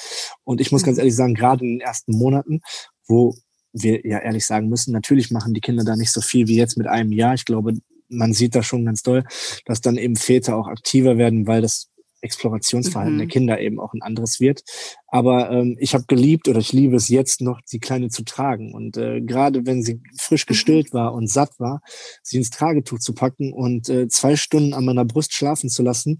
Und 0.44 0.60
ich 0.60 0.72
muss 0.72 0.82
mhm. 0.82 0.86
ganz 0.86 0.98
ehrlich 0.98 1.14
sagen, 1.14 1.34
gerade 1.34 1.64
in 1.64 1.78
den 1.78 1.80
ersten 1.80 2.16
Monaten, 2.16 2.60
wo 3.06 3.34
wir 3.72 4.06
ja 4.06 4.18
ehrlich 4.18 4.46
sagen 4.46 4.68
müssen, 4.68 4.92
natürlich 4.92 5.30
machen 5.30 5.54
die 5.54 5.60
Kinder 5.60 5.84
da 5.84 5.96
nicht 5.96 6.12
so 6.12 6.20
viel 6.20 6.46
wie 6.48 6.56
jetzt 6.56 6.78
mit 6.78 6.86
einem 6.86 7.12
Jahr. 7.12 7.34
Ich 7.34 7.44
glaube, 7.44 7.74
man 8.08 8.32
sieht 8.32 8.54
da 8.54 8.62
schon 8.62 8.84
ganz 8.84 9.02
doll, 9.02 9.24
dass 9.66 9.80
dann 9.80 9.96
eben 9.96 10.16
Väter 10.16 10.56
auch 10.56 10.68
aktiver 10.68 11.18
werden, 11.18 11.46
weil 11.46 11.62
das 11.62 11.90
Explorationsverhalten 12.24 13.14
mhm. 13.14 13.18
der 13.18 13.28
Kinder 13.28 13.60
eben 13.60 13.78
auch 13.78 13.92
ein 13.92 14.02
anderes 14.02 14.40
wird. 14.40 14.62
Aber 15.06 15.50
ähm, 15.50 15.76
ich 15.78 15.94
habe 15.94 16.04
geliebt 16.08 16.48
oder 16.48 16.58
ich 16.58 16.72
liebe 16.72 16.96
es 16.96 17.08
jetzt 17.08 17.40
noch, 17.40 17.60
die 17.70 17.78
Kleine 17.78 18.08
zu 18.08 18.24
tragen. 18.24 18.74
Und 18.74 18.96
äh, 18.96 19.20
gerade 19.20 19.66
wenn 19.66 19.82
sie 19.82 20.00
frisch 20.18 20.46
mhm. 20.46 20.48
gestillt 20.48 20.92
war 20.92 21.14
und 21.14 21.30
satt 21.30 21.50
war, 21.58 21.82
sie 22.22 22.38
ins 22.38 22.50
Tragetuch 22.50 22.98
zu 22.98 23.14
packen 23.14 23.52
und 23.52 23.88
äh, 23.88 24.08
zwei 24.08 24.36
Stunden 24.36 24.74
an 24.74 24.84
meiner 24.84 25.04
Brust 25.04 25.32
schlafen 25.32 25.68
zu 25.68 25.82
lassen, 25.82 26.18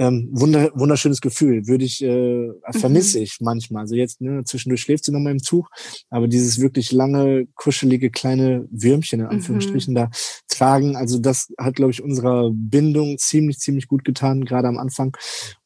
ähm, 0.00 0.30
wunder, 0.32 0.70
wunderschönes 0.74 1.20
Gefühl. 1.20 1.66
Würde 1.66 1.84
ich, 1.84 2.02
äh, 2.02 2.48
vermisse 2.70 3.18
mhm. 3.18 3.24
ich 3.24 3.36
manchmal. 3.40 3.82
Also 3.82 3.96
jetzt, 3.96 4.22
ne, 4.22 4.42
zwischendurch 4.44 4.80
schläft 4.80 5.04
sie 5.04 5.12
noch 5.12 5.20
mal 5.20 5.30
im 5.30 5.42
Tuch, 5.42 5.68
aber 6.08 6.26
dieses 6.26 6.58
wirklich 6.58 6.90
lange, 6.90 7.46
kuschelige 7.54 8.10
kleine 8.10 8.66
Würmchen 8.70 9.20
in 9.20 9.26
Anführungsstrichen 9.26 9.92
mhm. 9.92 9.96
da 9.96 10.10
tragen, 10.48 10.96
also 10.96 11.18
das 11.18 11.48
hat, 11.58 11.74
glaube 11.74 11.92
ich, 11.92 12.02
unserer 12.02 12.50
Bindung 12.50 13.18
ziemlich, 13.18 13.58
ziemlich 13.58 13.88
gut 13.88 14.02
getan, 14.02 14.46
gerade 14.46 14.68
am 14.68 14.78
Anfang. 14.78 15.14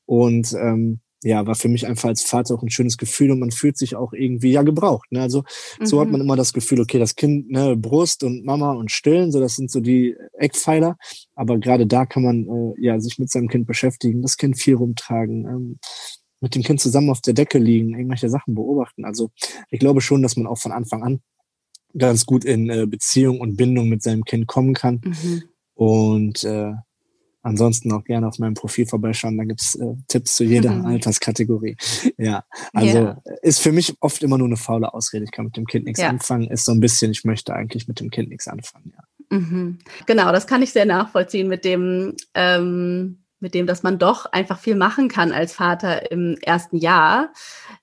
Und 0.05 0.53
ähm, 0.55 0.99
ja, 1.25 1.47
war 1.47 1.55
für 1.55 1.69
mich 1.69 1.87
einfach 1.87 2.11
als 2.11 2.23
Vater 2.23 2.55
auch 2.55 2.63
ein 2.63 2.71
schönes 2.71 2.99
Gefühl 2.99 3.31
und 3.31 3.41
man 3.41 3.51
fühlt 3.51 3.79
sich 3.79 3.97
auch 3.97 4.13
irgendwie 4.13 4.53
ja 4.53 4.63
gebraucht. 4.63 5.11
Ne? 5.11 5.23
Also 5.23 5.43
mhm. 5.81 5.87
so 5.87 6.01
hat 6.01 6.09
man 6.09 6.21
mhm. 6.21 6.27
immer 6.27 6.37
das 6.37 6.53
Gefühl, 6.53 6.81
okay, 6.81 6.99
das 6.99 7.17
Kind, 7.17 7.51
ne, 7.51 7.77
Brust 7.77 8.23
und 8.23 8.45
Mama 8.45 8.73
und 8.73 8.91
Stillen, 8.91 9.33
so 9.33 9.41
das 9.41 9.57
sind 9.57 9.71
so 9.71 9.81
die 9.81 10.17
Eckpfeiler. 10.35 10.97
Aber 11.35 11.59
gerade 11.59 11.87
da 11.87 12.05
kann 12.05 12.23
man 12.23 12.47
äh, 12.47 12.85
ja 12.85 13.01
sich 13.01 13.19
mit 13.19 13.31
seinem 13.31 13.49
Kind 13.49 13.67
beschäftigen, 13.67 14.21
das 14.21 14.37
Kind 14.37 14.59
viel 14.61 14.75
rumtragen, 14.75 15.47
ähm, 15.47 15.79
mit 16.41 16.55
dem 16.55 16.63
Kind 16.63 16.81
zusammen 16.81 17.09
auf 17.09 17.23
der 17.23 17.33
Decke 17.33 17.59
liegen, 17.59 17.95
irgendwelche 17.95 18.29
Sachen 18.29 18.55
beobachten. 18.55 19.07
Also 19.07 19.31
ich 19.71 19.81
glaube 19.81 20.03
schon, 20.03 20.21
dass 20.21 20.37
man 20.37 20.47
auch 20.47 20.59
von 20.59 20.73
Anfang 20.73 21.03
an 21.03 21.21
ganz 21.97 22.27
gut 22.27 22.45
in 22.45 22.69
äh, 22.69 22.87
Beziehung 22.87 23.41
und 23.41 23.57
Bindung 23.57 23.89
mit 23.89 24.03
seinem 24.03 24.25
Kind 24.25 24.47
kommen 24.47 24.75
kann. 24.75 25.01
Mhm. 25.05 25.43
Und 25.75 26.45
äh, 26.45 26.73
ansonsten 27.45 27.93
auch 27.93 28.05
gerne 28.05 28.27
auf 28.27 28.39
meinem 28.39 28.55
Profil 28.55 28.87
vorbeischauen. 28.87 29.37
Da 29.37 29.45
gibt's 29.45 29.75
äh, 29.77 29.95
Tipps 30.09 30.37
zu 30.37 30.45
jeder 30.45 30.73
mhm. 30.73 30.87
Alterskategorie. 30.87 31.77
Ja, 32.19 32.45
also 32.73 32.99
yeah. 32.99 33.23
ist 33.43 33.61
für 33.61 33.71
mich 33.71 33.95
oft 34.01 34.23
immer 34.23 34.39
nur 34.39 34.49
eine 34.49 34.57
faule 34.57 34.93
Ausrede. 34.93 35.25
Ich 35.25 35.31
kann 35.31 35.45
mit 35.45 35.57
dem 35.57 35.67
Kind 35.67 35.85
nichts 35.85 36.01
ja. 36.01 36.09
anfangen. 36.09 36.51
Ist 36.51 36.65
so 36.65 36.73
ein 36.73 36.81
bisschen, 36.81 37.13
ich 37.13 37.25
möchte 37.25 37.55
eigentlich 37.55 37.87
mit 37.87 38.01
dem 38.01 38.11
Kind 38.11 38.31
nichts 38.31 38.49
anfangen. 38.49 38.93
Ja. 38.97 39.39
Mhm. 39.39 39.79
Genau, 40.07 40.33
das 40.33 40.47
kann 40.47 40.63
ich 40.63 40.73
sehr 40.73 40.87
nachvollziehen 40.87 41.49
mit 41.49 41.65
dem, 41.65 42.15
ähm, 42.35 43.25
mit 43.41 43.53
dem, 43.53 43.67
dass 43.67 43.83
man 43.83 43.99
doch 43.99 44.25
einfach 44.27 44.59
viel 44.59 44.75
machen 44.75 45.09
kann 45.09 45.31
als 45.31 45.53
Vater 45.53 46.11
im 46.11 46.37
ersten 46.41 46.79
Jahr. 46.79 47.31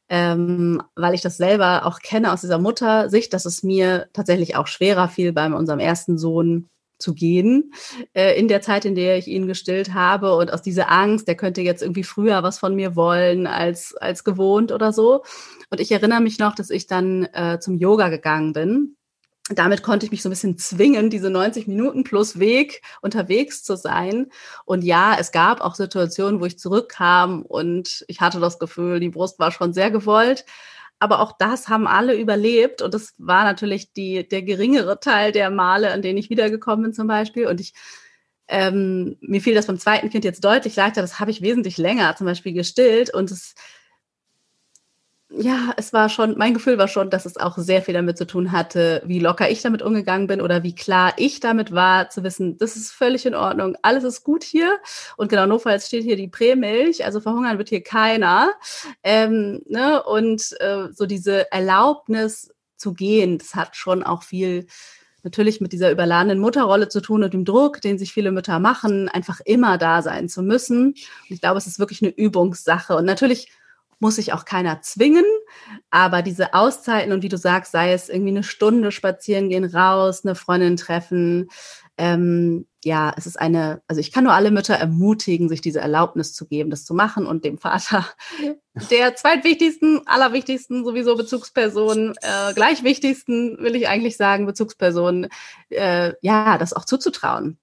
Ähm, 0.10 0.82
weil 0.96 1.14
ich 1.14 1.22
das 1.22 1.38
selber 1.38 1.86
auch 1.86 2.00
kenne 2.00 2.34
aus 2.34 2.42
dieser 2.42 2.58
Muttersicht, 2.58 3.32
dass 3.34 3.46
es 3.46 3.64
mir 3.64 4.10
tatsächlich 4.12 4.56
auch 4.56 4.68
schwerer 4.68 5.08
fiel 5.08 5.32
bei 5.32 5.50
unserem 5.54 5.80
ersten 5.80 6.18
Sohn 6.18 6.68
zu 7.02 7.14
gehen 7.14 7.74
äh, 8.14 8.40
in 8.40 8.48
der 8.48 8.62
Zeit, 8.62 8.86
in 8.86 8.96
der 8.96 9.18
ich 9.18 9.28
ihn 9.28 9.48
gestillt 9.48 9.94
habe 9.94 10.36
und 10.36 10.54
aus 10.54 10.62
dieser 10.62 10.92
Angst, 10.92 11.28
der 11.28 11.36
könnte 11.36 11.62
jetzt 11.62 11.82
irgendwie 11.82 12.04
früher 12.04 12.44
was 12.44 12.60
von 12.60 12.76
mir 12.76 12.96
wollen 12.96 13.48
als, 13.48 13.96
als 13.96 14.24
gewohnt 14.24 14.72
oder 14.72 14.94
so. 14.94 15.24
Und 15.70 15.80
ich 15.80 15.92
erinnere 15.92 16.22
mich 16.22 16.40
noch, 16.40 16.56
dass 16.56 16.70
ich 16.70 16.88
dann 16.88 17.26
äh, 17.34 17.60
zum 17.60 17.78
Yoga 17.78 18.10
gegangen 18.10 18.54
bin. 18.54 18.96
Damit 19.50 19.84
konnte 19.84 20.06
ich 20.06 20.12
mich 20.12 20.22
so 20.22 20.30
ein 20.30 20.32
bisschen 20.32 20.58
zwingen, 20.58 21.10
diese 21.10 21.30
90 21.30 21.68
Minuten 21.68 22.04
plus 22.04 22.40
Weg 22.40 22.82
unterwegs 23.02 23.64
zu 23.64 23.76
sein. 23.76 24.28
Und 24.66 24.84
ja, 24.84 25.18
es 25.20 25.32
gab 25.32 25.62
auch 25.62 25.76
Situationen, 25.76 26.40
wo 26.40 26.46
ich 26.46 26.60
zurückkam 26.60 27.42
und 27.42 28.06
ich 28.08 28.22
hatte 28.22 28.40
das 28.40 28.60
Gefühl, 28.60 29.00
die 29.00 29.10
Brust 29.10 29.40
war 29.40 29.52
schon 29.52 29.74
sehr 29.74 29.92
gewollt 29.92 30.46
aber 31.02 31.20
auch 31.20 31.32
das 31.38 31.68
haben 31.68 31.88
alle 31.88 32.16
überlebt. 32.16 32.84
Und 32.84 32.94
das 32.94 33.16
war 33.18 33.44
natürlich 33.44 33.92
die, 33.92 34.28
der 34.28 34.44
geringere 34.44 35.00
Teil 35.00 35.32
der 35.32 35.50
Male, 35.50 35.92
an 35.92 36.04
denen 36.04 36.20
ich 36.20 36.30
wiedergekommen 36.30 36.84
bin 36.84 36.94
zum 36.94 37.08
Beispiel. 37.08 37.48
Und 37.48 37.60
ich, 37.60 37.74
ähm, 38.48 39.18
mir 39.20 39.42
fiel 39.42 39.56
das 39.56 39.66
beim 39.66 39.80
zweiten 39.80 40.12
Kind 40.12 40.24
jetzt 40.26 40.46
deutlich 40.46 40.76
leichter, 40.76 41.02
das 41.02 41.20
habe 41.20 41.32
ich 41.32 41.42
wesentlich 41.42 41.80
länger 41.80 42.16
zum 42.16 42.28
Beispiel 42.28 42.54
gestillt. 42.54 43.12
Und 43.12 43.32
es 43.32 43.56
ja, 45.34 45.74
es 45.78 45.94
war 45.94 46.10
schon, 46.10 46.38
mein 46.38 46.54
Gefühl 46.54 46.78
war 46.78 46.88
schon, 46.88 47.10
dass 47.10 47.26
es 47.26 47.38
auch 47.38 47.58
sehr 47.58 47.82
viel 47.82 47.94
damit 47.94 48.18
zu 48.18 48.28
tun 48.28 48.52
hatte, 48.52 49.02
wie 49.06 49.20
locker 49.20 49.50
ich 49.50 49.62
damit 49.62 49.82
umgegangen 49.82 50.28
bin 50.28 50.42
oder 50.42 50.64
wie 50.64 50.76
klar 50.76 51.14
ich 51.18 51.40
damit 51.40 51.72
war, 51.72 52.10
zu 52.10 52.24
wissen, 52.24 52.58
das 52.58 52.76
ist 52.76 52.92
völlig 52.92 53.26
in 53.26 53.36
Ordnung, 53.36 53.78
alles 53.82 54.04
ist 54.04 54.24
gut 54.24 54.44
hier. 54.44 54.80
Und 55.16 55.30
genau, 55.30 55.46
notfalls 55.46 55.88
steht 55.88 56.04
hier 56.04 56.18
die 56.18 56.28
Prämilch, 56.28 57.06
also 57.06 57.22
verhungern 57.22 57.58
wird 57.58 57.70
hier 57.70 57.84
keiner. 57.84 58.52
Ähm, 59.04 59.62
ne? 59.68 60.04
Und 60.04 60.56
äh, 60.60 60.90
so 60.92 61.06
diese 61.06 61.52
Erlaubnis 61.52 62.54
zu 62.76 62.94
gehen, 62.94 63.38
das 63.38 63.56
hat 63.56 63.76
schon 63.78 64.04
auch 64.04 64.24
viel 64.24 64.66
natürlich 65.24 65.62
mit 65.62 65.72
dieser 65.72 65.92
überladenen 65.92 66.40
Mutterrolle 66.40 66.90
zu 66.90 67.00
tun 67.00 67.24
und 67.24 67.34
dem 67.34 67.46
Druck, 67.46 67.80
den 67.80 67.98
sich 68.00 68.12
viele 68.12 68.32
Mütter 68.32 68.60
machen, 68.60 69.08
einfach 69.08 69.40
immer 69.46 69.78
da 69.78 70.02
sein 70.02 70.28
zu 70.28 70.42
müssen. 70.42 70.88
Und 70.88 70.98
ich 71.30 71.42
glaube, 71.42 71.60
es 71.60 71.68
ist 71.68 71.80
wirklich 71.80 72.02
eine 72.02 72.12
Übungssache. 72.12 72.96
Und 72.96 73.06
natürlich 73.06 73.50
muss 74.02 74.16
sich 74.16 74.34
auch 74.34 74.46
keiner 74.46 74.82
zwingen. 74.82 75.26
Aber 75.90 76.22
diese 76.22 76.54
Auszeiten 76.54 77.14
und 77.14 77.24
wie 77.24 77.30
du 77.30 77.38
sagst, 77.38 77.72
sei 77.72 77.94
es 77.94 78.10
irgendwie 78.10 78.32
eine 78.32 78.44
Stunde 78.44 78.92
spazieren 78.92 79.50
gehen 79.50 79.66
raus, 79.66 80.26
eine 80.26 80.36
Freundin 80.36 80.76
treffen, 80.76 81.50
ähm, 81.98 82.66
ja, 82.84 83.14
es 83.16 83.28
ist 83.28 83.40
eine, 83.40 83.84
also 83.88 84.00
ich 84.00 84.12
kann 84.12 84.24
nur 84.24 84.34
alle 84.34 84.50
Mütter 84.50 84.74
ermutigen, 84.74 85.50
sich 85.50 85.62
diese 85.62 85.82
Erlaubnis 85.82 86.34
zu 86.34 86.48
geben, 86.48 86.72
das 86.72 86.84
zu 86.84 86.96
machen 86.96 87.28
und 87.28 87.46
dem 87.46 87.60
Vater 87.60 88.08
der 88.90 89.16
zweitwichtigsten, 89.16 90.02
allerwichtigsten 90.08 90.84
sowieso 90.84 91.16
Bezugsperson, 91.16 92.16
äh, 92.22 92.54
gleich 92.56 92.84
wichtigsten, 92.84 93.60
will 93.60 93.76
ich 93.76 93.88
eigentlich 93.88 94.18
sagen, 94.18 94.48
Bezugsperson, 94.48 95.28
äh, 95.70 96.14
ja, 96.22 96.58
das 96.58 96.74
auch 96.74 96.86
zuzutrauen. 96.86 97.60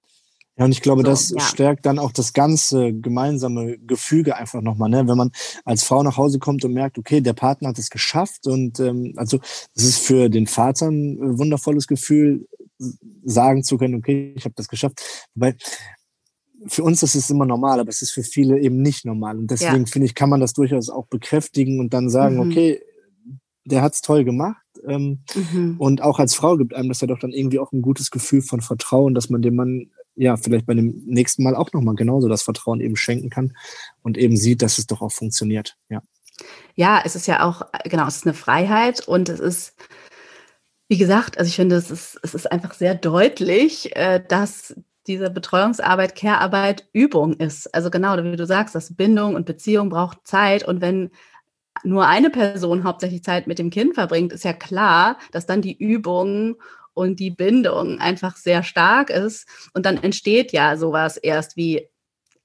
Ja, 0.58 0.64
und 0.64 0.72
ich 0.72 0.82
glaube, 0.82 1.02
so, 1.02 1.08
das 1.08 1.30
ja. 1.30 1.40
stärkt 1.40 1.86
dann 1.86 1.98
auch 1.98 2.10
das 2.10 2.32
ganze 2.32 2.92
gemeinsame 2.92 3.78
Gefüge 3.78 4.36
einfach 4.36 4.60
nochmal, 4.60 4.90
ne? 4.90 5.06
Wenn 5.06 5.16
man 5.16 5.30
als 5.64 5.84
Frau 5.84 6.02
nach 6.02 6.16
Hause 6.16 6.40
kommt 6.40 6.64
und 6.64 6.72
merkt, 6.72 6.98
okay, 6.98 7.20
der 7.20 7.32
Partner 7.32 7.68
hat 7.68 7.78
es 7.78 7.90
geschafft 7.90 8.46
und 8.46 8.80
ähm, 8.80 9.14
also 9.16 9.38
es 9.76 9.84
ist 9.84 10.00
für 10.00 10.28
den 10.28 10.48
Vater 10.48 10.88
ein 10.88 11.38
wundervolles 11.38 11.86
Gefühl, 11.86 12.48
sagen 13.24 13.62
zu 13.62 13.78
können, 13.78 13.94
okay, 13.94 14.32
ich 14.36 14.44
habe 14.44 14.54
das 14.56 14.68
geschafft. 14.68 15.00
Wobei 15.34 15.56
für 16.66 16.82
uns 16.82 17.04
ist 17.04 17.14
es 17.14 17.30
immer 17.30 17.46
normal, 17.46 17.78
aber 17.78 17.90
es 17.90 18.02
ist 18.02 18.10
für 18.10 18.24
viele 18.24 18.58
eben 18.58 18.82
nicht 18.82 19.04
normal. 19.04 19.38
Und 19.38 19.50
deswegen 19.50 19.84
ja. 19.84 19.86
finde 19.86 20.06
ich, 20.06 20.14
kann 20.14 20.28
man 20.28 20.40
das 20.40 20.54
durchaus 20.54 20.90
auch 20.90 21.06
bekräftigen 21.06 21.78
und 21.78 21.94
dann 21.94 22.10
sagen, 22.10 22.36
mhm. 22.36 22.50
okay, 22.50 22.82
der 23.64 23.82
hat's 23.82 24.02
toll 24.02 24.24
gemacht. 24.24 24.64
Ähm, 24.86 25.20
mhm. 25.34 25.76
Und 25.78 26.02
auch 26.02 26.18
als 26.18 26.34
Frau 26.34 26.56
gibt 26.56 26.74
einem 26.74 26.88
das 26.88 27.00
ja 27.00 27.06
doch 27.06 27.18
dann 27.18 27.32
irgendwie 27.32 27.58
auch 27.58 27.72
ein 27.72 27.82
gutes 27.82 28.10
Gefühl 28.10 28.42
von 28.42 28.60
Vertrauen, 28.60 29.14
dass 29.14 29.30
man 29.30 29.42
dem 29.42 29.54
Mann 29.54 29.90
ja 30.18 30.36
vielleicht 30.36 30.66
bei 30.66 30.74
dem 30.74 31.02
nächsten 31.06 31.42
Mal 31.42 31.54
auch 31.54 31.72
nochmal 31.72 31.94
genauso 31.94 32.28
das 32.28 32.42
Vertrauen 32.42 32.80
eben 32.80 32.96
schenken 32.96 33.30
kann 33.30 33.56
und 34.02 34.18
eben 34.18 34.36
sieht, 34.36 34.62
dass 34.62 34.78
es 34.78 34.86
doch 34.86 35.00
auch 35.00 35.12
funktioniert. 35.12 35.76
Ja. 35.88 36.02
Ja, 36.74 37.02
es 37.04 37.16
ist 37.16 37.26
ja 37.26 37.44
auch, 37.44 37.62
genau, 37.84 38.06
es 38.06 38.16
ist 38.16 38.26
eine 38.26 38.34
Freiheit 38.34 39.06
und 39.06 39.28
es 39.28 39.40
ist, 39.40 39.74
wie 40.88 40.98
gesagt, 40.98 41.38
also 41.38 41.48
ich 41.48 41.56
finde, 41.56 41.76
es 41.76 41.90
ist, 41.90 42.18
es 42.22 42.34
ist 42.34 42.50
einfach 42.50 42.74
sehr 42.74 42.94
deutlich, 42.94 43.96
äh, 43.96 44.22
dass 44.26 44.74
diese 45.06 45.30
Betreuungsarbeit, 45.30 46.14
Care-Arbeit 46.14 46.86
Übung 46.92 47.34
ist. 47.34 47.74
Also 47.74 47.90
genau, 47.90 48.16
wie 48.22 48.36
du 48.36 48.46
sagst, 48.46 48.74
dass 48.74 48.94
Bindung 48.94 49.34
und 49.34 49.46
Beziehung 49.46 49.88
braucht 49.88 50.26
Zeit 50.26 50.66
und 50.66 50.80
wenn 50.80 51.10
nur 51.84 52.06
eine 52.06 52.30
Person 52.30 52.84
hauptsächlich 52.84 53.22
Zeit 53.22 53.46
mit 53.46 53.58
dem 53.58 53.70
Kind 53.70 53.94
verbringt, 53.94 54.32
ist 54.32 54.44
ja 54.44 54.52
klar, 54.52 55.16
dass 55.32 55.46
dann 55.46 55.62
die 55.62 55.76
Übung 55.76 56.56
und 56.98 57.20
die 57.20 57.30
Bindung 57.30 58.00
einfach 58.00 58.36
sehr 58.36 58.64
stark 58.64 59.08
ist. 59.08 59.46
Und 59.72 59.86
dann 59.86 60.02
entsteht 60.02 60.50
ja 60.50 60.76
sowas 60.76 61.16
erst 61.16 61.56
wie, 61.56 61.88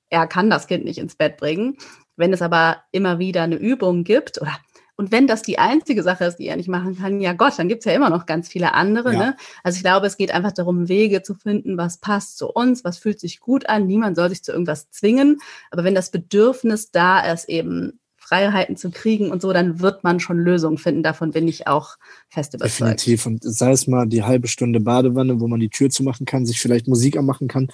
er 0.09 0.27
kann 0.27 0.51
das 0.51 0.67
Kind 0.67 0.85
nicht 0.85 0.99
ins 0.99 1.15
Bett 1.15 1.37
bringen. 1.37 1.77
Wenn 2.15 2.31
es 2.31 2.43
aber 2.43 2.83
immer 2.91 3.17
wieder 3.17 3.41
eine 3.41 3.55
Übung 3.55 4.03
gibt 4.03 4.39
oder 4.39 4.55
und 4.95 5.11
wenn 5.11 5.25
das 5.25 5.41
die 5.41 5.57
einzige 5.57 6.03
Sache 6.03 6.25
ist, 6.25 6.35
die 6.35 6.45
er 6.45 6.55
nicht 6.55 6.69
machen 6.69 6.95
kann, 6.95 7.19
ja 7.19 7.33
Gott, 7.33 7.57
dann 7.57 7.67
gibt 7.67 7.79
es 7.79 7.85
ja 7.85 7.93
immer 7.93 8.11
noch 8.11 8.27
ganz 8.27 8.47
viele 8.47 8.75
andere. 8.75 9.11
Ja. 9.11 9.19
Ne? 9.19 9.37
Also 9.63 9.77
ich 9.77 9.81
glaube, 9.81 10.05
es 10.05 10.17
geht 10.17 10.31
einfach 10.31 10.51
darum, 10.51 10.87
Wege 10.87 11.23
zu 11.23 11.33
finden, 11.33 11.79
was 11.79 11.97
passt 11.97 12.37
zu 12.37 12.47
uns, 12.47 12.83
was 12.83 12.99
fühlt 12.99 13.19
sich 13.19 13.39
gut 13.39 13.67
an. 13.67 13.87
Niemand 13.87 14.15
soll 14.15 14.29
sich 14.29 14.43
zu 14.43 14.51
irgendwas 14.51 14.91
zwingen. 14.91 15.39
Aber 15.71 15.83
wenn 15.83 15.95
das 15.95 16.11
Bedürfnis 16.11 16.91
da 16.91 17.21
ist, 17.21 17.49
eben 17.49 17.99
Freiheiten 18.33 18.75
zu 18.75 18.89
kriegen 18.89 19.29
und 19.29 19.43
so, 19.43 19.53
dann 19.53 19.79
wird 19.79 20.03
man 20.03 20.19
schon 20.19 20.39
Lösungen 20.39 20.79
finden. 20.79 21.03
Davon 21.03 21.31
bin 21.31 21.47
ich 21.47 21.67
auch 21.67 21.97
fest 22.29 22.55
überzeugt. 22.55 22.79
Definitiv. 22.79 23.27
Und 23.27 23.43
sei 23.43 23.71
es 23.71 23.85
mal 23.85 24.07
die 24.07 24.23
halbe 24.23 24.47
Stunde 24.47 24.79
Badewanne, 24.79 25.39
wo 25.39 25.47
man 25.47 25.59
die 25.59 25.69
Tür 25.69 25.91
zu 25.91 26.01
machen 26.01 26.25
kann, 26.25 26.47
sich 26.47 26.59
vielleicht 26.59 26.87
Musik 26.87 27.15
anmachen 27.15 27.47
kann 27.47 27.67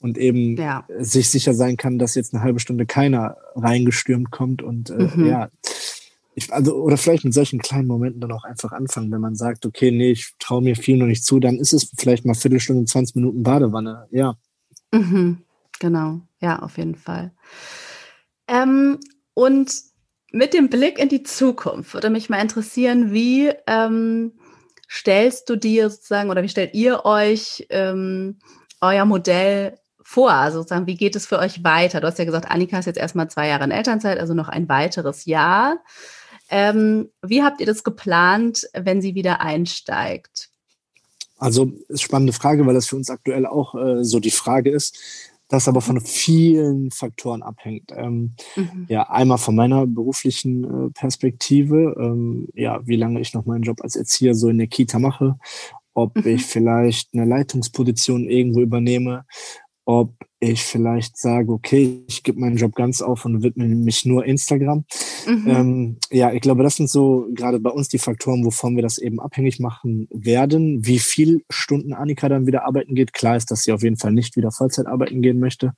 und 0.00 0.16
eben 0.16 0.56
ja. 0.56 0.86
sich 0.98 1.28
sicher 1.28 1.52
sein 1.52 1.76
kann, 1.76 1.98
dass 1.98 2.14
jetzt 2.14 2.32
eine 2.32 2.42
halbe 2.42 2.60
Stunde 2.60 2.86
keiner 2.86 3.36
reingestürmt 3.56 4.30
kommt 4.30 4.62
und 4.62 4.88
äh, 4.88 5.10
mhm. 5.14 5.26
ja. 5.26 5.50
Ich, 6.34 6.52
also, 6.52 6.76
oder 6.76 6.96
vielleicht 6.96 7.24
mit 7.24 7.34
solchen 7.34 7.60
kleinen 7.60 7.86
Momenten 7.86 8.20
dann 8.20 8.32
auch 8.32 8.44
einfach 8.44 8.72
anfangen, 8.72 9.10
wenn 9.10 9.20
man 9.20 9.36
sagt, 9.36 9.66
okay, 9.66 9.90
nee, 9.90 10.12
ich 10.12 10.34
traue 10.38 10.62
mir 10.62 10.76
viel 10.76 10.96
noch 10.96 11.06
nicht 11.06 11.24
zu, 11.24 11.40
dann 11.40 11.56
ist 11.58 11.72
es 11.74 11.92
vielleicht 11.96 12.24
mal 12.24 12.34
Viertelstunde, 12.34 12.84
20 12.84 13.16
Minuten 13.16 13.42
Badewanne, 13.42 14.06
ja. 14.10 14.34
Mhm. 14.92 15.38
Genau, 15.78 16.20
ja, 16.40 16.60
auf 16.60 16.78
jeden 16.78 16.94
Fall. 16.94 17.32
Ähm, 18.48 18.98
und 19.34 19.70
mit 20.36 20.52
dem 20.52 20.68
Blick 20.68 20.98
in 20.98 21.08
die 21.08 21.22
Zukunft 21.22 21.94
würde 21.94 22.10
mich 22.10 22.28
mal 22.28 22.40
interessieren, 22.40 23.10
wie 23.10 23.50
ähm, 23.66 24.32
stellst 24.88 25.48
du 25.48 25.56
dir 25.56 25.88
sozusagen 25.88 26.30
oder 26.30 26.42
wie 26.42 26.48
stellt 26.48 26.74
ihr 26.74 27.06
euch 27.06 27.66
ähm, 27.70 28.38
euer 28.82 29.06
Modell 29.06 29.78
vor? 30.02 30.30
Also 30.30 30.58
sozusagen, 30.58 30.86
wie 30.86 30.94
geht 30.94 31.16
es 31.16 31.26
für 31.26 31.38
euch 31.38 31.64
weiter? 31.64 32.00
Du 32.00 32.06
hast 32.06 32.18
ja 32.18 32.26
gesagt, 32.26 32.50
Annika 32.50 32.78
ist 32.78 32.84
jetzt 32.84 32.98
erstmal 32.98 33.28
zwei 33.30 33.48
Jahre 33.48 33.64
in 33.64 33.70
Elternzeit, 33.70 34.20
also 34.20 34.34
noch 34.34 34.48
ein 34.48 34.68
weiteres 34.68 35.24
Jahr. 35.24 35.78
Ähm, 36.50 37.10
wie 37.22 37.42
habt 37.42 37.60
ihr 37.60 37.66
das 37.66 37.82
geplant, 37.82 38.68
wenn 38.74 39.00
sie 39.00 39.14
wieder 39.14 39.40
einsteigt? 39.40 40.50
Also 41.38 41.72
spannende 41.94 42.34
Frage, 42.34 42.66
weil 42.66 42.74
das 42.74 42.86
für 42.86 42.96
uns 42.96 43.10
aktuell 43.10 43.46
auch 43.46 43.74
äh, 43.74 44.04
so 44.04 44.20
die 44.20 44.30
Frage 44.30 44.70
ist 44.70 44.98
das 45.48 45.68
aber 45.68 45.80
von 45.80 46.00
vielen 46.00 46.90
Faktoren 46.90 47.42
abhängt. 47.42 47.92
Ähm, 47.94 48.34
mhm. 48.56 48.86
Ja, 48.88 49.08
einmal 49.10 49.38
von 49.38 49.54
meiner 49.54 49.86
beruflichen 49.86 50.64
äh, 50.64 50.90
Perspektive, 50.90 51.94
ähm, 51.98 52.48
ja, 52.54 52.80
wie 52.86 52.96
lange 52.96 53.20
ich 53.20 53.34
noch 53.34 53.46
meinen 53.46 53.62
Job 53.62 53.80
als 53.82 53.96
Erzieher 53.96 54.34
so 54.34 54.48
in 54.48 54.58
der 54.58 54.66
Kita 54.66 54.98
mache, 54.98 55.38
ob 55.94 56.16
mhm. 56.16 56.26
ich 56.26 56.44
vielleicht 56.44 57.14
eine 57.14 57.24
Leitungsposition 57.24 58.28
irgendwo 58.28 58.60
übernehme, 58.60 59.24
ob 59.86 60.12
ich 60.40 60.64
vielleicht 60.64 61.16
sage, 61.16 61.50
okay, 61.50 62.02
ich 62.08 62.22
gebe 62.22 62.40
meinen 62.40 62.56
Job 62.56 62.74
ganz 62.74 63.00
auf 63.00 63.24
und 63.24 63.42
widme 63.42 63.66
mich 63.66 64.04
nur 64.04 64.26
Instagram. 64.26 64.84
Mhm. 65.26 65.46
Ähm, 65.46 65.96
ja, 66.10 66.32
ich 66.32 66.40
glaube, 66.40 66.62
das 66.62 66.76
sind 66.76 66.90
so 66.90 67.28
gerade 67.32 67.60
bei 67.60 67.70
uns 67.70 67.88
die 67.88 67.98
Faktoren, 67.98 68.44
wovon 68.44 68.74
wir 68.74 68.82
das 68.82 68.98
eben 68.98 69.20
abhängig 69.20 69.60
machen 69.60 70.08
werden. 70.10 70.84
Wie 70.84 70.98
viel 70.98 71.42
Stunden 71.48 71.94
Annika 71.94 72.28
dann 72.28 72.46
wieder 72.46 72.66
arbeiten 72.66 72.94
geht. 72.94 73.12
Klar 73.12 73.36
ist, 73.36 73.50
dass 73.50 73.62
sie 73.62 73.72
auf 73.72 73.82
jeden 73.82 73.96
Fall 73.96 74.12
nicht 74.12 74.36
wieder 74.36 74.50
Vollzeit 74.50 74.86
arbeiten 74.86 75.22
gehen 75.22 75.38
möchte 75.38 75.72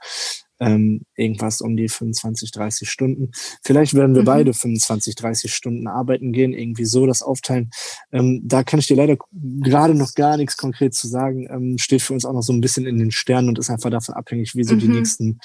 ähm, 0.60 1.02
irgendwas 1.16 1.60
um 1.60 1.76
die 1.76 1.88
25, 1.88 2.50
30 2.50 2.90
Stunden. 2.90 3.30
Vielleicht 3.62 3.94
werden 3.94 4.14
wir 4.14 4.22
mhm. 4.22 4.26
beide 4.26 4.54
25, 4.54 5.14
30 5.14 5.54
Stunden 5.54 5.86
arbeiten 5.86 6.32
gehen, 6.32 6.52
irgendwie 6.52 6.84
so 6.84 7.06
das 7.06 7.22
aufteilen. 7.22 7.70
Ähm, 8.12 8.42
da 8.44 8.64
kann 8.64 8.80
ich 8.80 8.86
dir 8.86 8.96
leider 8.96 9.16
gerade 9.32 9.94
noch 9.94 10.14
gar 10.14 10.36
nichts 10.36 10.56
konkret 10.56 10.94
zu 10.94 11.06
sagen. 11.06 11.48
Ähm, 11.50 11.78
steht 11.78 12.02
für 12.02 12.14
uns 12.14 12.24
auch 12.24 12.32
noch 12.32 12.42
so 12.42 12.52
ein 12.52 12.60
bisschen 12.60 12.86
in 12.86 12.98
den 12.98 13.10
Sternen 13.10 13.48
und 13.48 13.58
ist 13.58 13.70
einfach 13.70 13.90
davon 13.90 14.14
abhängig, 14.14 14.54
wie 14.54 14.64
so 14.64 14.74
mhm. 14.74 14.80
die 14.80 14.88
nächsten 14.88 15.38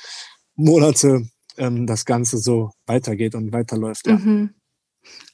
Monate 0.56 1.28
ähm, 1.58 1.88
das 1.88 2.06
Ganze 2.06 2.38
so 2.38 2.72
weitergeht 2.86 3.36
und 3.36 3.52
weiterläuft. 3.52 4.08
Ja. 4.08 4.18
Mhm. 4.18 4.52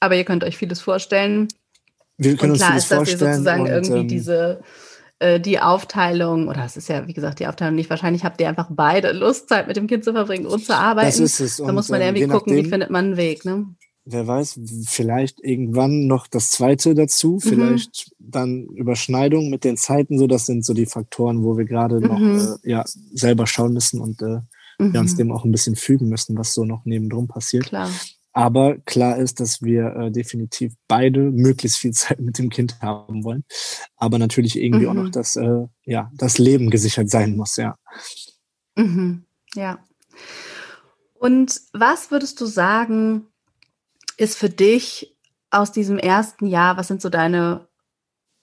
Aber 0.00 0.16
ihr 0.16 0.24
könnt 0.24 0.44
euch 0.44 0.56
vieles 0.56 0.80
vorstellen. 0.80 1.48
Wir 2.16 2.36
können 2.36 2.52
und 2.52 2.58
klar 2.58 2.74
uns 2.74 2.84
vieles 2.84 3.08
ist, 3.08 3.20
dass 3.20 3.22
ihr 3.22 3.34
sozusagen 3.34 3.62
und, 3.62 3.68
irgendwie 3.68 4.00
ähm, 4.00 4.08
diese 4.08 4.62
die 5.40 5.60
Aufteilung, 5.60 6.48
oder 6.48 6.64
es 6.64 6.76
ist 6.78 6.88
ja, 6.88 7.06
wie 7.06 7.12
gesagt, 7.12 7.40
die 7.40 7.46
Aufteilung 7.46 7.74
nicht, 7.74 7.90
wahrscheinlich 7.90 8.24
habt 8.24 8.40
ihr 8.40 8.48
einfach 8.48 8.68
beide 8.70 9.12
Lust, 9.12 9.50
Zeit 9.50 9.68
mit 9.68 9.76
dem 9.76 9.86
Kind 9.86 10.02
zu 10.02 10.12
verbringen 10.12 10.46
und 10.46 10.64
zu 10.64 10.74
arbeiten. 10.74 11.08
Das 11.08 11.18
ist 11.18 11.40
es. 11.40 11.56
da 11.58 11.72
muss 11.72 11.90
man 11.90 12.00
irgendwie 12.00 12.26
gucken, 12.26 12.54
nachdem, 12.54 12.64
wie 12.64 12.70
findet 12.70 12.90
man 12.90 13.04
einen 13.04 13.16
Weg, 13.18 13.44
ne? 13.44 13.66
Wer 14.06 14.26
weiß, 14.26 14.58
vielleicht 14.86 15.40
irgendwann 15.44 16.06
noch 16.06 16.26
das 16.26 16.50
zweite 16.50 16.94
dazu, 16.94 17.34
mhm. 17.34 17.40
vielleicht 17.40 18.12
mhm. 18.18 18.30
dann 18.30 18.64
Überschneidung 18.74 19.50
mit 19.50 19.62
den 19.64 19.76
Zeiten, 19.76 20.18
so 20.18 20.26
das 20.26 20.46
sind 20.46 20.64
so 20.64 20.72
die 20.72 20.86
Faktoren, 20.86 21.44
wo 21.44 21.58
wir 21.58 21.66
gerade 21.66 22.00
noch 22.00 22.18
mhm. 22.18 22.56
äh, 22.62 22.70
ja, 22.70 22.84
selber 23.12 23.46
schauen 23.46 23.74
müssen 23.74 24.00
und 24.00 24.22
äh, 24.22 24.40
mhm. 24.78 24.94
wir 24.94 25.00
uns 25.00 25.16
dem 25.16 25.30
auch 25.32 25.44
ein 25.44 25.52
bisschen 25.52 25.76
fügen 25.76 26.08
müssen, 26.08 26.38
was 26.38 26.54
so 26.54 26.64
noch 26.64 26.86
nebendrum 26.86 27.28
passiert. 27.28 27.66
Klar. 27.66 27.90
Aber 28.32 28.78
klar 28.78 29.18
ist, 29.18 29.40
dass 29.40 29.60
wir 29.60 29.94
äh, 29.96 30.10
definitiv 30.10 30.74
beide 30.86 31.20
möglichst 31.20 31.78
viel 31.78 31.90
Zeit 31.92 32.20
mit 32.20 32.38
dem 32.38 32.50
Kind 32.50 32.80
haben 32.80 33.24
wollen. 33.24 33.44
Aber 33.96 34.18
natürlich 34.18 34.56
irgendwie 34.56 34.84
mhm. 34.84 34.90
auch 34.90 34.94
noch 34.94 35.04
mhm. 35.04 35.12
das, 35.12 35.36
äh, 35.36 35.66
ja, 35.84 36.10
das 36.14 36.38
Leben 36.38 36.70
gesichert 36.70 37.10
sein 37.10 37.36
muss, 37.36 37.56
ja. 37.56 37.76
Mhm. 38.76 39.24
Ja. 39.54 39.78
Und 41.14 41.60
was 41.72 42.10
würdest 42.10 42.40
du 42.40 42.46
sagen, 42.46 43.26
ist 44.16 44.38
für 44.38 44.48
dich 44.48 45.16
aus 45.50 45.72
diesem 45.72 45.98
ersten 45.98 46.46
Jahr, 46.46 46.76
was 46.76 46.88
sind 46.88 47.02
so 47.02 47.08
deine 47.08 47.68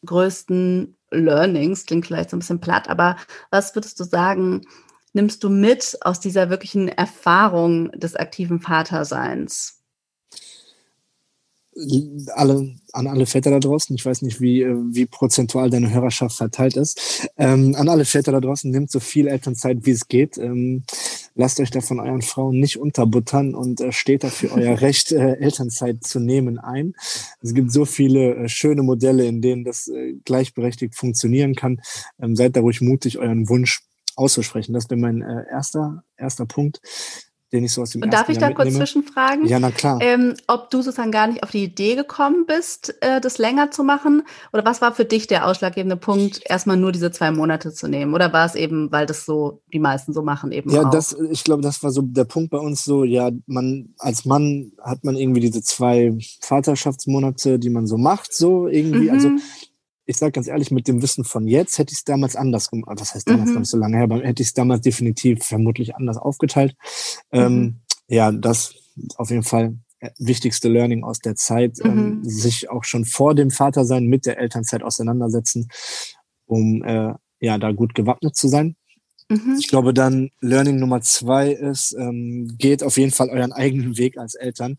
größten 0.06 0.98
Learnings? 1.10 1.86
Klingt 1.86 2.06
vielleicht 2.06 2.30
so 2.30 2.36
ein 2.36 2.40
bisschen 2.40 2.60
platt, 2.60 2.90
aber 2.90 3.18
was 3.50 3.74
würdest 3.76 4.00
du 4.00 4.04
sagen, 4.04 4.68
nimmst 5.14 5.44
du 5.44 5.50
mit 5.50 5.98
aus 6.02 6.20
dieser 6.20 6.50
wirklichen 6.50 6.90
Erfahrung 6.90 7.92
des 7.92 8.16
aktiven 8.16 8.60
Vaterseins? 8.60 9.77
Alle, 12.34 12.76
an 12.94 13.08
alle 13.08 13.26
Väter 13.26 13.52
da 13.52 13.60
draußen, 13.60 13.96
ich 13.96 14.06
weiß 14.06 14.24
nicht, 14.24 14.42
wie, 14.42 14.66
wie 14.66 15.06
prozentual 15.06 15.70
deine 15.70 15.92
Hörerschaft 15.92 16.38
verteilt 16.38 16.76
ist, 16.76 17.30
ähm, 17.38 17.76
an 17.76 17.90
alle 17.90 18.06
Väter 18.06 18.32
da 18.32 18.40
draußen, 18.40 18.72
nehmt 18.72 18.92
so 18.92 19.00
viel 19.00 19.28
Elternzeit, 19.28 19.86
wie 19.86 19.92
es 19.92 20.08
geht. 20.08 20.38
Ähm, 20.38 20.84
lasst 21.36 21.60
euch 21.60 21.70
da 21.70 21.82
von 21.82 22.00
euren 22.00 22.22
Frauen 22.22 22.60
nicht 22.60 22.78
unterbuttern 22.78 23.56
und 23.56 23.80
äh, 23.80 23.92
steht 23.92 24.24
dafür 24.24 24.52
euer 24.56 24.82
Recht, 24.82 25.12
äh, 25.12 25.36
Elternzeit 25.36 26.04
zu 26.04 26.20
nehmen 26.20 26.58
ein. 26.58 26.94
Es 27.42 27.54
gibt 27.54 27.72
so 27.72 27.86
viele 27.86 28.36
äh, 28.36 28.50
schöne 28.50 28.84
Modelle, 28.84 29.26
in 29.26 29.42
denen 29.42 29.64
das 29.64 29.88
äh, 29.88 30.14
gleichberechtigt 30.26 30.96
funktionieren 30.96 31.56
kann. 31.56 31.80
Ähm, 32.20 32.36
seid 32.36 32.56
da 32.56 32.62
ruhig 32.62 32.82
mutig, 32.82 33.20
euren 33.20 33.48
Wunsch 33.50 33.84
auszusprechen. 34.16 34.74
Das 34.74 34.90
wäre 34.90 35.00
mein 35.00 35.22
äh, 35.22 35.46
erster, 35.52 36.04
erster 36.18 36.46
Punkt. 36.46 36.82
Den 37.52 37.64
ich 37.64 37.74
so 37.74 37.82
aus 37.82 37.92
dem 37.92 38.02
Und 38.02 38.14
darf 38.14 38.28
ich 38.30 38.38
da 38.38 38.52
kurz 38.52 38.74
zwischenfragen? 38.74 39.48
Ja, 39.48 39.60
na 39.60 39.72
klar. 39.72 40.00
Ähm, 40.02 40.36
ob 40.48 40.70
du 40.70 40.82
sozusagen 40.82 41.12
gar 41.12 41.28
nicht 41.28 41.44
auf 41.44 41.52
die 41.52 41.64
Idee 41.64 41.96
gekommen 41.96 42.46
bist, 42.46 42.96
äh, 43.02 43.22
das 43.22 43.38
länger 43.38 43.72
zu 43.72 43.84
machen? 43.84 44.24
Oder 44.52 44.66
was 44.66 44.82
war 44.82 44.94
für 44.94 45.06
dich 45.06 45.28
der 45.28 45.48
ausschlaggebende 45.48 45.96
Punkt, 45.96 46.42
erstmal 46.46 46.76
nur 46.78 46.92
diese 46.92 47.12
zwei 47.12 47.32
Monate 47.32 47.72
zu 47.72 47.88
nehmen? 47.88 48.14
Oder 48.14 48.34
war 48.34 48.46
es 48.46 48.56
eben, 48.56 48.92
weil 48.92 49.06
das 49.06 49.26
so 49.26 49.62
die 49.72 49.80
meisten 49.80 50.12
so 50.14 50.22
machen 50.22 50.52
eben 50.52 50.70
Ja, 50.72 50.84
auch? 50.84 50.90
das, 50.90 51.16
ich 51.32 51.44
glaube, 51.44 51.62
das 51.62 51.82
war 51.84 51.92
so 51.92 52.02
der 52.02 52.26
Punkt 52.26 52.50
bei 52.52 52.60
uns 52.60 52.84
so, 52.84 53.04
ja, 53.06 53.32
man, 53.46 53.94
als 53.98 54.26
Mann 54.26 54.74
hat 54.82 55.04
man 55.06 55.16
irgendwie 55.16 55.42
diese 55.42 55.62
zwei 55.62 56.18
Vaterschaftsmonate, 56.42 57.60
die 57.60 57.70
man 57.70 57.88
so 57.88 57.98
macht, 57.98 58.34
so 58.34 58.68
irgendwie. 58.68 59.10
Also 59.10 59.30
Mhm. 59.30 59.42
Ich 60.10 60.18
sage 60.18 60.32
ganz 60.32 60.48
ehrlich, 60.48 60.72
mit 60.72 60.88
dem 60.88 61.02
Wissen 61.02 61.24
von 61.26 61.48
jetzt 61.48 61.78
hätte 61.78 61.92
ich 61.92 62.00
es 62.00 62.04
damals 62.06 62.36
anders 62.38 62.70
gemacht. 62.72 63.00
Was 63.00 63.14
heißt 63.14 63.30
damals 63.30 63.50
Mhm. 63.50 63.54
noch 63.56 63.60
nicht 63.62 63.70
so 63.70 63.78
lange 63.78 63.98
her, 63.98 64.06
aber 64.06 64.22
hätte 64.24 64.42
ich 64.42 64.48
es 64.50 64.54
damals 64.54 64.82
definitiv 64.82 65.44
vermutlich 65.44 65.96
anders 65.96 66.18
aufgeteilt. 66.18 66.76
Ähm, 67.32 67.60
Mhm. 67.60 67.76
ja, 68.08 68.32
das 68.32 68.74
auf 69.18 69.30
jeden 69.30 69.44
Fall 69.44 69.78
äh, 70.00 70.12
wichtigste 70.18 70.70
Learning 70.70 71.04
aus 71.04 71.20
der 71.20 71.36
Zeit, 71.36 71.80
ähm, 71.84 72.20
Mhm. 72.20 72.24
sich 72.24 72.70
auch 72.70 72.84
schon 72.86 73.04
vor 73.04 73.36
dem 73.36 73.52
Vatersein 73.52 74.06
mit 74.06 74.26
der 74.26 74.38
Elternzeit 74.40 74.82
auseinandersetzen, 74.82 75.68
um 76.46 76.84
äh, 76.86 77.14
ja 77.42 77.58
da 77.58 77.72
gut 77.74 77.94
gewappnet 77.96 78.36
zu 78.36 78.48
sein. 78.48 78.77
Mhm. 79.30 79.58
Ich 79.60 79.68
glaube 79.68 79.94
dann 79.94 80.30
Learning 80.40 80.80
Nummer 80.80 81.02
zwei 81.02 81.52
ist, 81.52 81.94
ähm, 82.00 82.56
geht 82.58 82.82
auf 82.82 82.98
jeden 82.98 83.12
Fall 83.12 83.30
euren 83.30 83.52
eigenen 83.52 83.98
Weg 83.98 84.18
als 84.18 84.36
Eltern. 84.36 84.78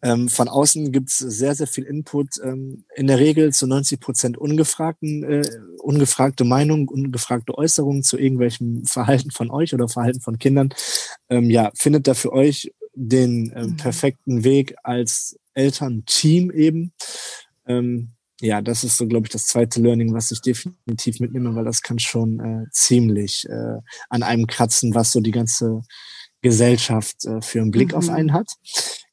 Ähm, 0.00 0.28
von 0.28 0.48
außen 0.48 0.92
gibt's 0.92 1.18
sehr, 1.18 1.54
sehr 1.54 1.66
viel 1.66 1.84
Input, 1.84 2.38
ähm, 2.42 2.84
in 2.94 3.06
der 3.06 3.18
Regel 3.18 3.52
zu 3.52 3.66
90 3.66 4.00
Prozent 4.00 4.38
ungefragten, 4.38 5.24
äh, 5.24 5.42
ungefragte 5.82 6.44
Meinungen, 6.44 6.88
ungefragte 6.88 7.56
Äußerungen 7.56 8.02
zu 8.02 8.18
irgendwelchem 8.18 8.86
Verhalten 8.86 9.30
von 9.30 9.50
euch 9.50 9.74
oder 9.74 9.88
Verhalten 9.88 10.20
von 10.20 10.38
Kindern. 10.38 10.70
Ähm, 11.28 11.50
ja, 11.50 11.70
findet 11.74 12.08
da 12.08 12.14
für 12.14 12.32
euch 12.32 12.72
den 12.94 13.50
äh, 13.52 13.68
perfekten 13.76 14.42
Weg 14.42 14.74
als 14.82 15.38
Elternteam 15.52 16.50
eben. 16.50 16.92
Ähm, 17.66 18.12
ja, 18.42 18.60
das 18.60 18.82
ist 18.82 18.96
so, 18.96 19.06
glaube 19.06 19.26
ich, 19.26 19.32
das 19.32 19.46
zweite 19.46 19.80
Learning, 19.80 20.12
was 20.12 20.32
ich 20.32 20.40
definitiv 20.40 21.20
mitnehme, 21.20 21.54
weil 21.54 21.64
das 21.64 21.80
kann 21.80 21.98
schon 22.00 22.40
äh, 22.40 22.66
ziemlich 22.72 23.48
äh, 23.48 23.78
an 24.10 24.22
einem 24.24 24.46
kratzen, 24.48 24.94
was 24.94 25.12
so 25.12 25.20
die 25.20 25.30
ganze 25.30 25.82
Gesellschaft 26.42 27.24
äh, 27.24 27.40
für 27.40 27.60
einen 27.60 27.70
Blick 27.70 27.92
Mhm. 27.92 27.98
auf 27.98 28.08
einen 28.08 28.32
hat. 28.32 28.50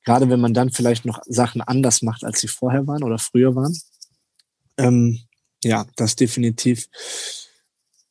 Gerade 0.04 0.30
wenn 0.30 0.40
man 0.40 0.56
dann 0.56 0.72
vielleicht 0.72 1.06
noch 1.06 1.22
Sachen 1.28 1.62
anders 1.62 2.02
macht, 2.02 2.24
als 2.24 2.40
sie 2.40 2.48
vorher 2.48 2.88
waren 2.88 3.04
oder 3.04 3.20
früher 3.20 3.56
waren. 3.56 3.78
Ähm, 4.78 5.20
ja, 5.64 5.86
das 5.96 6.16
definitiv. 6.16 6.88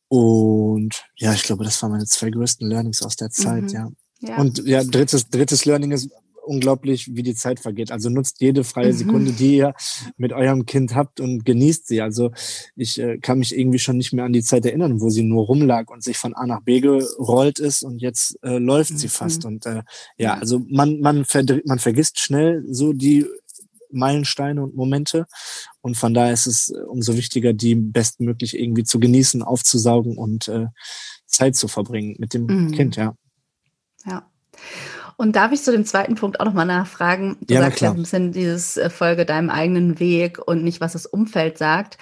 Und 0.09 1.03
ja, 1.17 1.33
ich 1.35 1.43
glaube, 1.43 1.65
das 1.65 1.83
waren 1.83 1.91
meine 1.93 2.07
zwei 2.07 2.31
größten 2.31 2.69
Learnings 2.69 3.03
aus 3.03 3.17
der 3.17 3.31
Zeit, 3.31 3.65
Mhm. 3.65 3.69
ja. 3.71 3.89
Ja. 4.21 4.37
Und 4.39 4.59
ja, 4.67 4.83
drittes, 4.83 5.29
drittes 5.31 5.65
Learning 5.65 5.93
ist 5.93 6.11
unglaublich, 6.49 7.15
wie 7.15 7.23
die 7.23 7.35
Zeit 7.35 7.61
vergeht. 7.61 7.93
Also 7.93 8.11
nutzt 8.11 8.41
jede 8.41 8.65
freie 8.65 8.93
Mhm. 8.93 8.97
Sekunde, 8.99 9.33
die 9.33 9.57
ihr 9.57 9.75
mit 10.17 10.33
eurem 10.33 10.67
Kind 10.67 10.95
habt 10.95 11.21
und 11.21 11.45
genießt 11.45 11.87
sie. 11.87 12.01
Also 12.01 12.33
ich 12.77 12.99
äh, 12.99 13.19
kann 13.19 13.39
mich 13.39 13.57
irgendwie 13.57 13.79
schon 13.79 13.97
nicht 13.99 14.13
mehr 14.13 14.25
an 14.25 14.33
die 14.33 14.43
Zeit 14.43 14.65
erinnern, 14.67 15.01
wo 15.01 15.11
sie 15.11 15.23
nur 15.23 15.45
rumlag 15.47 15.91
und 15.91 16.03
sich 16.03 16.17
von 16.19 16.35
A 16.35 16.47
nach 16.47 16.63
B 16.63 16.81
gerollt 16.81 17.59
ist 17.59 17.83
und 17.85 18.01
jetzt 18.03 18.39
äh, 18.43 18.59
läuft 18.59 18.99
sie 18.99 19.07
Mhm. 19.07 19.11
fast. 19.11 19.45
Und 19.45 19.67
äh, 19.67 19.83
ja, 20.17 20.35
also 20.35 20.61
man, 20.69 21.01
man, 21.01 21.25
man 21.65 21.79
vergisst 21.79 22.19
schnell 22.19 22.65
so 22.71 22.93
die 22.93 23.27
Meilensteine 23.91 24.63
und 24.63 24.75
Momente. 24.77 25.27
Und 25.81 25.97
von 25.97 26.13
daher 26.13 26.33
ist 26.35 26.47
es 26.47 26.71
äh, 26.71 26.79
umso 26.89 27.17
wichtiger, 27.17 27.53
die 27.55 27.75
bestmöglich 27.75 28.59
irgendwie 28.59 28.85
zu 28.85 29.01
genießen, 29.01 29.43
aufzusaugen 29.43 30.19
und 30.19 30.49
äh, 30.49 30.67
Zeit 31.27 31.57
zu 31.57 31.69
verbringen 31.69 32.17
mit 32.19 32.35
dem 32.35 32.47
Mhm. 32.47 32.73
Kind, 32.73 32.97
ja. 32.97 33.15
Ja. 34.07 34.31
Und 35.21 35.35
darf 35.35 35.51
ich 35.51 35.63
zu 35.65 35.73
dem 35.73 35.85
zweiten 35.85 36.15
Punkt 36.15 36.39
auch 36.39 36.45
nochmal 36.45 36.65
nachfragen? 36.65 37.37
Du 37.41 37.55
Ja, 37.55 37.63
sagst 37.63 37.81
ja 37.81 37.91
ein 37.91 37.97
bisschen 37.97 38.31
dieses 38.31 38.77
äh, 38.77 38.89
Folge 38.89 39.27
deinem 39.27 39.51
eigenen 39.51 39.99
Weg 39.99 40.39
und 40.39 40.63
nicht, 40.63 40.81
was 40.81 40.93
das 40.93 41.07
Umfeld 41.07 41.59
sagt. 41.59 41.99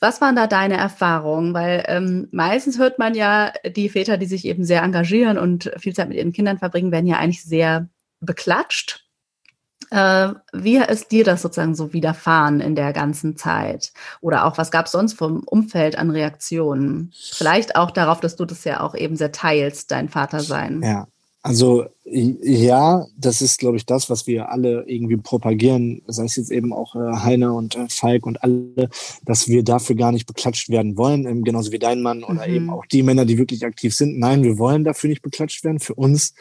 Was 0.00 0.22
waren 0.22 0.34
da 0.34 0.46
deine 0.46 0.78
Erfahrungen? 0.78 1.52
Weil 1.52 1.84
ähm, 1.88 2.28
meistens 2.32 2.78
hört 2.78 2.98
man 2.98 3.14
ja, 3.14 3.52
die 3.76 3.90
Väter, 3.90 4.16
die 4.16 4.24
sich 4.24 4.46
eben 4.46 4.64
sehr 4.64 4.82
engagieren 4.82 5.36
und 5.36 5.70
viel 5.76 5.94
Zeit 5.94 6.08
mit 6.08 6.16
ihren 6.16 6.32
Kindern 6.32 6.58
verbringen, 6.58 6.90
werden 6.90 7.06
ja 7.06 7.18
eigentlich 7.18 7.44
sehr 7.44 7.90
beklatscht. 8.20 9.04
Äh, 9.90 10.30
wie 10.54 10.78
ist 10.78 11.12
dir 11.12 11.24
das 11.24 11.42
sozusagen 11.42 11.74
so 11.74 11.92
widerfahren 11.92 12.60
in 12.60 12.74
der 12.74 12.94
ganzen 12.94 13.36
Zeit? 13.36 13.92
Oder 14.22 14.46
auch, 14.46 14.56
was 14.56 14.70
gab 14.70 14.86
es 14.86 14.92
sonst 14.92 15.12
vom 15.12 15.42
Umfeld 15.44 15.98
an 15.98 16.08
Reaktionen? 16.08 17.12
Vielleicht 17.14 17.76
auch 17.76 17.90
darauf, 17.90 18.20
dass 18.20 18.36
du 18.36 18.46
das 18.46 18.64
ja 18.64 18.80
auch 18.80 18.94
eben 18.94 19.16
sehr 19.16 19.32
teilst, 19.32 19.90
dein 19.90 20.08
Vater 20.08 20.40
sein. 20.40 20.80
Ja, 20.82 21.08
also 21.48 21.86
ja, 22.04 23.06
das 23.16 23.40
ist, 23.42 23.58
glaube 23.58 23.76
ich, 23.78 23.86
das, 23.86 24.10
was 24.10 24.26
wir 24.26 24.50
alle 24.50 24.84
irgendwie 24.86 25.16
propagieren, 25.16 26.02
sei 26.06 26.24
es 26.24 26.36
jetzt 26.36 26.50
eben 26.50 26.72
auch 26.72 26.94
äh, 26.94 26.98
Heiner 26.98 27.54
und 27.54 27.74
äh, 27.74 27.86
Falk 27.88 28.26
und 28.26 28.42
alle, 28.42 28.88
dass 29.24 29.48
wir 29.48 29.62
dafür 29.62 29.96
gar 29.96 30.12
nicht 30.12 30.26
beklatscht 30.26 30.68
werden 30.68 30.96
wollen, 30.96 31.26
ähm, 31.26 31.44
genauso 31.44 31.72
wie 31.72 31.78
dein 31.78 32.02
Mann 32.02 32.24
oder 32.24 32.46
Mhm. 32.46 32.54
eben 32.54 32.70
auch 32.70 32.84
die 32.86 33.02
Männer, 33.02 33.24
die 33.24 33.38
wirklich 33.38 33.64
aktiv 33.64 33.94
sind. 33.94 34.18
Nein, 34.18 34.42
wir 34.42 34.58
wollen 34.58 34.84
dafür 34.84 35.08
nicht 35.08 35.22
beklatscht 35.22 35.64
werden. 35.64 35.80
Für 35.80 35.94
uns 35.94 36.34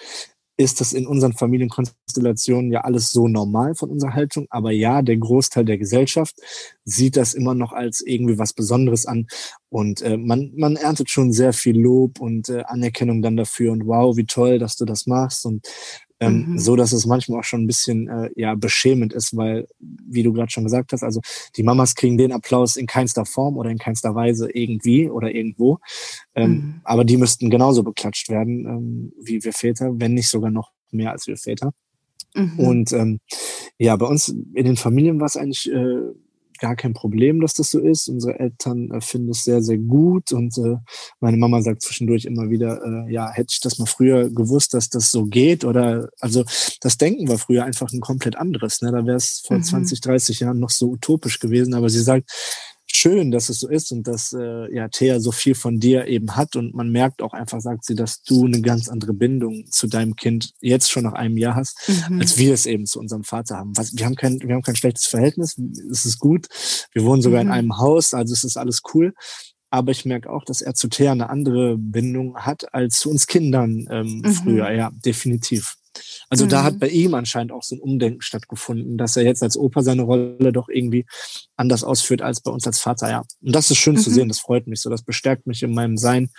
ist 0.57 0.81
das 0.81 0.93
in 0.93 1.05
unseren 1.05 1.33
Familienkonstellationen 1.33 2.71
ja 2.71 2.81
alles 2.81 3.11
so 3.11 3.27
normal 3.27 3.75
von 3.75 3.91
unserer 3.91 4.13
Haltung. 4.13 4.47
Aber 4.49 4.71
ja, 4.71 5.03
der 5.03 5.17
Großteil 5.17 5.65
der 5.65 5.77
Gesellschaft 5.77 6.35
sieht 6.83 7.15
das 7.15 7.35
immer 7.35 7.53
noch 7.53 7.73
als 7.73 8.01
irgendwie 8.01 8.39
was 8.39 8.53
Besonderes 8.53 9.05
an. 9.05 9.27
Und 9.69 10.01
äh, 10.01 10.17
man, 10.17 10.51
man 10.55 10.75
erntet 10.75 11.11
schon 11.11 11.31
sehr 11.31 11.53
viel 11.53 11.79
Lob 11.79 12.19
und 12.19 12.49
äh, 12.49 12.63
Anerkennung 12.65 13.21
dann 13.21 13.37
dafür. 13.37 13.71
Und 13.71 13.85
wow, 13.85 14.17
wie 14.17 14.25
toll, 14.25 14.57
dass 14.57 14.75
du 14.75 14.85
das 14.85 15.05
machst. 15.05 15.45
Und 15.45 15.67
ähm, 16.19 16.51
Mhm. 16.51 16.59
so, 16.59 16.75
dass 16.75 16.93
es 16.93 17.05
manchmal 17.05 17.39
auch 17.39 17.43
schon 17.43 17.63
ein 17.63 17.67
bisschen 17.67 18.07
äh, 18.07 18.29
ja 18.35 18.55
beschämend 18.55 19.13
ist, 19.13 19.35
weil, 19.37 19.67
wie 19.79 20.23
du 20.23 20.33
gerade 20.33 20.51
schon 20.51 20.63
gesagt 20.63 20.91
hast, 20.93 21.03
also 21.03 21.21
die 21.55 21.63
Mamas 21.63 21.93
kriegen 21.95 22.17
den 22.17 22.31
Applaus 22.31 22.75
in 22.75 22.87
keinster 22.87 23.25
Form 23.25 23.57
oder 23.57 23.69
in 23.69 23.77
keinster 23.77 24.15
Weise 24.15 24.49
irgendwie 24.51 25.09
oder 25.09 25.33
irgendwo. 25.33 25.79
Ähm, 26.35 26.49
Mhm. 26.51 26.81
Aber 26.83 27.05
die 27.05 27.17
müssten 27.17 27.49
genauso 27.49 27.83
beklatscht 27.83 28.29
werden 28.29 28.65
ähm, 28.65 29.13
wie 29.21 29.43
wir 29.43 29.53
Väter, 29.53 29.91
wenn 29.99 30.13
nicht 30.13 30.29
sogar 30.29 30.49
noch 30.51 30.71
mehr 30.91 31.11
als 31.11 31.27
wir 31.27 31.37
Väter. 31.37 31.71
Mhm. 32.35 32.59
Und 32.59 32.93
ähm, 32.93 33.19
ja, 33.77 33.95
bei 33.95 34.05
uns 34.05 34.29
in 34.29 34.65
den 34.65 34.75
Familien 34.77 35.19
war 35.19 35.27
es 35.27 35.37
eigentlich 35.37 35.71
äh, 35.71 35.99
gar 36.59 36.75
kein 36.75 36.93
Problem, 36.93 37.41
dass 37.41 37.53
das 37.53 37.71
so 37.71 37.79
ist. 37.79 38.07
Unsere 38.07 38.39
Eltern 38.39 38.91
äh, 38.91 39.01
finden 39.01 39.29
es 39.29 39.43
sehr, 39.43 39.61
sehr 39.61 39.77
gut 39.77 40.31
und 40.31 40.57
äh, 40.57 40.77
meine 41.19 41.37
Mama 41.37 41.61
sagt 41.61 41.81
zwischendurch 41.81 42.25
immer 42.25 42.49
wieder, 42.49 42.81
äh, 42.83 43.11
ja, 43.13 43.31
hätte 43.31 43.51
ich 43.51 43.59
das 43.59 43.79
mal 43.79 43.85
früher 43.85 44.29
gewusst, 44.29 44.73
dass 44.73 44.89
das 44.89 45.11
so 45.11 45.25
geht 45.25 45.65
oder 45.65 46.09
also 46.19 46.43
das 46.81 46.97
Denken 46.97 47.27
war 47.27 47.37
früher 47.37 47.65
einfach 47.65 47.91
ein 47.91 48.01
komplett 48.01 48.35
anderes. 48.35 48.81
Ne? 48.81 48.91
Da 48.91 49.05
wäre 49.05 49.17
es 49.17 49.43
vor 49.45 49.57
Mhm. 49.57 49.63
20, 49.63 50.01
30 50.01 50.39
Jahren 50.41 50.59
noch 50.59 50.69
so 50.69 50.89
utopisch 50.89 51.39
gewesen, 51.39 51.73
aber 51.73 51.89
sie 51.89 52.01
sagt, 52.01 52.31
schön, 52.97 53.31
dass 53.31 53.49
es 53.49 53.59
so 53.59 53.67
ist 53.69 53.91
und 53.91 54.07
dass 54.07 54.33
äh, 54.33 54.73
ja 54.75 54.87
Thea 54.89 55.19
so 55.19 55.31
viel 55.31 55.55
von 55.55 55.79
dir 55.79 56.07
eben 56.07 56.35
hat 56.35 56.55
und 56.55 56.73
man 56.73 56.89
merkt 56.89 57.21
auch 57.21 57.33
einfach, 57.33 57.61
sagt 57.61 57.85
sie, 57.85 57.95
dass 57.95 58.21
du 58.23 58.45
eine 58.45 58.61
ganz 58.61 58.89
andere 58.89 59.13
Bindung 59.13 59.65
zu 59.69 59.87
deinem 59.87 60.15
Kind 60.15 60.51
jetzt 60.61 60.89
schon 60.91 61.03
nach 61.03 61.13
einem 61.13 61.37
Jahr 61.37 61.55
hast, 61.55 61.77
Mhm. 62.09 62.19
als 62.21 62.37
wir 62.37 62.53
es 62.53 62.65
eben 62.65 62.85
zu 62.85 62.99
unserem 62.99 63.23
Vater 63.23 63.57
haben. 63.57 63.71
Was, 63.77 63.95
wir 63.95 64.05
haben 64.05 64.15
kein, 64.15 64.39
wir 64.41 64.53
haben 64.55 64.61
kein 64.63 64.75
schlechtes 64.75 65.05
Verhältnis, 65.07 65.57
es 65.91 66.05
ist 66.05 66.19
gut. 66.19 66.47
Wir 66.93 67.03
wohnen 67.03 67.21
sogar 67.21 67.41
Mhm. 67.43 67.49
in 67.49 67.53
einem 67.53 67.77
Haus, 67.77 68.13
also 68.13 68.33
es 68.33 68.43
ist 68.43 68.57
alles 68.57 68.81
cool. 68.93 69.13
Aber 69.69 69.91
ich 69.91 70.05
merke 70.05 70.29
auch, 70.29 70.45
dass 70.45 70.61
er 70.61 70.73
zu 70.75 70.87
Thea 70.87 71.11
eine 71.11 71.29
andere 71.29 71.77
Bindung 71.77 72.37
hat 72.37 72.73
als 72.73 72.99
zu 72.99 73.09
uns 73.09 73.27
Kindern 73.27 73.85
ähm, 73.91 74.21
Mhm. 74.23 74.31
früher. 74.33 74.71
Ja, 74.71 74.91
definitiv. 75.05 75.75
Also 76.29 76.45
da 76.45 76.61
Mhm. 76.61 76.65
hat 76.65 76.79
bei 76.79 76.87
ihm 76.89 77.13
anscheinend 77.13 77.51
auch 77.51 77.63
so 77.63 77.75
ein 77.75 77.81
Umdenken 77.81 78.21
stattgefunden, 78.21 78.97
dass 78.97 79.15
er 79.17 79.23
jetzt 79.23 79.43
als 79.43 79.57
Opa 79.57 79.81
seine 79.83 80.03
Rolle 80.03 80.51
doch 80.51 80.69
irgendwie 80.69 81.05
anders 81.55 81.83
ausführt 81.83 82.21
als 82.21 82.41
bei 82.41 82.51
uns 82.51 82.65
als 82.67 82.79
Vater. 82.79 83.09
Ja, 83.09 83.23
und 83.41 83.55
das 83.55 83.71
ist 83.71 83.77
schön 83.77 83.97
zu 83.97 84.09
Mhm. 84.09 84.13
sehen. 84.13 84.27
Das 84.29 84.39
freut 84.39 84.67
mich 84.67 84.81
so. 84.81 84.89
Das 84.89 85.03
bestärkt 85.03 85.47
mich 85.47 85.63
in 85.63 85.73
meinem 85.73 85.97
Sein 85.97 86.29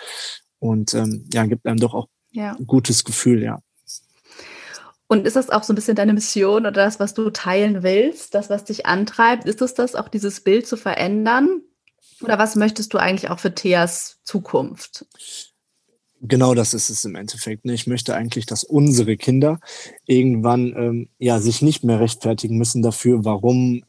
und 0.59 0.93
ähm, 0.93 1.27
ja, 1.33 1.45
gibt 1.45 1.65
einem 1.65 1.79
doch 1.79 1.93
auch 1.93 2.07
ja. 2.31 2.55
ein 2.55 2.67
gutes 2.67 3.03
Gefühl. 3.03 3.43
Ja. 3.43 3.59
Und 5.07 5.25
ist 5.25 5.35
das 5.35 5.49
auch 5.49 5.63
so 5.63 5.73
ein 5.73 5.75
bisschen 5.75 5.95
deine 5.95 6.13
Mission 6.13 6.61
oder 6.61 6.71
das, 6.71 6.99
was 6.99 7.15
du 7.15 7.31
teilen 7.31 7.81
willst, 7.81 8.35
das, 8.35 8.49
was 8.51 8.63
dich 8.65 8.85
antreibt? 8.85 9.45
Ist 9.45 9.61
es 9.61 9.73
das, 9.73 9.95
auch 9.95 10.07
dieses 10.07 10.41
Bild 10.41 10.67
zu 10.67 10.77
verändern? 10.77 11.61
Oder 12.21 12.37
was 12.37 12.55
möchtest 12.55 12.93
du 12.93 12.97
eigentlich 12.99 13.31
auch 13.31 13.39
für 13.39 13.55
Theas 13.55 14.19
Zukunft? 14.23 15.05
Genau 16.21 16.53
das 16.53 16.73
ist 16.73 16.89
es 16.89 17.05
im 17.05 17.15
Endeffekt. 17.15 17.65
Ne? 17.65 17.73
Ich 17.73 17.87
möchte 17.87 18.13
eigentlich, 18.13 18.45
dass 18.45 18.63
unsere 18.63 19.15
Kinder 19.15 19.59
irgendwann 20.05 20.73
ähm, 20.75 21.09
ja 21.17 21.39
sich 21.39 21.61
nicht 21.61 21.83
mehr 21.83 21.99
rechtfertigen 21.99 22.57
müssen 22.57 22.81
dafür, 22.81 23.23
warum 23.23 23.83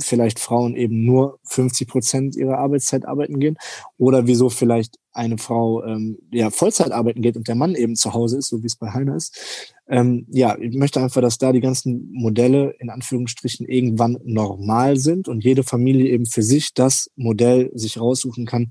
vielleicht 0.00 0.38
Frauen 0.38 0.76
eben 0.76 1.04
nur 1.04 1.38
50 1.44 1.88
Prozent 1.88 2.36
ihrer 2.36 2.58
Arbeitszeit 2.58 3.04
arbeiten 3.04 3.40
gehen 3.40 3.56
oder 3.98 4.26
wieso 4.26 4.48
vielleicht 4.48 4.96
eine 5.12 5.38
Frau 5.38 5.84
ähm, 5.84 6.18
ja 6.30 6.50
Vollzeit 6.50 6.92
arbeiten 6.92 7.20
geht 7.20 7.36
und 7.36 7.48
der 7.48 7.56
Mann 7.56 7.74
eben 7.74 7.96
zu 7.96 8.14
Hause 8.14 8.38
ist, 8.38 8.48
so 8.48 8.62
wie 8.62 8.66
es 8.66 8.76
bei 8.76 8.92
Heiner 8.92 9.16
ist. 9.16 9.74
Ähm, 9.90 10.26
ja, 10.28 10.56
ich 10.58 10.76
möchte 10.76 11.00
einfach, 11.00 11.22
dass 11.22 11.38
da 11.38 11.52
die 11.52 11.60
ganzen 11.60 12.10
Modelle 12.12 12.74
in 12.78 12.90
Anführungsstrichen 12.90 13.66
irgendwann 13.66 14.18
normal 14.24 14.98
sind 14.98 15.28
und 15.28 15.44
jede 15.44 15.62
Familie 15.62 16.10
eben 16.10 16.26
für 16.26 16.42
sich 16.42 16.74
das 16.74 17.10
Modell 17.16 17.70
sich 17.74 17.98
raussuchen 17.98 18.44
kann, 18.44 18.70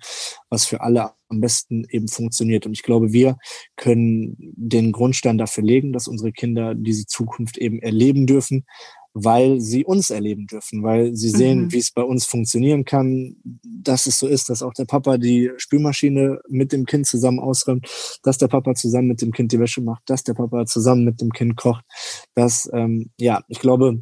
was 0.50 0.66
für 0.66 0.82
alle 0.82 1.12
am 1.30 1.42
besten 1.42 1.86
eben 1.90 2.08
funktioniert. 2.08 2.66
Und 2.66 2.74
ich 2.74 2.84
glaube, 2.84 3.14
wir 3.14 3.38
können 3.76 4.36
den 4.40 4.92
Grundstein 4.92 5.40
dafür 5.40 5.64
legen, 5.64 5.92
dass 5.92 6.08
unsere 6.08 6.32
Kinder 6.32 6.76
diese 6.76 7.08
Zukunft 7.08 7.58
eben 7.58 7.80
erleben 7.80 8.28
dürfen, 8.28 8.66
weil 9.14 9.60
sie 9.60 9.86
uns 9.86 10.10
erleben 10.10 10.48
dürfen, 10.48 10.84
weil 10.84 11.16
sie 11.16 11.30
sehen, 11.30 11.66
mhm. 11.66 11.72
wie 11.72 11.80
es 11.80 11.92
bei 11.92 12.04
uns 12.04 12.26
funktionieren 12.26 12.86
kann, 12.86 13.36
dass 13.64 14.06
es 14.06 14.20
so 14.20 14.28
ist, 14.28 14.50
dass 14.50 14.62
auch 14.62 14.74
der 14.74 14.86
Papa 14.86 15.18
die 15.18 15.52
Spülmaschine 15.58 16.40
mit 16.48 16.72
dem 16.72 16.86
Kind 16.86 17.08
zusammen 17.08 17.40
ausräumt, 17.40 17.88
dass 18.24 18.38
der 18.38 18.48
Papa 18.48 18.76
zusammen 18.76 19.08
mit 19.08 19.22
dem 19.22 19.32
Kind 19.32 19.52
die 19.52 19.60
Wäsche 19.60 19.82
macht, 19.82 20.04
dass 20.08 20.24
der 20.24 20.34
Papa 20.34 20.66
zusammen 20.66 21.04
mit 21.04 21.22
dem 21.22 21.32
Kind 21.32 21.56
kocht. 21.58 21.84
dass, 22.36 22.70
ähm, 22.74 23.12
ja, 23.18 23.42
ich 23.48 23.60
glaube, 23.60 24.02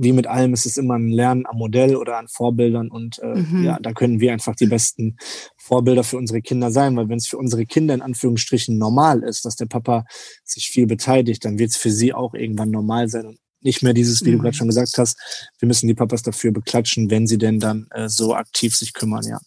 wie 0.00 0.12
mit 0.12 0.28
allem 0.28 0.52
ist 0.52 0.64
es 0.64 0.76
immer 0.76 0.94
ein 0.94 1.08
Lernen 1.08 1.44
am 1.46 1.56
Modell 1.56 1.96
oder 1.96 2.18
an 2.18 2.28
Vorbildern 2.28 2.88
und 2.88 3.18
äh, 3.18 3.34
mhm. 3.34 3.64
ja, 3.64 3.78
da 3.80 3.92
können 3.92 4.20
wir 4.20 4.32
einfach 4.32 4.54
die 4.54 4.66
besten 4.66 5.16
Vorbilder 5.56 6.04
für 6.04 6.16
unsere 6.16 6.40
Kinder 6.40 6.70
sein, 6.70 6.96
weil 6.96 7.08
wenn 7.08 7.18
es 7.18 7.26
für 7.26 7.36
unsere 7.36 7.66
Kinder 7.66 7.94
in 7.94 8.02
Anführungsstrichen 8.02 8.78
normal 8.78 9.24
ist, 9.24 9.44
dass 9.44 9.56
der 9.56 9.66
Papa 9.66 10.04
sich 10.44 10.70
viel 10.70 10.86
beteiligt, 10.86 11.44
dann 11.44 11.58
wird 11.58 11.70
es 11.70 11.76
für 11.76 11.90
sie 11.90 12.14
auch 12.14 12.34
irgendwann 12.34 12.70
normal 12.70 13.08
sein 13.08 13.26
und 13.26 13.38
nicht 13.60 13.82
mehr 13.82 13.92
dieses, 13.92 14.24
wie 14.24 14.30
mhm. 14.30 14.36
du 14.36 14.42
gerade 14.42 14.56
schon 14.56 14.68
gesagt 14.68 14.96
hast, 14.98 15.18
wir 15.58 15.66
müssen 15.66 15.88
die 15.88 15.94
Papas 15.94 16.22
dafür 16.22 16.52
beklatschen, 16.52 17.10
wenn 17.10 17.26
sie 17.26 17.38
denn 17.38 17.60
dann 17.60 17.86
äh, 17.90 18.08
so 18.08 18.34
aktiv 18.34 18.76
sich 18.76 18.94
kümmern, 18.94 19.24
ja. 19.24 19.38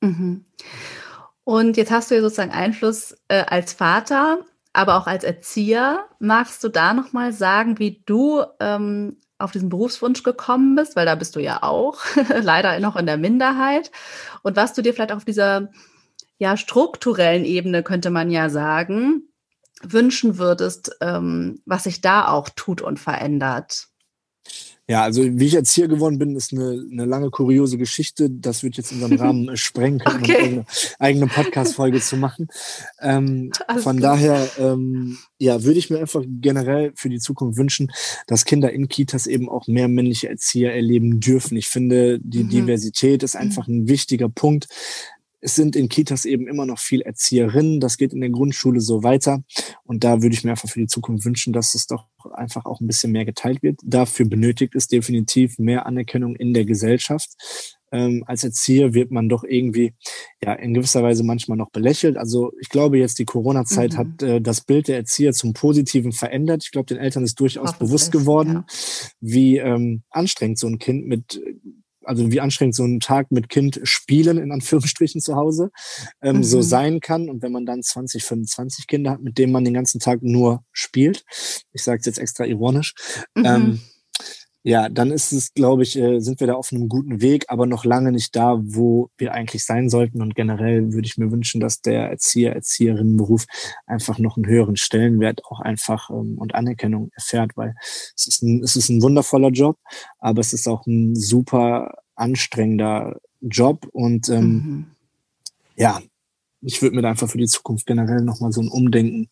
Mhm. 0.00 0.44
Und 1.44 1.76
jetzt 1.76 1.90
hast 1.90 2.10
du 2.10 2.14
ja 2.14 2.22
sozusagen 2.22 2.52
Einfluss 2.52 3.14
äh, 3.28 3.44
als 3.44 3.74
Vater, 3.74 4.38
aber 4.72 4.96
auch 4.96 5.06
als 5.06 5.24
Erzieher. 5.24 6.06
Magst 6.18 6.64
du 6.64 6.68
da 6.68 6.94
nochmal 6.94 7.32
sagen, 7.32 7.78
wie 7.78 8.02
du 8.06 8.42
ähm, 8.60 9.18
auf 9.38 9.52
diesen 9.52 9.68
Berufswunsch 9.68 10.22
gekommen 10.22 10.74
bist, 10.74 10.96
weil 10.96 11.06
da 11.06 11.14
bist 11.14 11.36
du 11.36 11.40
ja 11.40 11.62
auch 11.62 12.00
leider 12.40 12.80
noch 12.80 12.96
in 12.96 13.06
der 13.06 13.18
Minderheit. 13.18 13.90
Und 14.42 14.56
was 14.56 14.72
du 14.72 14.82
dir 14.82 14.94
vielleicht 14.94 15.12
auf 15.12 15.24
dieser 15.24 15.70
ja, 16.38 16.56
strukturellen 16.56 17.44
Ebene, 17.44 17.82
könnte 17.82 18.10
man 18.10 18.30
ja 18.30 18.48
sagen, 18.48 19.28
wünschen 19.92 20.38
würdest, 20.38 20.96
ähm, 21.00 21.60
was 21.66 21.84
sich 21.84 22.00
da 22.00 22.28
auch 22.28 22.48
tut 22.50 22.82
und 22.82 22.98
verändert. 22.98 23.88
Ja, 24.86 25.02
also 25.02 25.22
wie 25.24 25.46
ich 25.46 25.54
jetzt 25.54 25.72
hier 25.72 25.88
geworden 25.88 26.18
bin, 26.18 26.36
ist 26.36 26.52
eine, 26.52 26.84
eine 26.92 27.06
lange 27.06 27.30
kuriose 27.30 27.78
Geschichte. 27.78 28.28
Das 28.28 28.62
wird 28.62 28.76
jetzt 28.76 28.92
unseren 28.92 29.18
Rahmen 29.18 29.56
sprengen 29.56 30.00
können, 30.00 30.22
okay. 30.22 30.42
um 30.42 30.52
eine 30.52 30.66
eigene 30.98 31.26
Podcast-Folge 31.26 32.02
zu 32.02 32.18
machen. 32.18 32.48
Ähm, 33.00 33.50
von 33.78 33.96
gut. 33.96 34.04
daher, 34.04 34.46
ähm, 34.58 35.16
ja, 35.38 35.64
würde 35.64 35.78
ich 35.78 35.88
mir 35.88 36.00
einfach 36.00 36.22
generell 36.26 36.92
für 36.96 37.08
die 37.08 37.18
Zukunft 37.18 37.56
wünschen, 37.56 37.92
dass 38.26 38.44
Kinder 38.44 38.72
in 38.72 38.88
Kitas 38.88 39.26
eben 39.26 39.48
auch 39.48 39.66
mehr 39.68 39.88
männliche 39.88 40.28
Erzieher 40.28 40.74
erleben 40.74 41.18
dürfen. 41.18 41.56
Ich 41.56 41.68
finde, 41.68 42.20
die 42.20 42.44
mhm. 42.44 42.50
Diversität 42.50 43.22
ist 43.22 43.36
einfach 43.36 43.66
ein 43.66 43.88
wichtiger 43.88 44.28
Punkt. 44.28 44.68
Es 45.44 45.56
sind 45.56 45.76
in 45.76 45.90
Kitas 45.90 46.24
eben 46.24 46.48
immer 46.48 46.64
noch 46.64 46.78
viel 46.78 47.02
Erzieherinnen. 47.02 47.78
Das 47.78 47.98
geht 47.98 48.14
in 48.14 48.22
der 48.22 48.30
Grundschule 48.30 48.80
so 48.80 49.02
weiter. 49.02 49.44
Und 49.82 50.02
da 50.02 50.22
würde 50.22 50.34
ich 50.34 50.42
mir 50.42 50.52
einfach 50.52 50.70
für 50.70 50.80
die 50.80 50.86
Zukunft 50.86 51.26
wünschen, 51.26 51.52
dass 51.52 51.74
es 51.74 51.86
doch 51.86 52.06
einfach 52.32 52.64
auch 52.64 52.80
ein 52.80 52.86
bisschen 52.86 53.12
mehr 53.12 53.26
geteilt 53.26 53.62
wird. 53.62 53.78
Dafür 53.84 54.26
benötigt 54.26 54.74
es 54.74 54.88
definitiv 54.88 55.58
mehr 55.58 55.84
Anerkennung 55.84 56.34
in 56.34 56.54
der 56.54 56.64
Gesellschaft. 56.64 57.28
Ähm, 57.92 58.24
als 58.26 58.42
Erzieher 58.42 58.94
wird 58.94 59.10
man 59.10 59.28
doch 59.28 59.44
irgendwie 59.44 59.92
ja 60.42 60.54
in 60.54 60.72
gewisser 60.72 61.02
Weise 61.02 61.22
manchmal 61.24 61.58
noch 61.58 61.70
belächelt. 61.70 62.16
Also 62.16 62.52
ich 62.58 62.70
glaube 62.70 62.96
jetzt 62.96 63.18
die 63.18 63.26
Corona-Zeit 63.26 63.92
mhm. 63.92 63.96
hat 63.98 64.22
äh, 64.22 64.40
das 64.40 64.62
Bild 64.62 64.88
der 64.88 64.96
Erzieher 64.96 65.34
zum 65.34 65.52
Positiven 65.52 66.12
verändert. 66.12 66.62
Ich 66.64 66.72
glaube 66.72 66.86
den 66.86 66.96
Eltern 66.96 67.22
ist 67.22 67.38
durchaus 67.38 67.78
bewusst 67.78 68.12
geworden, 68.12 68.52
ja. 68.52 68.66
wie 69.20 69.58
ähm, 69.58 70.04
anstrengend 70.08 70.58
so 70.58 70.66
ein 70.68 70.78
Kind 70.78 71.06
mit 71.06 71.38
also 72.04 72.30
wie 72.30 72.40
anstrengend 72.40 72.74
so 72.74 72.84
ein 72.84 73.00
Tag 73.00 73.30
mit 73.30 73.48
Kind 73.48 73.80
spielen, 73.84 74.38
in 74.38 74.52
Anführungsstrichen 74.52 75.20
zu 75.20 75.36
Hause, 75.36 75.70
ähm, 76.22 76.38
mhm. 76.38 76.44
so 76.44 76.62
sein 76.62 77.00
kann. 77.00 77.28
Und 77.28 77.42
wenn 77.42 77.52
man 77.52 77.66
dann 77.66 77.82
20, 77.82 78.24
25 78.24 78.86
Kinder 78.86 79.12
hat, 79.12 79.22
mit 79.22 79.38
denen 79.38 79.52
man 79.52 79.64
den 79.64 79.74
ganzen 79.74 80.00
Tag 80.00 80.22
nur 80.22 80.64
spielt, 80.72 81.24
ich 81.72 81.82
sage 81.82 82.00
es 82.00 82.06
jetzt 82.06 82.18
extra 82.18 82.44
ironisch, 82.44 82.94
mhm. 83.34 83.44
ähm, 83.44 83.80
ja, 84.66 84.88
dann 84.88 85.10
ist 85.10 85.30
es, 85.30 85.52
glaube 85.52 85.82
ich, 85.82 85.94
äh, 85.98 86.20
sind 86.20 86.40
wir 86.40 86.46
da 86.46 86.54
auf 86.54 86.72
einem 86.72 86.88
guten 86.88 87.20
Weg, 87.20 87.44
aber 87.48 87.66
noch 87.66 87.84
lange 87.84 88.12
nicht 88.12 88.34
da, 88.34 88.58
wo 88.62 89.10
wir 89.18 89.34
eigentlich 89.34 89.62
sein 89.62 89.90
sollten. 89.90 90.22
Und 90.22 90.34
generell 90.34 90.94
würde 90.94 91.06
ich 91.06 91.18
mir 91.18 91.30
wünschen, 91.30 91.60
dass 91.60 91.82
der 91.82 92.08
Erzieher, 92.08 92.54
Erzieherinnenberuf 92.54 93.44
einfach 93.84 94.18
noch 94.18 94.38
einen 94.38 94.46
höheren 94.46 94.76
Stellenwert 94.76 95.44
auch 95.44 95.60
einfach 95.60 96.08
ähm, 96.08 96.38
und 96.38 96.54
Anerkennung 96.54 97.10
erfährt, 97.14 97.58
weil 97.58 97.74
es 98.16 98.26
ist, 98.26 98.42
ein, 98.42 98.62
es 98.62 98.74
ist 98.74 98.88
ein 98.88 99.02
wundervoller 99.02 99.50
Job, 99.50 99.76
aber 100.18 100.40
es 100.40 100.54
ist 100.54 100.66
auch 100.66 100.86
ein 100.86 101.14
super 101.14 101.98
anstrengender 102.14 103.20
Job 103.42 103.86
und 103.92 104.30
ähm, 104.30 104.46
mhm. 104.46 104.86
ja, 105.76 106.00
ich 106.62 106.80
würde 106.80 106.96
mir 106.96 107.02
da 107.02 107.10
einfach 107.10 107.28
für 107.28 107.36
die 107.36 107.48
Zukunft 107.48 107.84
generell 107.84 108.22
nochmal 108.22 108.50
so 108.50 108.62
ein 108.62 108.68
Umdenken 108.68 109.28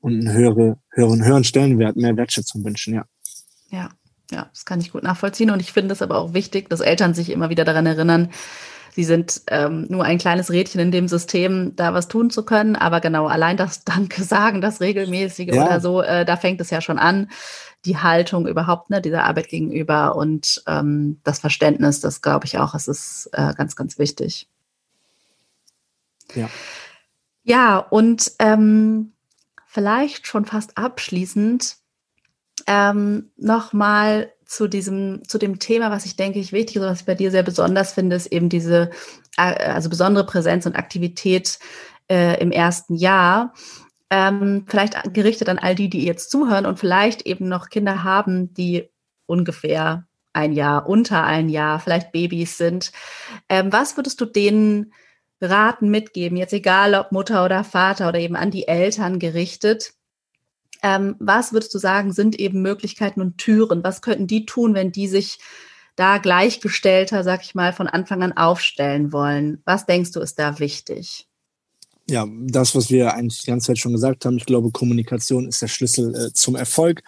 und 0.00 0.12
einen 0.12 0.32
höhere, 0.32 0.78
höheren, 0.90 1.24
höheren 1.24 1.44
Stellenwert, 1.44 1.96
mehr 1.96 2.14
Wertschätzung 2.14 2.62
wünschen, 2.62 2.92
ja. 2.92 3.06
Ja, 3.70 3.90
ja, 4.30 4.48
das 4.52 4.64
kann 4.64 4.80
ich 4.80 4.92
gut 4.92 5.02
nachvollziehen. 5.02 5.50
Und 5.50 5.60
ich 5.60 5.72
finde 5.72 5.92
es 5.92 6.02
aber 6.02 6.18
auch 6.18 6.34
wichtig, 6.34 6.68
dass 6.68 6.80
Eltern 6.80 7.14
sich 7.14 7.30
immer 7.30 7.48
wieder 7.48 7.64
daran 7.64 7.86
erinnern, 7.86 8.30
sie 8.94 9.04
sind 9.04 9.42
ähm, 9.46 9.86
nur 9.88 10.04
ein 10.04 10.18
kleines 10.18 10.50
Rädchen 10.50 10.80
in 10.80 10.90
dem 10.90 11.08
System, 11.08 11.76
da 11.76 11.94
was 11.94 12.08
tun 12.08 12.30
zu 12.30 12.44
können. 12.44 12.76
Aber 12.76 13.00
genau, 13.00 13.26
allein 13.26 13.56
das 13.56 13.84
Danke 13.84 14.22
sagen, 14.22 14.60
das 14.60 14.80
regelmäßige 14.80 15.54
ja. 15.54 15.66
oder 15.66 15.80
so, 15.80 16.02
äh, 16.02 16.24
da 16.24 16.36
fängt 16.36 16.60
es 16.60 16.70
ja 16.70 16.80
schon 16.80 16.98
an. 16.98 17.30
Die 17.84 17.96
Haltung 17.96 18.48
überhaupt, 18.48 18.90
ne, 18.90 19.00
dieser 19.00 19.24
Arbeit 19.24 19.48
gegenüber 19.48 20.16
und 20.16 20.62
ähm, 20.66 21.20
das 21.22 21.38
Verständnis, 21.38 22.00
das 22.00 22.22
glaube 22.22 22.44
ich 22.46 22.58
auch, 22.58 22.74
es 22.74 22.88
ist 22.88 23.30
äh, 23.32 23.54
ganz, 23.54 23.76
ganz 23.76 23.98
wichtig. 23.98 24.48
Ja. 26.34 26.50
Ja, 27.44 27.78
und 27.78 28.32
ähm, 28.40 29.12
vielleicht 29.64 30.26
schon 30.26 30.44
fast 30.44 30.76
abschließend, 30.76 31.76
ähm, 32.68 33.30
nochmal 33.36 34.30
zu 34.44 34.68
diesem, 34.68 35.26
zu 35.26 35.38
dem 35.38 35.58
Thema, 35.58 35.90
was 35.90 36.04
ich 36.04 36.16
denke 36.16 36.38
ich 36.38 36.52
wichtig 36.52 36.76
ist, 36.76 36.82
was 36.82 37.00
ich 37.00 37.06
bei 37.06 37.14
dir 37.14 37.30
sehr 37.30 37.42
besonders 37.42 37.92
finde, 37.92 38.14
ist 38.14 38.26
eben 38.26 38.48
diese, 38.48 38.90
äh, 39.36 39.70
also 39.70 39.88
besondere 39.88 40.26
Präsenz 40.26 40.66
und 40.66 40.76
Aktivität 40.76 41.58
äh, 42.10 42.40
im 42.40 42.52
ersten 42.52 42.94
Jahr. 42.94 43.54
Ähm, 44.10 44.64
vielleicht 44.68 45.14
gerichtet 45.14 45.48
an 45.48 45.58
all 45.58 45.74
die, 45.74 45.88
die 45.88 46.04
jetzt 46.04 46.30
zuhören 46.30 46.66
und 46.66 46.78
vielleicht 46.78 47.22
eben 47.22 47.48
noch 47.48 47.70
Kinder 47.70 48.04
haben, 48.04 48.54
die 48.54 48.88
ungefähr 49.26 50.06
ein 50.34 50.52
Jahr, 50.52 50.88
unter 50.88 51.24
ein 51.24 51.48
Jahr, 51.48 51.80
vielleicht 51.80 52.12
Babys 52.12 52.58
sind. 52.58 52.92
Ähm, 53.48 53.72
was 53.72 53.96
würdest 53.96 54.20
du 54.20 54.26
denen 54.26 54.92
raten, 55.40 55.88
mitgeben? 55.90 56.36
Jetzt 56.36 56.52
egal 56.52 56.94
ob 56.94 57.12
Mutter 57.12 57.44
oder 57.44 57.64
Vater 57.64 58.08
oder 58.08 58.18
eben 58.18 58.36
an 58.36 58.50
die 58.50 58.68
Eltern 58.68 59.18
gerichtet, 59.18 59.92
ähm, 60.82 61.16
was 61.18 61.52
würdest 61.52 61.74
du 61.74 61.78
sagen, 61.78 62.12
sind 62.12 62.38
eben 62.38 62.62
Möglichkeiten 62.62 63.20
und 63.20 63.38
Türen? 63.38 63.82
Was 63.84 64.02
könnten 64.02 64.26
die 64.26 64.46
tun, 64.46 64.74
wenn 64.74 64.92
die 64.92 65.08
sich 65.08 65.38
da 65.96 66.18
gleichgestellter, 66.18 67.24
sag 67.24 67.42
ich 67.42 67.54
mal, 67.54 67.72
von 67.72 67.88
Anfang 67.88 68.22
an 68.22 68.36
aufstellen 68.36 69.12
wollen? 69.12 69.60
Was 69.64 69.86
denkst 69.86 70.12
du, 70.12 70.20
ist 70.20 70.38
da 70.38 70.58
wichtig? 70.58 71.26
Ja, 72.10 72.26
das, 72.46 72.74
was 72.74 72.88
wir 72.90 73.14
eigentlich 73.14 73.42
die 73.42 73.50
ganze 73.50 73.66
Zeit 73.66 73.78
schon 73.78 73.92
gesagt 73.92 74.24
haben, 74.24 74.38
ich 74.38 74.46
glaube, 74.46 74.70
Kommunikation 74.70 75.46
ist 75.46 75.60
der 75.60 75.68
Schlüssel 75.68 76.14
äh, 76.14 76.32
zum 76.32 76.56
Erfolg. 76.56 77.02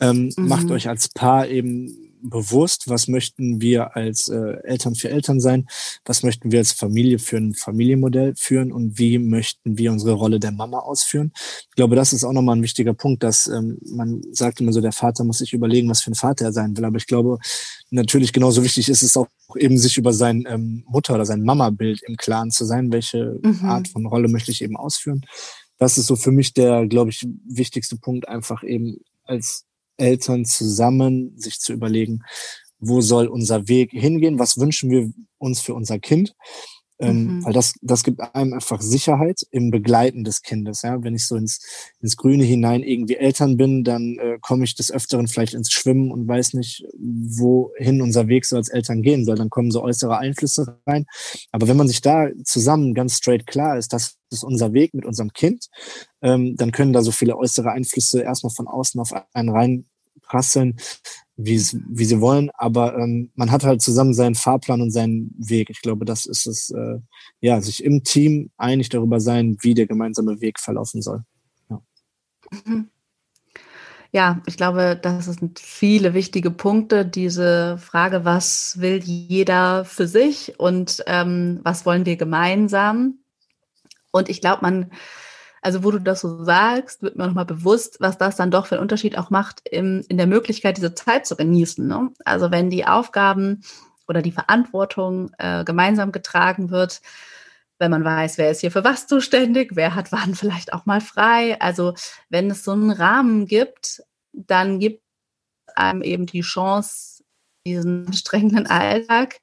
Ähm, 0.00 0.30
mhm. 0.36 0.48
Macht 0.48 0.70
euch 0.70 0.88
als 0.88 1.08
Paar 1.08 1.48
eben 1.48 2.03
bewusst, 2.24 2.88
was 2.88 3.06
möchten 3.06 3.60
wir 3.60 3.96
als 3.96 4.28
äh, 4.28 4.56
Eltern 4.64 4.94
für 4.94 5.10
Eltern 5.10 5.40
sein, 5.40 5.66
was 6.04 6.22
möchten 6.22 6.50
wir 6.50 6.58
als 6.58 6.72
Familie 6.72 7.18
für 7.18 7.36
ein 7.36 7.54
Familienmodell 7.54 8.34
führen 8.36 8.72
und 8.72 8.98
wie 8.98 9.18
möchten 9.18 9.78
wir 9.78 9.92
unsere 9.92 10.12
Rolle 10.12 10.40
der 10.40 10.50
Mama 10.50 10.78
ausführen. 10.78 11.32
Ich 11.34 11.76
glaube, 11.76 11.96
das 11.96 12.12
ist 12.12 12.24
auch 12.24 12.32
nochmal 12.32 12.56
ein 12.56 12.62
wichtiger 12.62 12.94
Punkt, 12.94 13.22
dass 13.22 13.46
ähm, 13.46 13.78
man 13.84 14.22
sagt 14.32 14.60
immer 14.60 14.72
so, 14.72 14.80
der 14.80 14.92
Vater 14.92 15.24
muss 15.24 15.38
sich 15.38 15.52
überlegen, 15.52 15.88
was 15.88 16.02
für 16.02 16.10
ein 16.10 16.16
Vater 16.16 16.46
er 16.46 16.52
sein 16.52 16.76
will. 16.76 16.84
Aber 16.84 16.96
ich 16.96 17.06
glaube, 17.06 17.38
natürlich 17.90 18.32
genauso 18.32 18.64
wichtig 18.64 18.88
ist 18.88 19.02
es 19.02 19.16
auch 19.16 19.28
eben, 19.56 19.76
sich 19.78 19.98
über 19.98 20.12
sein 20.12 20.44
ähm, 20.48 20.84
Mutter- 20.88 21.14
oder 21.14 21.26
sein 21.26 21.42
Mama-Bild 21.42 22.02
im 22.06 22.16
Klaren 22.16 22.50
zu 22.50 22.64
sein, 22.64 22.90
welche 22.90 23.38
mhm. 23.42 23.64
Art 23.64 23.88
von 23.88 24.06
Rolle 24.06 24.28
möchte 24.28 24.50
ich 24.50 24.62
eben 24.62 24.76
ausführen. 24.76 25.24
Das 25.78 25.98
ist 25.98 26.06
so 26.06 26.16
für 26.16 26.30
mich 26.30 26.54
der, 26.54 26.86
glaube 26.86 27.10
ich, 27.10 27.26
wichtigste 27.46 27.96
Punkt, 27.96 28.28
einfach 28.28 28.62
eben 28.62 28.98
als 29.24 29.66
Eltern 29.96 30.44
zusammen 30.44 31.38
sich 31.38 31.58
zu 31.58 31.72
überlegen, 31.72 32.20
wo 32.78 33.00
soll 33.00 33.26
unser 33.26 33.68
Weg 33.68 33.90
hingehen, 33.92 34.38
was 34.38 34.58
wünschen 34.58 34.90
wir 34.90 35.10
uns 35.38 35.60
für 35.60 35.74
unser 35.74 35.98
Kind 35.98 36.34
Ähm, 37.04 37.26
mhm. 37.26 37.44
Weil 37.44 37.52
das, 37.52 37.74
das 37.82 38.02
gibt 38.02 38.20
einem 38.20 38.54
einfach 38.54 38.80
Sicherheit 38.80 39.46
im 39.50 39.70
Begleiten 39.70 40.24
des 40.24 40.42
Kindes. 40.42 40.82
Ja? 40.82 41.02
Wenn 41.02 41.14
ich 41.14 41.26
so 41.26 41.36
ins, 41.36 41.60
ins 42.00 42.16
Grüne 42.16 42.44
hinein 42.44 42.82
irgendwie 42.82 43.16
Eltern 43.16 43.56
bin, 43.56 43.84
dann 43.84 44.16
äh, 44.18 44.38
komme 44.40 44.64
ich 44.64 44.74
des 44.74 44.90
Öfteren 44.90 45.28
vielleicht 45.28 45.54
ins 45.54 45.70
Schwimmen 45.70 46.10
und 46.10 46.26
weiß 46.26 46.54
nicht, 46.54 46.84
wohin 46.98 48.02
unser 48.02 48.28
Weg 48.28 48.44
so 48.46 48.56
als 48.56 48.68
Eltern 48.68 49.02
gehen 49.02 49.24
soll. 49.24 49.36
Dann 49.36 49.50
kommen 49.50 49.70
so 49.70 49.82
äußere 49.82 50.18
Einflüsse 50.18 50.80
rein. 50.86 51.06
Aber 51.52 51.68
wenn 51.68 51.76
man 51.76 51.88
sich 51.88 52.00
da 52.00 52.28
zusammen 52.44 52.94
ganz 52.94 53.16
straight 53.16 53.46
klar 53.46 53.78
ist, 53.78 53.92
das 53.92 54.16
ist 54.30 54.44
unser 54.44 54.72
Weg 54.72 54.94
mit 54.94 55.04
unserem 55.04 55.32
Kind, 55.32 55.68
ähm, 56.22 56.56
dann 56.56 56.72
können 56.72 56.92
da 56.92 57.02
so 57.02 57.12
viele 57.12 57.36
äußere 57.36 57.70
Einflüsse 57.70 58.22
erstmal 58.22 58.52
von 58.52 58.66
außen 58.66 59.00
auf 59.00 59.12
einen 59.32 59.50
reinprasseln, 59.50 60.76
wie, 60.76 61.23
wie 61.36 61.58
sie 61.58 62.20
wollen, 62.20 62.50
aber 62.54 62.96
ähm, 62.96 63.30
man 63.34 63.50
hat 63.50 63.64
halt 63.64 63.82
zusammen 63.82 64.14
seinen 64.14 64.36
Fahrplan 64.36 64.80
und 64.80 64.90
seinen 64.90 65.34
Weg. 65.36 65.68
Ich 65.70 65.82
glaube, 65.82 66.04
das 66.04 66.26
ist 66.26 66.46
es, 66.46 66.70
äh, 66.70 66.98
ja, 67.40 67.60
sich 67.60 67.82
im 67.82 68.04
Team 68.04 68.50
einig 68.56 68.88
darüber 68.88 69.18
sein, 69.20 69.56
wie 69.60 69.74
der 69.74 69.86
gemeinsame 69.86 70.40
Weg 70.40 70.60
verlaufen 70.60 71.02
soll. 71.02 71.24
Ja. 71.68 71.82
Mhm. 72.64 72.88
Ja, 74.12 74.40
ich 74.46 74.56
glaube, 74.56 74.96
das 75.00 75.24
sind 75.24 75.58
viele 75.58 76.14
wichtige 76.14 76.52
Punkte. 76.52 77.04
Diese 77.04 77.78
Frage, 77.78 78.24
was 78.24 78.78
will 78.78 79.02
jeder 79.02 79.84
für 79.84 80.06
sich 80.06 80.54
und 80.60 81.02
ähm, 81.08 81.58
was 81.64 81.84
wollen 81.84 82.06
wir 82.06 82.16
gemeinsam? 82.16 83.18
Und 84.12 84.28
ich 84.28 84.40
glaube, 84.40 84.62
man 84.62 84.92
also 85.64 85.82
wo 85.82 85.90
du 85.90 85.98
das 85.98 86.20
so 86.20 86.44
sagst, 86.44 87.02
wird 87.02 87.16
mir 87.16 87.26
nochmal 87.26 87.46
bewusst, 87.46 87.96
was 87.98 88.18
das 88.18 88.36
dann 88.36 88.50
doch 88.50 88.66
für 88.66 88.74
einen 88.74 88.82
Unterschied 88.82 89.16
auch 89.16 89.30
macht 89.30 89.66
in, 89.66 90.02
in 90.08 90.18
der 90.18 90.26
Möglichkeit, 90.26 90.76
diese 90.76 90.94
Zeit 90.94 91.26
zu 91.26 91.36
genießen. 91.36 91.86
Ne? 91.86 92.10
Also 92.26 92.50
wenn 92.50 92.68
die 92.68 92.86
Aufgaben 92.86 93.62
oder 94.06 94.20
die 94.20 94.30
Verantwortung 94.30 95.32
äh, 95.38 95.64
gemeinsam 95.64 96.12
getragen 96.12 96.70
wird, 96.70 97.00
wenn 97.78 97.90
man 97.90 98.04
weiß, 98.04 98.36
wer 98.36 98.50
ist 98.50 98.60
hier 98.60 98.72
für 98.72 98.84
was 98.84 99.06
zuständig, 99.06 99.70
wer 99.74 99.94
hat 99.94 100.12
wann 100.12 100.34
vielleicht 100.34 100.74
auch 100.74 100.84
mal 100.84 101.00
frei. 101.00 101.58
Also 101.62 101.94
wenn 102.28 102.50
es 102.50 102.62
so 102.62 102.72
einen 102.72 102.90
Rahmen 102.90 103.46
gibt, 103.46 104.02
dann 104.34 104.78
gibt 104.78 105.02
einem 105.74 106.02
eben 106.02 106.26
die 106.26 106.42
Chance, 106.42 107.24
diesen 107.66 108.12
strengenden 108.12 108.66
Alltag 108.66 109.40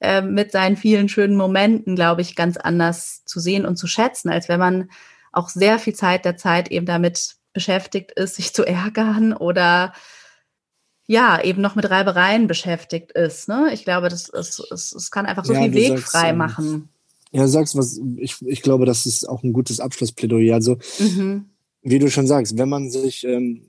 äh, 0.00 0.22
mit 0.22 0.50
seinen 0.50 0.78
vielen 0.78 1.10
schönen 1.10 1.36
Momenten, 1.36 1.94
glaube 1.94 2.22
ich, 2.22 2.36
ganz 2.36 2.56
anders 2.56 3.22
zu 3.26 3.38
sehen 3.38 3.66
und 3.66 3.76
zu 3.76 3.86
schätzen, 3.86 4.30
als 4.30 4.48
wenn 4.48 4.60
man 4.60 4.88
auch 5.38 5.48
sehr 5.48 5.78
viel 5.78 5.94
Zeit 5.94 6.24
der 6.24 6.36
Zeit 6.36 6.70
eben 6.70 6.84
damit 6.84 7.36
beschäftigt 7.52 8.12
ist, 8.12 8.34
sich 8.34 8.52
zu 8.52 8.64
ärgern 8.64 9.32
oder 9.32 9.92
ja, 11.06 11.42
eben 11.42 11.62
noch 11.62 11.74
mit 11.74 11.88
Reibereien 11.88 12.46
beschäftigt 12.48 13.12
ist. 13.12 13.48
Ne? 13.48 13.70
Ich 13.72 13.84
glaube, 13.84 14.10
das, 14.10 14.28
es, 14.28 14.58
es, 14.70 14.92
es 14.92 15.10
kann 15.10 15.24
einfach 15.24 15.44
so 15.44 15.54
ja, 15.54 15.62
viel 15.62 15.72
Weg 15.72 15.98
sagst, 15.98 16.12
frei 16.12 16.28
ähm, 16.30 16.36
machen. 16.36 16.88
Ja, 17.32 17.42
du 17.42 17.48
sagst 17.48 17.76
was, 17.76 17.98
ich, 18.16 18.36
ich 18.46 18.60
glaube, 18.60 18.84
das 18.84 19.06
ist 19.06 19.26
auch 19.26 19.42
ein 19.42 19.54
gutes 19.54 19.80
Abschlussplädoyer. 19.80 20.54
Also, 20.54 20.76
mhm. 20.98 21.46
wie 21.82 21.98
du 21.98 22.10
schon 22.10 22.26
sagst, 22.26 22.58
wenn 22.58 22.68
man 22.68 22.90
sich 22.90 23.24
ähm, 23.24 23.62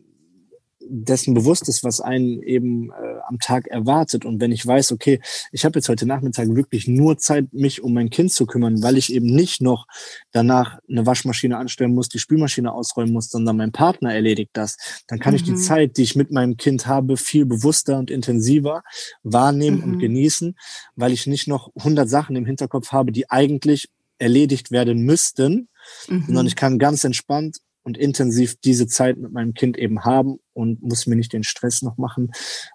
dessen 0.89 1.33
bewusst 1.33 1.69
ist, 1.69 1.83
was 1.83 2.01
einen 2.01 2.41
eben 2.41 2.89
äh, 2.89 3.19
am 3.27 3.39
Tag 3.39 3.67
erwartet. 3.67 4.25
Und 4.25 4.41
wenn 4.41 4.51
ich 4.51 4.65
weiß, 4.65 4.91
okay, 4.91 5.21
ich 5.51 5.65
habe 5.65 5.77
jetzt 5.77 5.89
heute 5.89 6.05
Nachmittag 6.05 6.55
wirklich 6.55 6.87
nur 6.87 7.17
Zeit, 7.17 7.53
mich 7.53 7.83
um 7.83 7.93
mein 7.93 8.09
Kind 8.09 8.31
zu 8.31 8.45
kümmern, 8.45 8.81
weil 8.81 8.97
ich 8.97 9.13
eben 9.13 9.27
nicht 9.27 9.61
noch 9.61 9.85
danach 10.31 10.79
eine 10.89 11.05
Waschmaschine 11.05 11.57
anstellen 11.57 11.93
muss, 11.93 12.09
die 12.09 12.19
Spülmaschine 12.19 12.73
ausräumen 12.73 13.13
muss, 13.13 13.29
sondern 13.29 13.57
mein 13.57 13.71
Partner 13.71 14.13
erledigt 14.13 14.51
das, 14.53 14.77
dann 15.07 15.19
kann 15.19 15.33
mhm. 15.33 15.35
ich 15.37 15.43
die 15.43 15.51
mhm. 15.51 15.57
Zeit, 15.57 15.97
die 15.97 16.03
ich 16.03 16.15
mit 16.15 16.31
meinem 16.31 16.57
Kind 16.57 16.87
habe, 16.87 17.17
viel 17.17 17.45
bewusster 17.45 17.97
und 17.97 18.11
intensiver 18.11 18.83
wahrnehmen 19.23 19.77
mhm. 19.77 19.83
und 19.83 19.99
genießen, 19.99 20.55
weil 20.95 21.13
ich 21.13 21.27
nicht 21.27 21.47
noch 21.47 21.71
100 21.75 22.09
Sachen 22.09 22.35
im 22.35 22.45
Hinterkopf 22.45 22.91
habe, 22.91 23.11
die 23.11 23.29
eigentlich 23.29 23.89
erledigt 24.17 24.71
werden 24.71 25.03
müssten, 25.03 25.69
mhm. 26.07 26.25
sondern 26.25 26.47
ich 26.47 26.55
kann 26.55 26.79
ganz 26.79 27.03
entspannt 27.03 27.59
und 27.89 27.97
intensiv 27.97 28.55
diese 28.63 28.85
Zeit 28.85 29.17
mit 29.17 29.31
meinem 29.31 29.55
Kind 29.55 29.75
eben 29.75 30.05
haben 30.05 30.37
und 30.53 30.83
muss 30.83 31.07
mir 31.07 31.15
nicht 31.15 31.33
den 31.33 31.43
Stress 31.43 31.81
noch 31.81 31.97
machen 31.97 32.31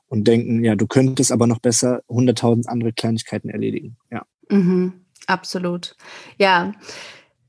und 0.09 0.27
denken, 0.27 0.65
ja, 0.65 0.75
du 0.75 0.89
könntest 0.89 1.31
aber 1.31 1.47
noch 1.47 1.61
besser 1.61 2.03
hunderttausend 2.09 2.69
andere 2.69 2.93
Kleinigkeiten 2.93 3.49
erledigen. 3.49 3.97
Ja. 4.11 4.27
Mhm, 4.51 4.93
absolut. 5.29 5.95
Ja. 6.37 6.73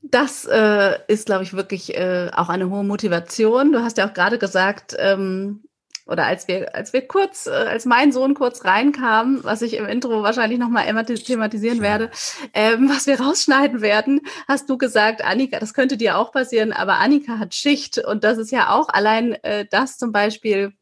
Das 0.00 0.44
äh, 0.44 0.92
ist, 1.08 1.26
glaube 1.26 1.42
ich, 1.42 1.54
wirklich 1.54 1.96
äh, 1.96 2.30
auch 2.32 2.48
eine 2.48 2.70
hohe 2.70 2.84
Motivation. 2.84 3.72
Du 3.72 3.82
hast 3.82 3.98
ja 3.98 4.08
auch 4.08 4.14
gerade 4.14 4.38
gesagt, 4.38 4.94
ähm, 5.00 5.64
oder 6.06 6.24
als 6.24 6.48
wir, 6.48 6.74
als 6.74 6.92
wir 6.92 7.06
kurz, 7.06 7.46
äh, 7.46 7.50
als 7.50 7.84
mein 7.84 8.12
Sohn 8.12 8.34
kurz 8.34 8.64
reinkam, 8.64 9.40
was 9.42 9.62
ich 9.62 9.74
im 9.74 9.86
Intro 9.86 10.22
wahrscheinlich 10.22 10.58
nochmal 10.58 10.86
thematisieren 11.04 11.80
werde, 11.80 12.10
ähm, 12.54 12.88
was 12.88 13.06
wir 13.06 13.20
rausschneiden 13.20 13.80
werden, 13.80 14.20
hast 14.48 14.70
du 14.70 14.78
gesagt, 14.78 15.24
Annika, 15.24 15.58
das 15.58 15.74
könnte 15.74 15.96
dir 15.96 16.18
auch 16.18 16.32
passieren, 16.32 16.72
aber 16.72 16.98
Annika 16.98 17.38
hat 17.38 17.54
Schicht 17.54 17.98
und 17.98 18.24
das 18.24 18.38
ist 18.38 18.52
ja 18.52 18.70
auch 18.70 18.88
allein 18.88 19.32
äh, 19.42 19.66
das 19.70 19.98
zum 19.98 20.12
Beispiel 20.12 20.72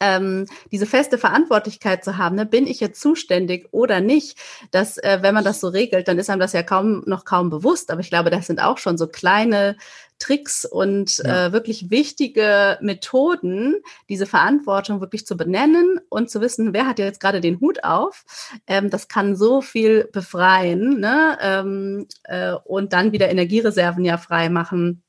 ähm, 0.00 0.46
diese 0.70 0.86
feste 0.86 1.18
Verantwortlichkeit 1.18 2.04
zu 2.04 2.18
haben, 2.18 2.36
ne, 2.36 2.46
bin 2.46 2.66
ich 2.66 2.80
jetzt 2.80 3.00
zuständig 3.00 3.68
oder 3.70 4.00
nicht, 4.00 4.38
dass 4.70 4.98
äh, 4.98 5.18
wenn 5.22 5.34
man 5.34 5.44
das 5.44 5.60
so 5.60 5.68
regelt, 5.68 6.08
dann 6.08 6.18
ist 6.18 6.30
einem 6.30 6.40
das 6.40 6.52
ja 6.52 6.62
kaum 6.62 7.02
noch 7.06 7.24
kaum 7.24 7.50
bewusst. 7.50 7.90
Aber 7.90 8.00
ich 8.00 8.10
glaube, 8.10 8.30
das 8.30 8.46
sind 8.46 8.60
auch 8.60 8.78
schon 8.78 8.98
so 8.98 9.06
kleine 9.06 9.76
Tricks 10.18 10.64
und 10.64 11.18
ja. 11.18 11.46
äh, 11.46 11.52
wirklich 11.52 11.90
wichtige 11.90 12.78
Methoden, 12.80 13.76
diese 14.08 14.26
Verantwortung 14.26 15.00
wirklich 15.00 15.26
zu 15.26 15.36
benennen 15.36 16.00
und 16.08 16.30
zu 16.30 16.40
wissen, 16.40 16.72
wer 16.72 16.86
hat 16.86 16.98
jetzt 16.98 17.20
gerade 17.20 17.40
den 17.40 17.60
Hut 17.60 17.84
auf. 17.84 18.24
Ähm, 18.66 18.90
das 18.90 19.08
kann 19.08 19.36
so 19.36 19.60
viel 19.60 20.08
befreien 20.12 21.00
ne? 21.00 21.38
ähm, 21.40 22.06
äh, 22.24 22.52
und 22.52 22.92
dann 22.92 23.12
wieder 23.12 23.28
Energiereserven 23.28 24.04
ja 24.04 24.16
frei 24.16 24.48
machen 24.48 25.02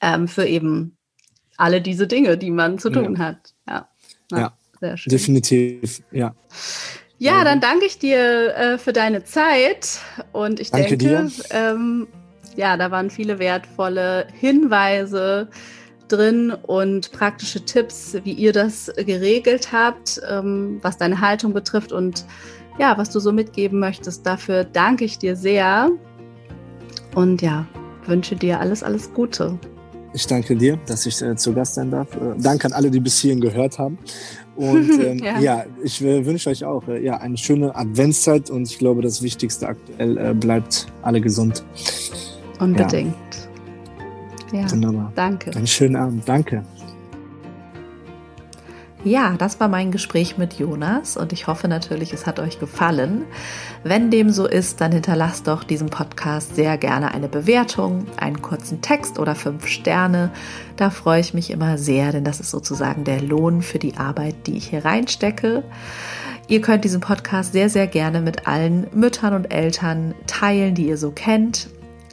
ähm, 0.00 0.28
für 0.28 0.46
eben 0.46 0.96
alle 1.56 1.80
diese 1.80 2.06
Dinge, 2.06 2.38
die 2.38 2.52
man 2.52 2.78
zu 2.78 2.90
tun 2.90 3.16
ja. 3.16 3.18
hat. 3.18 3.54
Ja. 4.30 4.52
Na, 4.80 4.88
ja, 4.88 4.94
definitiv, 5.06 6.02
ja. 6.12 6.34
Ja, 7.20 7.42
dann 7.42 7.60
danke 7.60 7.84
ich 7.86 7.98
dir 7.98 8.54
äh, 8.54 8.78
für 8.78 8.92
deine 8.92 9.24
Zeit 9.24 9.98
und 10.32 10.60
ich 10.60 10.70
danke 10.70 10.96
denke, 10.96 11.32
ähm, 11.50 12.06
ja, 12.54 12.76
da 12.76 12.92
waren 12.92 13.10
viele 13.10 13.40
wertvolle 13.40 14.28
Hinweise 14.32 15.48
drin 16.06 16.52
und 16.52 17.10
praktische 17.12 17.64
Tipps, 17.64 18.16
wie 18.22 18.32
ihr 18.32 18.52
das 18.52 18.92
geregelt 18.96 19.72
habt, 19.72 20.20
ähm, 20.28 20.78
was 20.82 20.96
deine 20.96 21.20
Haltung 21.20 21.52
betrifft 21.52 21.92
und 21.92 22.24
ja, 22.78 22.96
was 22.96 23.10
du 23.10 23.18
so 23.18 23.32
mitgeben 23.32 23.80
möchtest. 23.80 24.24
Dafür 24.24 24.64
danke 24.64 25.04
ich 25.04 25.18
dir 25.18 25.34
sehr 25.34 25.90
und 27.14 27.42
ja, 27.42 27.66
wünsche 28.06 28.36
dir 28.36 28.60
alles, 28.60 28.82
alles 28.82 29.12
Gute. 29.12 29.58
Ich 30.12 30.26
danke 30.26 30.56
dir, 30.56 30.78
dass 30.86 31.06
ich 31.06 31.20
äh, 31.20 31.36
zu 31.36 31.52
Gast 31.52 31.74
sein 31.74 31.90
darf. 31.90 32.14
Äh, 32.14 32.34
danke 32.38 32.66
an 32.66 32.72
alle, 32.72 32.90
die 32.90 33.00
bis 33.00 33.18
hierhin 33.18 33.40
gehört 33.40 33.78
haben. 33.78 33.98
Und 34.56 34.90
ähm, 35.04 35.18
ja. 35.18 35.38
ja. 35.38 35.64
ich 35.82 36.02
äh, 36.02 36.24
wünsche 36.24 36.50
euch 36.50 36.64
auch 36.64 36.86
äh, 36.88 37.04
ja, 37.04 37.18
eine 37.18 37.36
schöne 37.36 37.74
Adventszeit 37.76 38.50
und 38.50 38.68
ich 38.68 38.78
glaube, 38.78 39.02
das 39.02 39.22
Wichtigste 39.22 39.68
aktuell 39.68 40.16
äh, 40.18 40.34
bleibt 40.34 40.86
alle 41.02 41.20
gesund. 41.20 41.64
Unbedingt. 42.58 43.14
Ja. 44.52 44.60
ja. 44.60 44.70
Wunderbar. 44.70 45.12
Danke. 45.14 45.54
Einen 45.54 45.66
schönen 45.66 45.96
Abend. 45.96 46.28
Danke. 46.28 46.64
Ja, 49.04 49.36
das 49.38 49.60
war 49.60 49.68
mein 49.68 49.92
Gespräch 49.92 50.38
mit 50.38 50.54
Jonas 50.54 51.16
und 51.16 51.32
ich 51.32 51.46
hoffe 51.46 51.68
natürlich, 51.68 52.12
es 52.12 52.26
hat 52.26 52.40
euch 52.40 52.58
gefallen. 52.58 53.22
Wenn 53.84 54.10
dem 54.10 54.30
so 54.30 54.44
ist, 54.44 54.80
dann 54.80 54.90
hinterlasst 54.90 55.46
doch 55.46 55.62
diesem 55.62 55.88
Podcast 55.88 56.56
sehr 56.56 56.76
gerne 56.78 57.14
eine 57.14 57.28
Bewertung, 57.28 58.06
einen 58.16 58.42
kurzen 58.42 58.80
Text 58.80 59.20
oder 59.20 59.36
fünf 59.36 59.68
Sterne. 59.68 60.32
Da 60.76 60.90
freue 60.90 61.20
ich 61.20 61.32
mich 61.32 61.52
immer 61.52 61.78
sehr, 61.78 62.10
denn 62.10 62.24
das 62.24 62.40
ist 62.40 62.50
sozusagen 62.50 63.04
der 63.04 63.22
Lohn 63.22 63.62
für 63.62 63.78
die 63.78 63.96
Arbeit, 63.96 64.48
die 64.48 64.56
ich 64.56 64.70
hier 64.70 64.84
reinstecke. 64.84 65.62
Ihr 66.48 66.60
könnt 66.60 66.84
diesen 66.84 67.00
Podcast 67.00 67.52
sehr, 67.52 67.70
sehr 67.70 67.86
gerne 67.86 68.20
mit 68.20 68.48
allen 68.48 68.88
Müttern 68.92 69.34
und 69.34 69.52
Eltern 69.52 70.14
teilen, 70.26 70.74
die 70.74 70.88
ihr 70.88 70.96
so 70.96 71.12
kennt. 71.12 71.68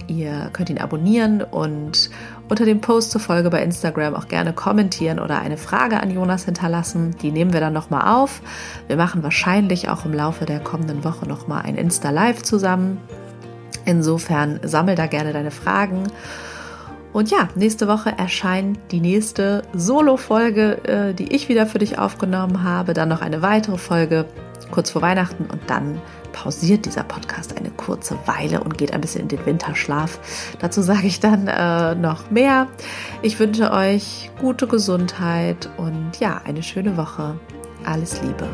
Ihr 0.08 0.50
könnt 0.54 0.70
ihn 0.70 0.78
abonnieren 0.78 1.42
und 1.42 2.12
unter 2.50 2.66
dem 2.66 2.82
Post 2.82 3.12
zur 3.12 3.22
Folge 3.22 3.50
bei 3.50 3.64
Instagram 3.64 4.16
auch 4.16 4.28
gerne 4.28 4.54
kommentieren 4.54 5.20
oder 5.20 5.40
eine 5.40 5.58
Frage 5.58 6.00
an 6.00 6.12
Jonas 6.12 6.46
hinterlassen. 6.46 7.16
Die 7.22 7.32
nehmen 7.32 7.54
wir 7.54 7.60
dann 7.60 7.74
nochmal 7.74 8.16
auf. 8.16 8.42
Wir 8.88 8.98
machen 8.98 9.24
wahrscheinlich 9.24 9.90
auch 9.90 10.06
im 10.06 10.14
Laufe 10.14 10.46
der 10.46 10.60
kommenden 10.60 11.04
Woche 11.04 11.28
nochmal 11.28 11.64
ein 11.64 11.76
Insta-Live 11.76 12.44
zusammen. 12.44 13.00
Insofern 13.86 14.60
sammel 14.64 14.96
da 14.96 15.08
gerne 15.08 15.34
deine 15.34 15.52
Fragen. 15.52 16.04
Und 17.14 17.32
ja, 17.32 17.48
nächste 17.56 17.88
Woche 17.88 18.12
erscheint 18.18 18.78
die 18.92 19.00
nächste 19.00 19.62
Solo-Folge, 19.74 20.84
äh, 20.84 21.14
die 21.14 21.34
ich 21.34 21.48
wieder 21.48 21.66
für 21.66 21.80
dich 21.80 21.98
aufgenommen 21.98 22.64
habe. 22.64 22.94
Dann 22.94 23.08
noch 23.10 23.22
eine 23.22 23.42
weitere 23.42 23.78
Folge 23.78 24.26
kurz 24.72 24.90
vor 24.90 25.02
Weihnachten 25.02 25.46
und 25.46 25.62
dann 25.68 26.02
pausiert 26.36 26.86
dieser 26.86 27.04
Podcast 27.04 27.58
eine 27.58 27.72
kurze 27.72 28.18
Weile 28.26 28.62
und 28.62 28.78
geht 28.78 28.94
ein 28.94 29.00
bisschen 29.00 29.22
in 29.22 29.28
den 29.30 29.46
Winterschlaf. 29.46 30.20
Dazu 30.60 30.82
sage 30.82 31.08
ich 31.08 31.22
dann 31.22 31.48
äh, 31.48 31.96
noch 31.96 32.30
mehr. 32.30 32.68
Ich 33.22 33.40
wünsche 33.40 33.72
euch 33.72 34.30
gute 34.40 34.68
Gesundheit 34.68 35.70
und 35.78 36.12
ja, 36.20 36.42
eine 36.44 36.62
schöne 36.62 36.98
Woche. 36.98 37.40
Alles 37.86 38.22
Liebe. 38.22 38.50